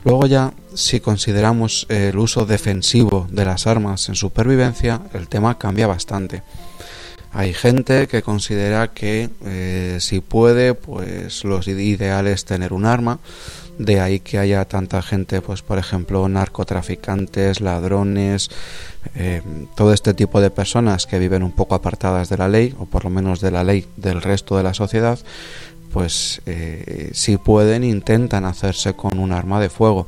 Luego 0.04 0.26
ya, 0.28 0.51
si 0.74 0.99
consideramos 0.99 1.86
el 1.89 2.18
uso 2.18 2.45
defensivo 2.45 3.26
de 3.32 3.45
las 3.45 3.68
armas 3.68 4.10
en 4.10 4.16
supervivencia, 4.16 5.01
el 5.14 5.30
tema 5.30 5.58
cambia 5.58 5.88
bastante. 5.88 6.43
Hay 7.34 7.53
gente 7.55 8.07
que 8.07 8.21
considera 8.21 8.89
que 8.89 9.29
eh, 9.43 9.97
si 9.99 10.21
puede, 10.21 10.75
pues 10.75 11.43
lo 11.43 11.59
ideal 11.61 12.27
es 12.27 12.45
tener 12.45 12.73
un 12.73 12.86
arma. 12.86 13.19
De 13.79 13.99
ahí 13.99 14.19
que 14.19 14.38
haya 14.38 14.65
tanta 14.65 15.01
gente, 15.01 15.41
pues 15.41 15.63
por 15.63 15.79
ejemplo, 15.79 16.29
narcotraficantes, 16.29 17.59
ladrones, 17.59 18.51
eh, 19.15 19.41
todo 19.75 19.93
este 19.93 20.13
tipo 20.13 20.41
de 20.41 20.51
personas 20.51 21.07
que 21.07 21.17
viven 21.17 21.41
un 21.41 21.53
poco 21.53 21.73
apartadas 21.73 22.29
de 22.29 22.38
la 22.38 22.47
ley, 22.47 22.75
o 22.77 22.86
por 22.86 23.03
lo 23.03 23.09
menos 23.09 23.41
de 23.41 23.49
la 23.49 23.63
ley 23.63 23.88
del 23.97 24.21
resto 24.21 24.55
de 24.55 24.61
la 24.61 24.75
sociedad, 24.75 25.17
pues 25.91 26.43
eh, 26.45 27.09
si 27.13 27.38
pueden 27.38 27.84
intentan 27.84 28.45
hacerse 28.45 28.93
con 28.93 29.17
un 29.17 29.31
arma 29.31 29.59
de 29.59 29.69
fuego 29.69 30.07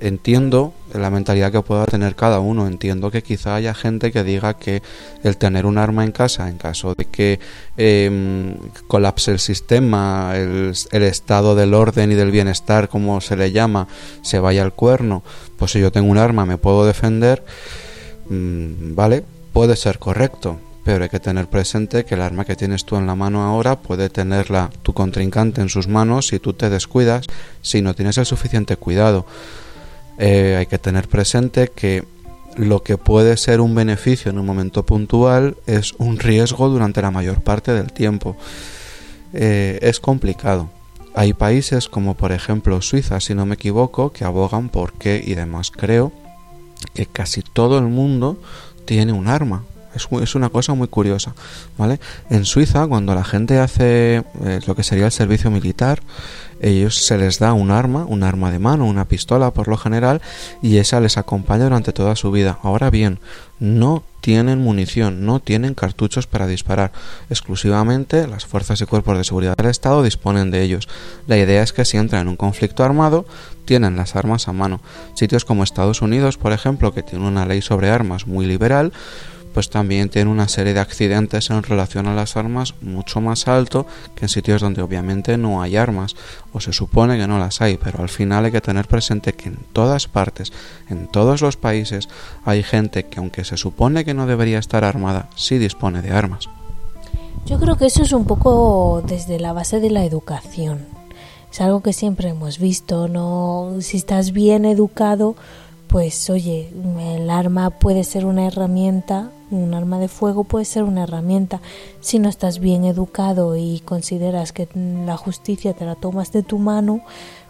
entiendo 0.00 0.72
la 0.92 1.10
mentalidad 1.10 1.52
que 1.52 1.62
pueda 1.62 1.86
tener 1.86 2.14
cada 2.14 2.40
uno. 2.40 2.66
Entiendo 2.66 3.10
que 3.10 3.22
quizá 3.22 3.54
haya 3.54 3.74
gente 3.74 4.12
que 4.12 4.24
diga 4.24 4.54
que 4.54 4.82
el 5.22 5.36
tener 5.36 5.66
un 5.66 5.78
arma 5.78 6.04
en 6.04 6.12
casa, 6.12 6.48
en 6.48 6.58
caso 6.58 6.94
de 6.94 7.04
que 7.04 7.40
em, 7.76 8.56
colapse 8.86 9.30
el 9.30 9.38
sistema, 9.38 10.32
el, 10.36 10.74
estado 11.02 11.54
del 11.54 11.74
orden 11.74 12.12
y 12.12 12.14
del 12.14 12.30
bienestar, 12.30 12.88
como 12.88 13.20
se 13.20 13.36
le 13.36 13.52
llama, 13.52 13.88
se 14.22 14.38
vaya 14.38 14.62
al 14.62 14.72
cuerno, 14.72 15.22
pues 15.56 15.72
si 15.72 15.80
yo 15.80 15.92
tengo 15.92 16.10
un 16.10 16.18
arma 16.18 16.46
me 16.46 16.56
puedo 16.56 16.86
defender, 16.86 17.44
mm, 18.28 18.94
¿vale? 18.94 19.24
Puede 19.52 19.76
ser 19.76 19.98
correcto. 19.98 20.58
Pero 20.82 21.04
hay 21.04 21.10
que 21.10 21.20
tener 21.20 21.46
presente 21.46 22.04
que 22.06 22.14
el 22.14 22.22
arma 22.22 22.46
que 22.46 22.56
tienes 22.56 22.86
tú 22.86 22.96
en 22.96 23.06
la 23.06 23.14
mano 23.14 23.42
ahora 23.42 23.78
puede 23.78 24.08
tenerla 24.08 24.70
tu 24.82 24.94
contrincante 24.94 25.60
en 25.60 25.68
sus 25.68 25.88
manos 25.88 26.28
si 26.28 26.38
tú 26.38 26.54
te 26.54 26.70
descuidas, 26.70 27.26
si 27.60 27.82
no 27.82 27.94
tienes 27.94 28.16
el 28.16 28.24
suficiente 28.24 28.76
cuidado. 28.76 29.26
Eh, 30.22 30.56
hay 30.58 30.66
que 30.66 30.78
tener 30.78 31.08
presente 31.08 31.68
que 31.74 32.04
lo 32.54 32.82
que 32.82 32.98
puede 32.98 33.38
ser 33.38 33.62
un 33.62 33.74
beneficio 33.74 34.30
en 34.30 34.38
un 34.38 34.44
momento 34.44 34.84
puntual 34.84 35.56
es 35.66 35.94
un 35.94 36.18
riesgo 36.18 36.68
durante 36.68 37.00
la 37.00 37.10
mayor 37.10 37.40
parte 37.40 37.72
del 37.72 37.90
tiempo. 37.90 38.36
Eh, 39.32 39.78
es 39.80 39.98
complicado. 39.98 40.70
Hay 41.14 41.32
países 41.32 41.88
como 41.88 42.18
por 42.18 42.32
ejemplo 42.32 42.82
Suiza, 42.82 43.18
si 43.20 43.34
no 43.34 43.46
me 43.46 43.54
equivoco, 43.54 44.12
que 44.12 44.24
abogan 44.24 44.68
porque 44.68 45.22
y 45.24 45.34
demás 45.34 45.70
creo 45.70 46.12
que 46.92 47.06
casi 47.06 47.40
todo 47.40 47.78
el 47.78 47.86
mundo 47.86 48.38
tiene 48.84 49.14
un 49.14 49.26
arma. 49.26 49.64
Es, 49.94 50.34
una 50.36 50.50
cosa 50.50 50.74
muy 50.74 50.86
curiosa, 50.86 51.34
¿vale? 51.76 51.98
En 52.28 52.44
Suiza, 52.44 52.86
cuando 52.86 53.12
la 53.14 53.24
gente 53.24 53.58
hace 53.58 54.22
eh, 54.44 54.60
lo 54.66 54.76
que 54.76 54.84
sería 54.84 55.06
el 55.06 55.12
servicio 55.12 55.50
militar, 55.50 56.00
ellos 56.60 57.04
se 57.04 57.16
les 57.16 57.38
da 57.38 57.52
un 57.52 57.70
arma, 57.70 58.04
un 58.06 58.22
arma 58.22 58.50
de 58.50 58.58
mano, 58.58 58.86
una 58.86 59.06
pistola 59.06 59.50
por 59.50 59.68
lo 59.68 59.76
general, 59.76 60.20
y 60.62 60.76
esa 60.76 61.00
les 61.00 61.16
acompaña 61.16 61.64
durante 61.64 61.92
toda 61.92 62.16
su 62.16 62.30
vida. 62.30 62.58
Ahora 62.62 62.90
bien, 62.90 63.18
no 63.58 64.02
tienen 64.20 64.58
munición, 64.58 65.24
no 65.24 65.40
tienen 65.40 65.74
cartuchos 65.74 66.26
para 66.26 66.46
disparar. 66.46 66.92
Exclusivamente 67.30 68.26
las 68.26 68.44
fuerzas 68.44 68.80
y 68.80 68.86
cuerpos 68.86 69.16
de 69.16 69.24
seguridad 69.24 69.56
del 69.56 69.70
Estado 69.70 70.02
disponen 70.02 70.50
de 70.50 70.62
ellos. 70.62 70.88
La 71.26 71.38
idea 71.38 71.62
es 71.62 71.72
que 71.72 71.84
si 71.84 71.96
entran 71.96 72.22
en 72.22 72.28
un 72.28 72.36
conflicto 72.36 72.84
armado, 72.84 73.24
tienen 73.64 73.96
las 73.96 74.16
armas 74.16 74.48
a 74.48 74.52
mano. 74.52 74.80
Sitios 75.14 75.44
como 75.44 75.64
Estados 75.64 76.02
Unidos, 76.02 76.36
por 76.36 76.52
ejemplo, 76.52 76.92
que 76.92 77.02
tiene 77.02 77.26
una 77.26 77.46
ley 77.46 77.62
sobre 77.62 77.90
armas 77.90 78.26
muy 78.26 78.46
liberal, 78.46 78.92
pues 79.52 79.70
también 79.70 80.08
tiene 80.08 80.30
una 80.30 80.48
serie 80.48 80.74
de 80.74 80.80
accidentes 80.80 81.50
en 81.50 81.62
relación 81.62 82.06
a 82.06 82.14
las 82.14 82.36
armas 82.36 82.74
mucho 82.80 83.20
más 83.20 83.48
alto 83.48 83.86
que 84.14 84.24
en 84.24 84.28
sitios 84.28 84.60
donde 84.60 84.82
obviamente 84.82 85.36
no 85.36 85.62
hay 85.62 85.76
armas 85.76 86.16
o 86.52 86.60
se 86.60 86.72
supone 86.72 87.18
que 87.18 87.26
no 87.26 87.38
las 87.38 87.60
hay, 87.60 87.76
pero 87.76 88.02
al 88.02 88.08
final 88.08 88.44
hay 88.44 88.52
que 88.52 88.60
tener 88.60 88.86
presente 88.86 89.32
que 89.32 89.48
en 89.48 89.58
todas 89.72 90.08
partes, 90.08 90.52
en 90.88 91.06
todos 91.08 91.40
los 91.40 91.56
países, 91.56 92.08
hay 92.44 92.62
gente 92.62 93.06
que 93.06 93.18
aunque 93.18 93.44
se 93.44 93.56
supone 93.56 94.04
que 94.04 94.14
no 94.14 94.26
debería 94.26 94.58
estar 94.58 94.84
armada, 94.84 95.28
sí 95.36 95.58
dispone 95.58 96.02
de 96.02 96.10
armas. 96.10 96.48
Yo 97.46 97.58
creo 97.58 97.76
que 97.76 97.86
eso 97.86 98.02
es 98.02 98.12
un 98.12 98.26
poco 98.26 99.02
desde 99.06 99.40
la 99.40 99.52
base 99.52 99.80
de 99.80 99.90
la 99.90 100.04
educación. 100.04 100.86
Es 101.50 101.60
algo 101.60 101.82
que 101.82 101.92
siempre 101.92 102.28
hemos 102.28 102.58
visto, 102.58 103.08
no 103.08 103.74
si 103.80 103.96
estás 103.96 104.32
bien 104.32 104.64
educado, 104.64 105.34
pues 105.90 106.30
oye, 106.30 106.72
el 107.00 107.28
arma 107.28 107.70
puede 107.70 108.04
ser 108.04 108.24
una 108.24 108.46
herramienta 108.46 109.30
un 109.50 109.74
arma 109.74 109.98
de 109.98 110.08
fuego 110.08 110.44
puede 110.44 110.64
ser 110.64 110.84
una 110.84 111.04
herramienta. 111.04 111.60
Si 112.00 112.18
no 112.18 112.28
estás 112.28 112.60
bien 112.60 112.84
educado 112.84 113.56
y 113.56 113.80
consideras 113.84 114.52
que 114.52 114.68
la 114.74 115.16
justicia 115.16 115.72
te 115.72 115.84
la 115.84 115.96
tomas 115.96 116.32
de 116.32 116.42
tu 116.42 116.58
mano, 116.58 117.00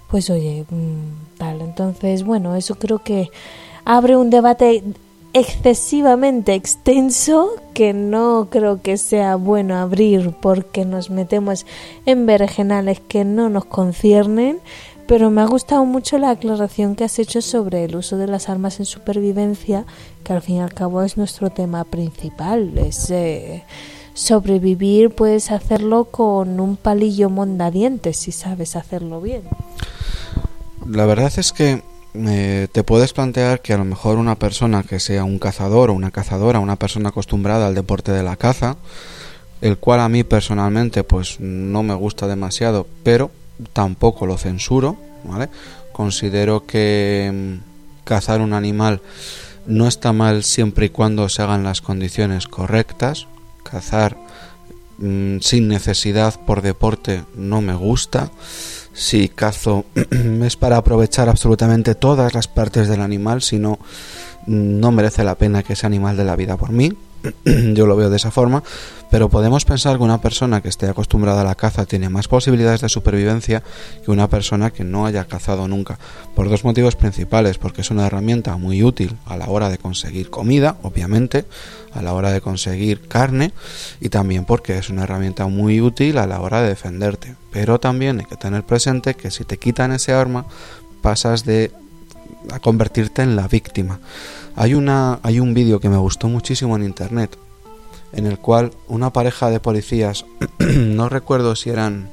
pues 0.08 0.30
oye, 0.30 0.64
mm, 0.68 1.36
tal. 1.38 1.60
Entonces, 1.60 2.24
bueno, 2.24 2.56
eso 2.56 2.76
creo 2.76 3.00
que 3.00 3.30
abre 3.84 4.16
un 4.16 4.30
debate 4.30 4.82
excesivamente 5.32 6.54
extenso 6.54 7.50
que 7.72 7.92
no 7.92 8.48
creo 8.50 8.82
que 8.82 8.96
sea 8.96 9.36
bueno 9.36 9.76
abrir 9.76 10.34
porque 10.40 10.84
nos 10.84 11.08
metemos 11.08 11.66
en 12.04 12.26
vergenales 12.26 12.98
que 12.98 13.24
no 13.24 13.48
nos 13.48 13.64
conciernen 13.64 14.58
pero 15.10 15.28
me 15.28 15.40
ha 15.40 15.46
gustado 15.46 15.84
mucho 15.84 16.18
la 16.18 16.30
aclaración 16.30 16.94
que 16.94 17.02
has 17.02 17.18
hecho 17.18 17.42
sobre 17.42 17.82
el 17.82 17.96
uso 17.96 18.16
de 18.16 18.28
las 18.28 18.48
armas 18.48 18.78
en 18.78 18.86
supervivencia, 18.86 19.84
que 20.22 20.32
al 20.32 20.40
fin 20.40 20.58
y 20.58 20.60
al 20.60 20.72
cabo 20.72 21.02
es 21.02 21.16
nuestro 21.16 21.50
tema 21.50 21.82
principal. 21.82 22.78
Es 22.78 23.10
eh, 23.10 23.64
sobrevivir, 24.14 25.10
puedes 25.10 25.50
hacerlo 25.50 26.04
con 26.04 26.60
un 26.60 26.76
palillo 26.76 27.28
mondadientes 27.28 28.18
si 28.18 28.30
sabes 28.30 28.76
hacerlo 28.76 29.20
bien. 29.20 29.42
La 30.86 31.06
verdad 31.06 31.32
es 31.36 31.50
que 31.50 31.82
eh, 32.14 32.68
te 32.70 32.84
puedes 32.84 33.12
plantear 33.12 33.62
que 33.62 33.72
a 33.72 33.78
lo 33.78 33.84
mejor 33.84 34.16
una 34.16 34.36
persona 34.36 34.84
que 34.84 35.00
sea 35.00 35.24
un 35.24 35.40
cazador 35.40 35.90
o 35.90 35.94
una 35.94 36.12
cazadora, 36.12 36.60
una 36.60 36.76
persona 36.76 37.08
acostumbrada 37.08 37.66
al 37.66 37.74
deporte 37.74 38.12
de 38.12 38.22
la 38.22 38.36
caza, 38.36 38.76
el 39.60 39.76
cual 39.76 39.98
a 39.98 40.08
mí 40.08 40.22
personalmente 40.22 41.02
pues 41.02 41.40
no 41.40 41.82
me 41.82 41.94
gusta 41.94 42.28
demasiado, 42.28 42.86
pero 43.02 43.32
tampoco 43.72 44.26
lo 44.26 44.36
censuro, 44.36 44.96
¿vale? 45.24 45.48
Considero 45.92 46.66
que 46.66 47.30
mm, 47.32 48.04
cazar 48.04 48.40
un 48.40 48.52
animal 48.52 49.00
no 49.66 49.86
está 49.86 50.12
mal 50.12 50.42
siempre 50.42 50.86
y 50.86 50.88
cuando 50.90 51.28
se 51.28 51.42
hagan 51.42 51.64
las 51.64 51.80
condiciones 51.80 52.48
correctas. 52.48 53.26
Cazar 53.62 54.16
mm, 54.98 55.38
sin 55.40 55.68
necesidad 55.68 56.40
por 56.44 56.62
deporte 56.62 57.24
no 57.36 57.60
me 57.60 57.74
gusta. 57.74 58.30
Si 58.92 59.28
cazo 59.28 59.84
es 59.94 60.56
para 60.56 60.76
aprovechar 60.76 61.28
absolutamente 61.28 61.94
todas 61.94 62.34
las 62.34 62.48
partes 62.48 62.88
del 62.88 63.00
animal, 63.00 63.42
si 63.42 63.58
no, 63.58 63.78
no 64.46 64.90
merece 64.92 65.24
la 65.24 65.36
pena 65.36 65.62
que 65.62 65.74
ese 65.74 65.86
animal 65.86 66.16
dé 66.16 66.24
la 66.24 66.36
vida 66.36 66.56
por 66.56 66.70
mí. 66.70 66.92
Yo 67.44 67.86
lo 67.86 67.96
veo 67.96 68.10
de 68.10 68.16
esa 68.16 68.30
forma, 68.30 68.62
pero 69.10 69.28
podemos 69.28 69.64
pensar 69.64 69.96
que 69.96 70.02
una 70.02 70.20
persona 70.20 70.60
que 70.60 70.68
esté 70.68 70.86
acostumbrada 70.86 71.42
a 71.42 71.44
la 71.44 71.54
caza 71.54 71.84
tiene 71.84 72.08
más 72.08 72.28
posibilidades 72.28 72.80
de 72.80 72.88
supervivencia 72.88 73.62
que 74.04 74.10
una 74.10 74.28
persona 74.28 74.70
que 74.70 74.84
no 74.84 75.06
haya 75.06 75.24
cazado 75.24 75.68
nunca, 75.68 75.98
por 76.34 76.48
dos 76.48 76.64
motivos 76.64 76.96
principales, 76.96 77.58
porque 77.58 77.82
es 77.82 77.90
una 77.90 78.06
herramienta 78.06 78.56
muy 78.56 78.82
útil 78.82 79.16
a 79.26 79.36
la 79.36 79.48
hora 79.48 79.68
de 79.68 79.78
conseguir 79.78 80.30
comida, 80.30 80.76
obviamente, 80.82 81.44
a 81.92 82.02
la 82.02 82.14
hora 82.14 82.30
de 82.30 82.40
conseguir 82.40 83.06
carne, 83.08 83.52
y 84.00 84.08
también 84.08 84.44
porque 84.44 84.78
es 84.78 84.88
una 84.88 85.02
herramienta 85.02 85.46
muy 85.46 85.80
útil 85.80 86.18
a 86.18 86.26
la 86.26 86.40
hora 86.40 86.62
de 86.62 86.68
defenderte. 86.68 87.34
Pero 87.50 87.80
también 87.80 88.20
hay 88.20 88.26
que 88.26 88.36
tener 88.36 88.62
presente 88.62 89.14
que 89.14 89.30
si 89.30 89.44
te 89.44 89.58
quitan 89.58 89.92
ese 89.92 90.12
arma, 90.12 90.46
pasas 91.02 91.44
de 91.44 91.72
a 92.50 92.58
convertirte 92.58 93.22
en 93.22 93.36
la 93.36 93.48
víctima. 93.48 94.00
Hay, 94.56 94.74
una, 94.74 95.20
hay 95.22 95.40
un 95.40 95.54
vídeo 95.54 95.80
que 95.80 95.88
me 95.88 95.96
gustó 95.96 96.28
muchísimo 96.28 96.76
en 96.76 96.84
internet, 96.84 97.36
en 98.12 98.26
el 98.26 98.38
cual 98.38 98.72
una 98.88 99.12
pareja 99.12 99.50
de 99.50 99.60
policías, 99.60 100.24
no 100.58 101.08
recuerdo 101.08 101.56
si 101.56 101.70
eran 101.70 102.10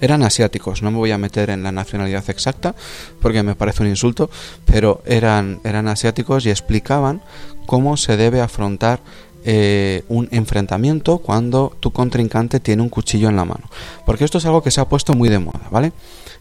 eran 0.00 0.24
asiáticos, 0.24 0.82
no 0.82 0.90
me 0.90 0.98
voy 0.98 1.12
a 1.12 1.18
meter 1.18 1.48
en 1.48 1.62
la 1.62 1.70
nacionalidad 1.70 2.28
exacta 2.28 2.74
porque 3.20 3.44
me 3.44 3.54
parece 3.54 3.84
un 3.84 3.88
insulto, 3.88 4.30
pero 4.64 5.00
eran, 5.06 5.60
eran 5.62 5.86
asiáticos 5.86 6.44
y 6.44 6.50
explicaban 6.50 7.22
cómo 7.66 7.96
se 7.96 8.16
debe 8.16 8.40
afrontar 8.40 9.00
eh, 9.44 10.04
un 10.08 10.28
enfrentamiento 10.30 11.18
cuando 11.18 11.76
tu 11.80 11.90
contrincante 11.90 12.60
tiene 12.60 12.82
un 12.82 12.88
cuchillo 12.88 13.28
en 13.28 13.36
la 13.36 13.44
mano. 13.44 13.68
Porque 14.06 14.24
esto 14.24 14.38
es 14.38 14.46
algo 14.46 14.62
que 14.62 14.70
se 14.70 14.80
ha 14.80 14.88
puesto 14.88 15.14
muy 15.14 15.28
de 15.28 15.38
moda, 15.38 15.68
¿vale? 15.70 15.92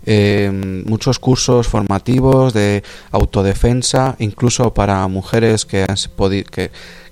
eh, 0.06 0.84
muchos 0.86 1.20
cursos 1.20 1.68
formativos 1.68 2.54
de 2.54 2.84
autodefensa, 3.12 4.16
incluso 4.20 4.74
para 4.74 5.08
mujeres 5.08 5.66
que 5.66 5.86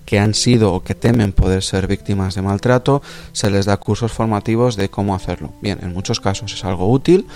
que 0.10 0.18
han 0.18 0.34
sido 0.34 0.74
o 0.74 0.82
que 0.82 0.96
temen 0.96 1.34
poder 1.34 1.62
ser 1.62 1.86
víctimas 1.86 2.34
de 2.34 2.42
maltrato, 2.42 3.04
se 3.32 3.52
les 3.52 3.68
da 3.68 3.78
cursos 3.78 4.12
formativos 4.12 4.76
de 4.76 4.90
cómo 4.90 5.14
hacerlo. 5.14 5.54
Bien, 5.62 5.78
en 5.84 5.94
muchos 5.94 6.20
casos 6.20 6.52
es 6.52 6.66
algo 6.66 6.90
útil, 6.90 7.28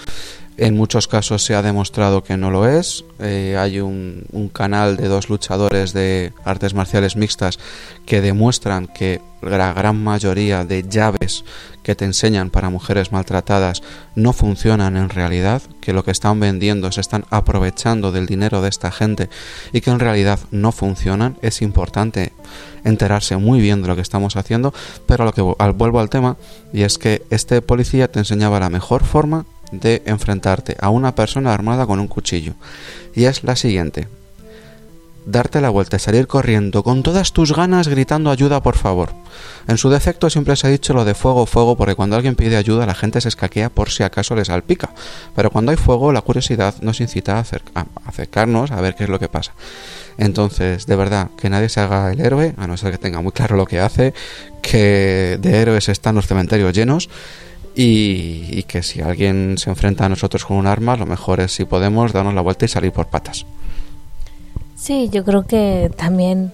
En 0.57 0.75
muchos 0.75 1.07
casos 1.07 1.43
se 1.43 1.55
ha 1.55 1.63
demostrado 1.63 2.23
que 2.23 2.37
no 2.37 2.51
lo 2.51 2.67
es. 2.67 3.05
Eh, 3.19 3.57
hay 3.59 3.79
un, 3.79 4.25
un, 4.31 4.49
canal 4.49 4.97
de 4.97 5.07
dos 5.07 5.29
luchadores 5.29 5.93
de 5.93 6.31
artes 6.45 6.75
marciales 6.75 7.15
mixtas 7.15 7.57
que 8.05 8.21
demuestran 8.21 8.85
que 8.87 9.19
la 9.41 9.73
gran 9.73 10.01
mayoría 10.03 10.63
de 10.63 10.83
llaves 10.87 11.43
que 11.81 11.95
te 11.95 12.05
enseñan 12.05 12.49
para 12.49 12.69
mujeres 12.69 13.11
maltratadas 13.11 13.81
no 14.15 14.31
funcionan 14.31 14.95
en 14.95 15.09
realidad, 15.09 15.61
que 15.81 15.91
lo 15.91 16.03
que 16.03 16.11
están 16.11 16.39
vendiendo 16.39 16.91
se 16.91 17.01
están 17.01 17.25
aprovechando 17.29 18.11
del 18.11 18.25
dinero 18.25 18.61
de 18.61 18.69
esta 18.69 18.91
gente 18.91 19.29
y 19.73 19.81
que 19.81 19.91
en 19.91 19.99
realidad 19.99 20.39
no 20.51 20.71
funcionan. 20.71 21.37
Es 21.41 21.61
importante 21.61 22.31
enterarse 22.83 23.37
muy 23.37 23.59
bien 23.59 23.81
de 23.81 23.87
lo 23.87 23.95
que 23.95 24.01
estamos 24.01 24.35
haciendo, 24.37 24.73
pero 25.05 25.25
lo 25.25 25.33
que 25.33 25.41
vuelvo 25.41 25.99
al 25.99 26.09
tema 26.09 26.37
y 26.71 26.83
es 26.83 26.97
que 26.97 27.23
este 27.29 27.61
policía 27.61 28.09
te 28.11 28.19
enseñaba 28.19 28.59
la 28.59 28.69
mejor 28.69 29.03
forma 29.03 29.45
de 29.79 30.03
enfrentarte 30.05 30.77
a 30.79 30.89
una 30.89 31.15
persona 31.15 31.53
armada 31.53 31.85
con 31.85 31.99
un 31.99 32.07
cuchillo. 32.07 32.53
Y 33.15 33.25
es 33.25 33.43
la 33.43 33.55
siguiente. 33.55 34.07
Darte 35.25 35.61
la 35.61 35.69
vuelta 35.69 35.95
y 35.95 35.99
salir 35.99 36.27
corriendo 36.27 36.83
con 36.83 37.01
todas 37.01 37.31
tus 37.31 37.55
ganas 37.55 37.87
gritando 37.87 38.29
ayuda 38.29 38.61
por 38.61 38.75
favor. 38.75 39.13
En 39.67 39.77
su 39.77 39.89
defecto 39.89 40.29
siempre 40.29 40.55
se 40.57 40.67
ha 40.67 40.69
dicho 40.69 40.93
lo 40.93 41.05
de 41.05 41.13
fuego, 41.13 41.45
fuego, 41.45 41.77
porque 41.77 41.95
cuando 41.95 42.17
alguien 42.17 42.35
pide 42.35 42.57
ayuda 42.57 42.85
la 42.85 42.93
gente 42.93 43.21
se 43.21 43.29
escaquea 43.29 43.69
por 43.69 43.89
si 43.89 44.03
acaso 44.03 44.35
le 44.35 44.43
salpica. 44.43 44.89
Pero 45.33 45.49
cuando 45.49 45.71
hay 45.71 45.77
fuego 45.77 46.11
la 46.11 46.21
curiosidad 46.21 46.75
nos 46.81 46.99
incita 46.99 47.37
a, 47.39 47.45
a 47.75 47.85
acercarnos 48.05 48.71
a 48.71 48.81
ver 48.81 48.95
qué 48.95 49.05
es 49.05 49.09
lo 49.09 49.19
que 49.19 49.29
pasa. 49.29 49.53
Entonces, 50.17 50.85
de 50.85 50.95
verdad, 50.95 51.29
que 51.37 51.49
nadie 51.49 51.69
se 51.69 51.79
haga 51.79 52.11
el 52.11 52.19
héroe, 52.19 52.53
a 52.57 52.67
no 52.67 52.77
ser 52.77 52.91
que 52.91 52.97
tenga 52.97 53.21
muy 53.21 53.31
claro 53.31 53.55
lo 53.55 53.65
que 53.65 53.79
hace, 53.79 54.13
que 54.61 55.39
de 55.41 55.57
héroes 55.57 55.89
están 55.89 56.15
los 56.15 56.27
cementerios 56.27 56.73
llenos 56.73 57.09
y, 57.75 58.63
que 58.63 58.83
si 58.83 59.01
alguien 59.01 59.57
se 59.57 59.69
enfrenta 59.69 60.05
a 60.05 60.09
nosotros 60.09 60.45
con 60.45 60.57
un 60.57 60.67
arma, 60.67 60.95
lo 60.95 61.05
mejor 61.05 61.39
es 61.39 61.51
si 61.53 61.65
podemos 61.65 62.13
darnos 62.13 62.33
la 62.33 62.41
vuelta 62.41 62.65
y 62.65 62.67
salir 62.67 62.91
por 62.91 63.07
patas. 63.07 63.45
Sí, 64.75 65.09
yo 65.11 65.23
creo 65.23 65.45
que 65.45 65.91
también 65.95 66.51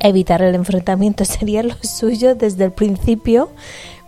evitar 0.00 0.42
el 0.42 0.54
enfrentamiento 0.54 1.24
sería 1.24 1.62
lo 1.62 1.74
suyo 1.82 2.34
desde 2.34 2.64
el 2.64 2.72
principio, 2.72 3.50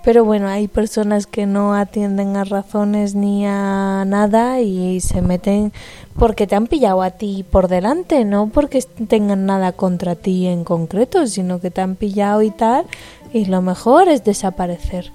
pero 0.02 0.24
bueno, 0.24 0.48
hay 0.48 0.66
personas 0.66 1.26
que 1.26 1.46
no 1.46 1.74
atienden 1.74 2.36
a 2.36 2.44
razones 2.44 3.14
ni 3.14 3.46
a 3.46 4.04
nada 4.06 4.60
y 4.60 5.00
se 5.00 5.20
meten 5.20 5.72
porque 6.18 6.46
te 6.46 6.56
han 6.56 6.66
pillado 6.66 7.02
a 7.02 7.10
ti 7.10 7.44
por 7.48 7.68
delante, 7.68 8.24
no 8.24 8.48
porque 8.48 8.82
tengan 9.08 9.44
nada 9.44 9.72
contra 9.72 10.14
ti 10.14 10.46
en 10.46 10.64
concreto, 10.64 11.26
sino 11.26 11.60
que 11.60 11.70
te 11.70 11.82
han 11.82 11.96
pillado 11.96 12.42
y 12.42 12.50
tal, 12.50 12.86
y 13.32 13.44
lo 13.44 13.60
mejor 13.60 14.08
es 14.08 14.24
desaparecer. 14.24 15.12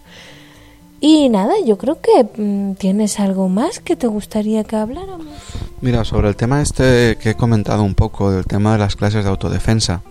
Y 1.07 1.29
nada, 1.29 1.53
yo 1.63 1.77
creo 1.77 1.99
que 2.01 2.25
mm, 2.35 2.73
tienes 2.77 3.19
algo 3.19 3.47
más 3.47 3.79
que 3.79 3.95
te 3.95 4.07
gustaría 4.07 4.63
que 4.63 4.75
habláramos. 4.75 5.27
Mira, 5.79 6.03
sobre 6.03 6.29
el 6.29 6.35
tema 6.35 6.63
este 6.63 7.15
que 7.21 7.29
he 7.29 7.35
comentado 7.35 7.83
un 7.83 7.93
poco, 7.93 8.31
del 8.31 8.47
tema 8.47 8.73
de 8.73 8.79
las 8.79 8.95
clases 8.95 9.23
de 9.23 9.29
autodefensa, 9.29 10.01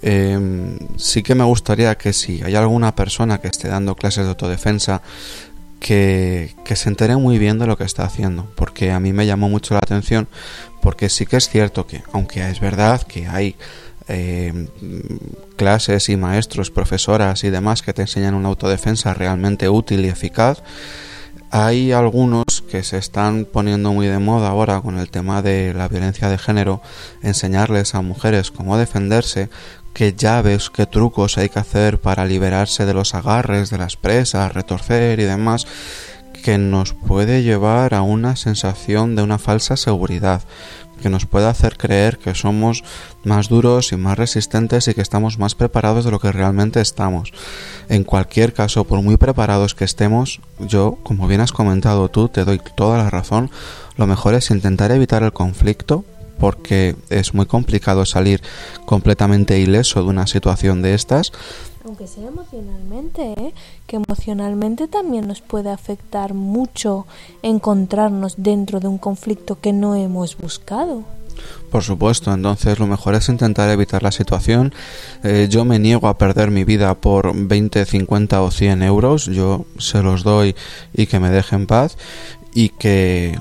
em, 0.00 0.78
sí 0.96 1.22
que 1.22 1.34
me 1.34 1.44
gustaría 1.44 1.98
que 1.98 2.14
si 2.14 2.42
hay 2.42 2.54
alguna 2.54 2.94
persona 2.94 3.42
que 3.42 3.48
esté 3.48 3.68
dando 3.68 3.94
clases 3.94 4.24
de 4.24 4.30
autodefensa, 4.30 5.02
que, 5.78 6.54
que, 6.64 6.76
se 6.76 6.88
entere 6.88 7.16
muy 7.16 7.36
bien 7.36 7.58
de 7.58 7.66
lo 7.66 7.76
que 7.76 7.84
está 7.84 8.04
haciendo, 8.04 8.46
porque 8.54 8.90
a 8.90 9.00
mí 9.00 9.12
me 9.12 9.26
llamó 9.26 9.50
mucho 9.50 9.74
la 9.74 9.80
atención, 9.80 10.28
porque 10.80 11.10
sí 11.10 11.26
que 11.26 11.36
es 11.36 11.50
cierto 11.50 11.86
que, 11.86 12.04
aunque 12.14 12.48
es 12.48 12.58
verdad 12.58 13.02
que 13.02 13.26
hay 13.26 13.54
eh, 14.08 14.68
clases 15.56 16.08
y 16.08 16.16
maestros, 16.16 16.70
profesoras 16.70 17.44
y 17.44 17.50
demás 17.50 17.82
que 17.82 17.92
te 17.92 18.02
enseñan 18.02 18.34
una 18.34 18.48
autodefensa 18.48 19.14
realmente 19.14 19.68
útil 19.68 20.04
y 20.04 20.08
eficaz. 20.08 20.62
Hay 21.50 21.92
algunos 21.92 22.62
que 22.70 22.82
se 22.82 22.96
están 22.96 23.44
poniendo 23.44 23.92
muy 23.92 24.06
de 24.06 24.18
moda 24.18 24.48
ahora 24.48 24.80
con 24.80 24.98
el 24.98 25.10
tema 25.10 25.42
de 25.42 25.74
la 25.74 25.86
violencia 25.86 26.30
de 26.30 26.38
género, 26.38 26.80
enseñarles 27.22 27.94
a 27.94 28.00
mujeres 28.00 28.50
cómo 28.50 28.78
defenderse, 28.78 29.50
qué 29.92 30.14
llaves, 30.14 30.70
qué 30.70 30.86
trucos 30.86 31.36
hay 31.36 31.50
que 31.50 31.58
hacer 31.58 32.00
para 32.00 32.24
liberarse 32.24 32.86
de 32.86 32.94
los 32.94 33.14
agarres 33.14 33.68
de 33.68 33.76
las 33.76 33.96
presas, 33.96 34.54
retorcer 34.54 35.20
y 35.20 35.24
demás, 35.24 35.66
que 36.42 36.58
nos 36.58 36.94
puede 36.94 37.42
llevar 37.42 37.94
a 37.94 38.02
una 38.02 38.36
sensación 38.36 39.14
de 39.14 39.22
una 39.22 39.38
falsa 39.38 39.76
seguridad 39.76 40.42
que 41.02 41.10
nos 41.10 41.26
pueda 41.26 41.50
hacer 41.50 41.76
creer 41.76 42.18
que 42.18 42.34
somos 42.34 42.82
más 43.24 43.48
duros 43.48 43.92
y 43.92 43.96
más 43.96 44.16
resistentes 44.16 44.88
y 44.88 44.94
que 44.94 45.02
estamos 45.02 45.38
más 45.38 45.54
preparados 45.54 46.04
de 46.04 46.10
lo 46.10 46.20
que 46.20 46.32
realmente 46.32 46.80
estamos. 46.80 47.32
En 47.88 48.04
cualquier 48.04 48.54
caso, 48.54 48.84
por 48.84 49.02
muy 49.02 49.18
preparados 49.18 49.74
que 49.74 49.84
estemos, 49.84 50.40
yo, 50.58 50.98
como 51.02 51.28
bien 51.28 51.42
has 51.42 51.52
comentado 51.52 52.08
tú, 52.08 52.28
te 52.28 52.44
doy 52.44 52.60
toda 52.76 52.96
la 52.96 53.10
razón, 53.10 53.50
lo 53.96 54.06
mejor 54.06 54.34
es 54.34 54.50
intentar 54.50 54.90
evitar 54.92 55.22
el 55.22 55.32
conflicto 55.32 56.04
porque 56.38 56.96
es 57.08 57.34
muy 57.34 57.46
complicado 57.46 58.04
salir 58.04 58.42
completamente 58.84 59.60
ileso 59.60 60.02
de 60.02 60.08
una 60.08 60.26
situación 60.26 60.82
de 60.82 60.94
estas 60.94 61.32
aunque 61.84 62.06
sea 62.06 62.28
emocionalmente, 62.28 63.32
¿eh? 63.32 63.54
que 63.86 63.96
emocionalmente 63.96 64.88
también 64.88 65.26
nos 65.26 65.40
puede 65.40 65.70
afectar 65.70 66.34
mucho 66.34 67.06
encontrarnos 67.42 68.34
dentro 68.36 68.80
de 68.80 68.88
un 68.88 68.98
conflicto 68.98 69.60
que 69.60 69.72
no 69.72 69.94
hemos 69.94 70.36
buscado. 70.36 71.04
Por 71.70 71.82
supuesto, 71.82 72.32
entonces 72.32 72.78
lo 72.78 72.86
mejor 72.86 73.14
es 73.14 73.28
intentar 73.28 73.70
evitar 73.70 74.02
la 74.02 74.12
situación. 74.12 74.74
Eh, 75.24 75.48
yo 75.50 75.64
me 75.64 75.78
niego 75.78 76.08
a 76.08 76.18
perder 76.18 76.50
mi 76.50 76.64
vida 76.64 76.94
por 76.94 77.32
20, 77.34 77.84
50 77.84 78.42
o 78.42 78.50
100 78.50 78.82
euros. 78.82 79.26
Yo 79.26 79.64
se 79.78 80.02
los 80.02 80.22
doy 80.22 80.54
y 80.92 81.06
que 81.06 81.18
me 81.18 81.30
dejen 81.30 81.66
paz. 81.66 81.96
Y 82.54 82.68
que 82.68 83.38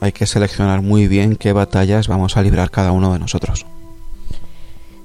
hay 0.00 0.12
que 0.12 0.26
seleccionar 0.26 0.80
muy 0.80 1.06
bien 1.06 1.36
qué 1.36 1.52
batallas 1.52 2.08
vamos 2.08 2.36
a 2.36 2.42
librar 2.42 2.70
cada 2.70 2.92
uno 2.92 3.12
de 3.12 3.18
nosotros. 3.18 3.66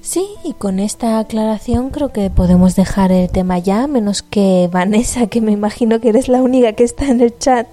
Sí, 0.02 0.26
y 0.44 0.54
con 0.54 0.80
esta 0.80 1.18
aclaración 1.18 1.90
creo 1.90 2.10
que 2.10 2.30
podemos 2.30 2.74
dejar 2.74 3.12
el 3.12 3.28
tema 3.28 3.58
ya, 3.58 3.86
menos 3.86 4.22
que 4.22 4.68
Vanessa, 4.72 5.26
que 5.26 5.42
me 5.42 5.52
imagino 5.52 6.00
que 6.00 6.08
eres 6.08 6.28
la 6.28 6.42
única 6.42 6.72
que 6.72 6.84
está 6.84 7.06
en 7.08 7.20
el 7.20 7.36
chat, 7.38 7.66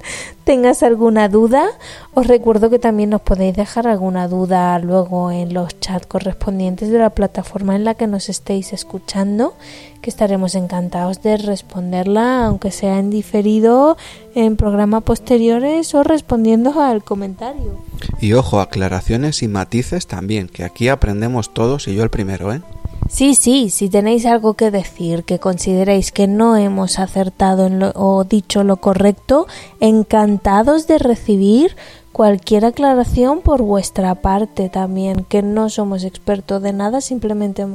tengas 0.47 0.81
alguna 0.81 1.27
duda. 1.27 1.67
Os 2.13 2.25
recuerdo 2.25 2.69
que 2.69 2.79
también 2.79 3.09
nos 3.09 3.19
podéis 3.19 3.53
dejar 3.53 3.85
alguna 3.85 4.29
duda 4.29 4.79
luego 4.79 5.29
en 5.29 5.53
los 5.53 5.77
chats 5.81 6.07
correspondientes 6.07 6.89
de 6.89 6.99
la 6.99 7.09
plataforma 7.09 7.75
en 7.75 7.83
la 7.83 7.95
que 7.95 8.07
nos 8.07 8.29
estéis 8.29 8.71
escuchando, 8.71 9.55
que 10.01 10.09
estaremos 10.09 10.55
encantados 10.55 11.21
de 11.21 11.35
responderla, 11.35 12.45
aunque 12.45 12.71
sea 12.71 12.97
en 12.97 13.09
diferido, 13.09 13.97
en 14.35 14.55
programas 14.55 15.03
posteriores 15.03 15.93
o 15.93 16.03
respondiendo 16.03 16.81
al 16.81 17.03
comentario. 17.03 17.81
Y 18.21 18.31
ojo, 18.31 18.61
aclaraciones 18.61 19.43
y 19.43 19.49
matices 19.49 20.07
también, 20.07 20.47
que 20.47 20.63
aquí 20.63 20.87
aprendemos 20.87 21.53
todos 21.53 21.89
y 21.89 21.95
yo 21.95 22.03
el 22.03 22.09
primero, 22.09 22.53
¿eh? 22.53 22.61
Sí, 23.09 23.35
sí, 23.35 23.69
si 23.69 23.89
tenéis 23.89 24.25
algo 24.25 24.55
que 24.55 24.69
decir, 24.69 25.23
que 25.23 25.39
consideréis 25.39 26.11
que 26.11 26.27
no 26.27 26.57
hemos 26.57 26.99
acertado 26.99 27.67
en 27.67 27.79
lo, 27.79 27.91
o 27.95 28.23
dicho 28.25 28.63
lo 28.63 28.77
correcto, 28.77 29.47
encantados 29.79 30.87
de 30.87 30.97
recibir 30.97 31.75
cualquier 32.11 32.65
aclaración 32.65 33.41
por 33.41 33.61
vuestra 33.61 34.15
parte 34.15 34.69
también, 34.69 35.23
que 35.23 35.41
no 35.41 35.69
somos 35.69 36.03
expertos 36.03 36.61
de 36.63 36.73
nada, 36.73 36.99
simplemente 36.99 37.65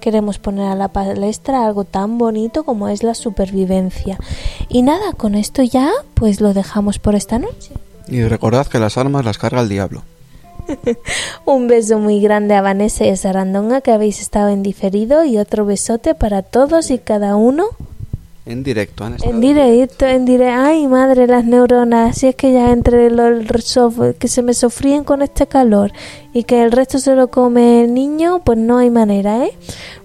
queremos 0.00 0.38
poner 0.38 0.70
a 0.70 0.76
la 0.76 0.88
palestra 0.88 1.66
algo 1.66 1.84
tan 1.84 2.16
bonito 2.16 2.64
como 2.64 2.88
es 2.88 3.02
la 3.02 3.14
supervivencia. 3.14 4.18
Y 4.68 4.82
nada, 4.82 5.12
con 5.14 5.34
esto 5.34 5.62
ya 5.62 5.90
pues 6.14 6.40
lo 6.40 6.54
dejamos 6.54 6.98
por 6.98 7.14
esta 7.14 7.38
noche. 7.38 7.72
Y 8.06 8.22
recordad 8.22 8.68
que 8.68 8.78
las 8.78 8.96
armas 8.96 9.24
las 9.24 9.36
carga 9.36 9.60
el 9.60 9.68
diablo. 9.68 10.02
Un 11.44 11.68
beso 11.68 11.98
muy 11.98 12.20
grande 12.20 12.54
a 12.54 12.62
Vanessa 12.62 13.04
y 13.04 13.10
a 13.10 13.16
Sarandonga 13.16 13.80
que 13.80 13.92
habéis 13.92 14.20
estado 14.20 14.48
en 14.48 14.62
diferido 14.62 15.24
y 15.24 15.38
otro 15.38 15.64
besote 15.64 16.14
para 16.14 16.42
todos 16.42 16.90
y 16.90 16.98
cada 16.98 17.36
uno. 17.36 17.66
En 18.46 18.62
directo, 18.62 19.06
En 19.06 19.42
directo, 19.42 20.06
en 20.06 20.24
directo. 20.24 20.60
Ay, 20.62 20.86
madre, 20.86 21.26
las 21.26 21.44
neuronas. 21.44 22.16
Si 22.16 22.28
es 22.28 22.34
que 22.34 22.50
ya 22.50 22.72
entre 22.72 23.10
los 23.10 23.44
que 24.18 24.26
se 24.26 24.40
me 24.40 24.54
sofríen 24.54 25.04
con 25.04 25.20
este 25.20 25.46
calor 25.46 25.92
y 26.32 26.44
que 26.44 26.62
el 26.62 26.72
resto 26.72 26.98
se 26.98 27.14
lo 27.14 27.28
come 27.28 27.84
el 27.84 27.92
niño, 27.92 28.40
pues 28.42 28.56
no 28.56 28.78
hay 28.78 28.88
manera, 28.88 29.44
¿eh? 29.44 29.52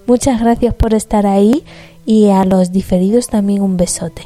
Muchas 0.08 0.42
gracias 0.42 0.74
por 0.74 0.94
estar 0.94 1.26
ahí 1.26 1.64
y 2.06 2.32
a 2.32 2.44
los 2.44 2.74
diferidos 2.74 3.28
también 3.28 3.62
un 3.62 3.78
besote. 3.78 4.24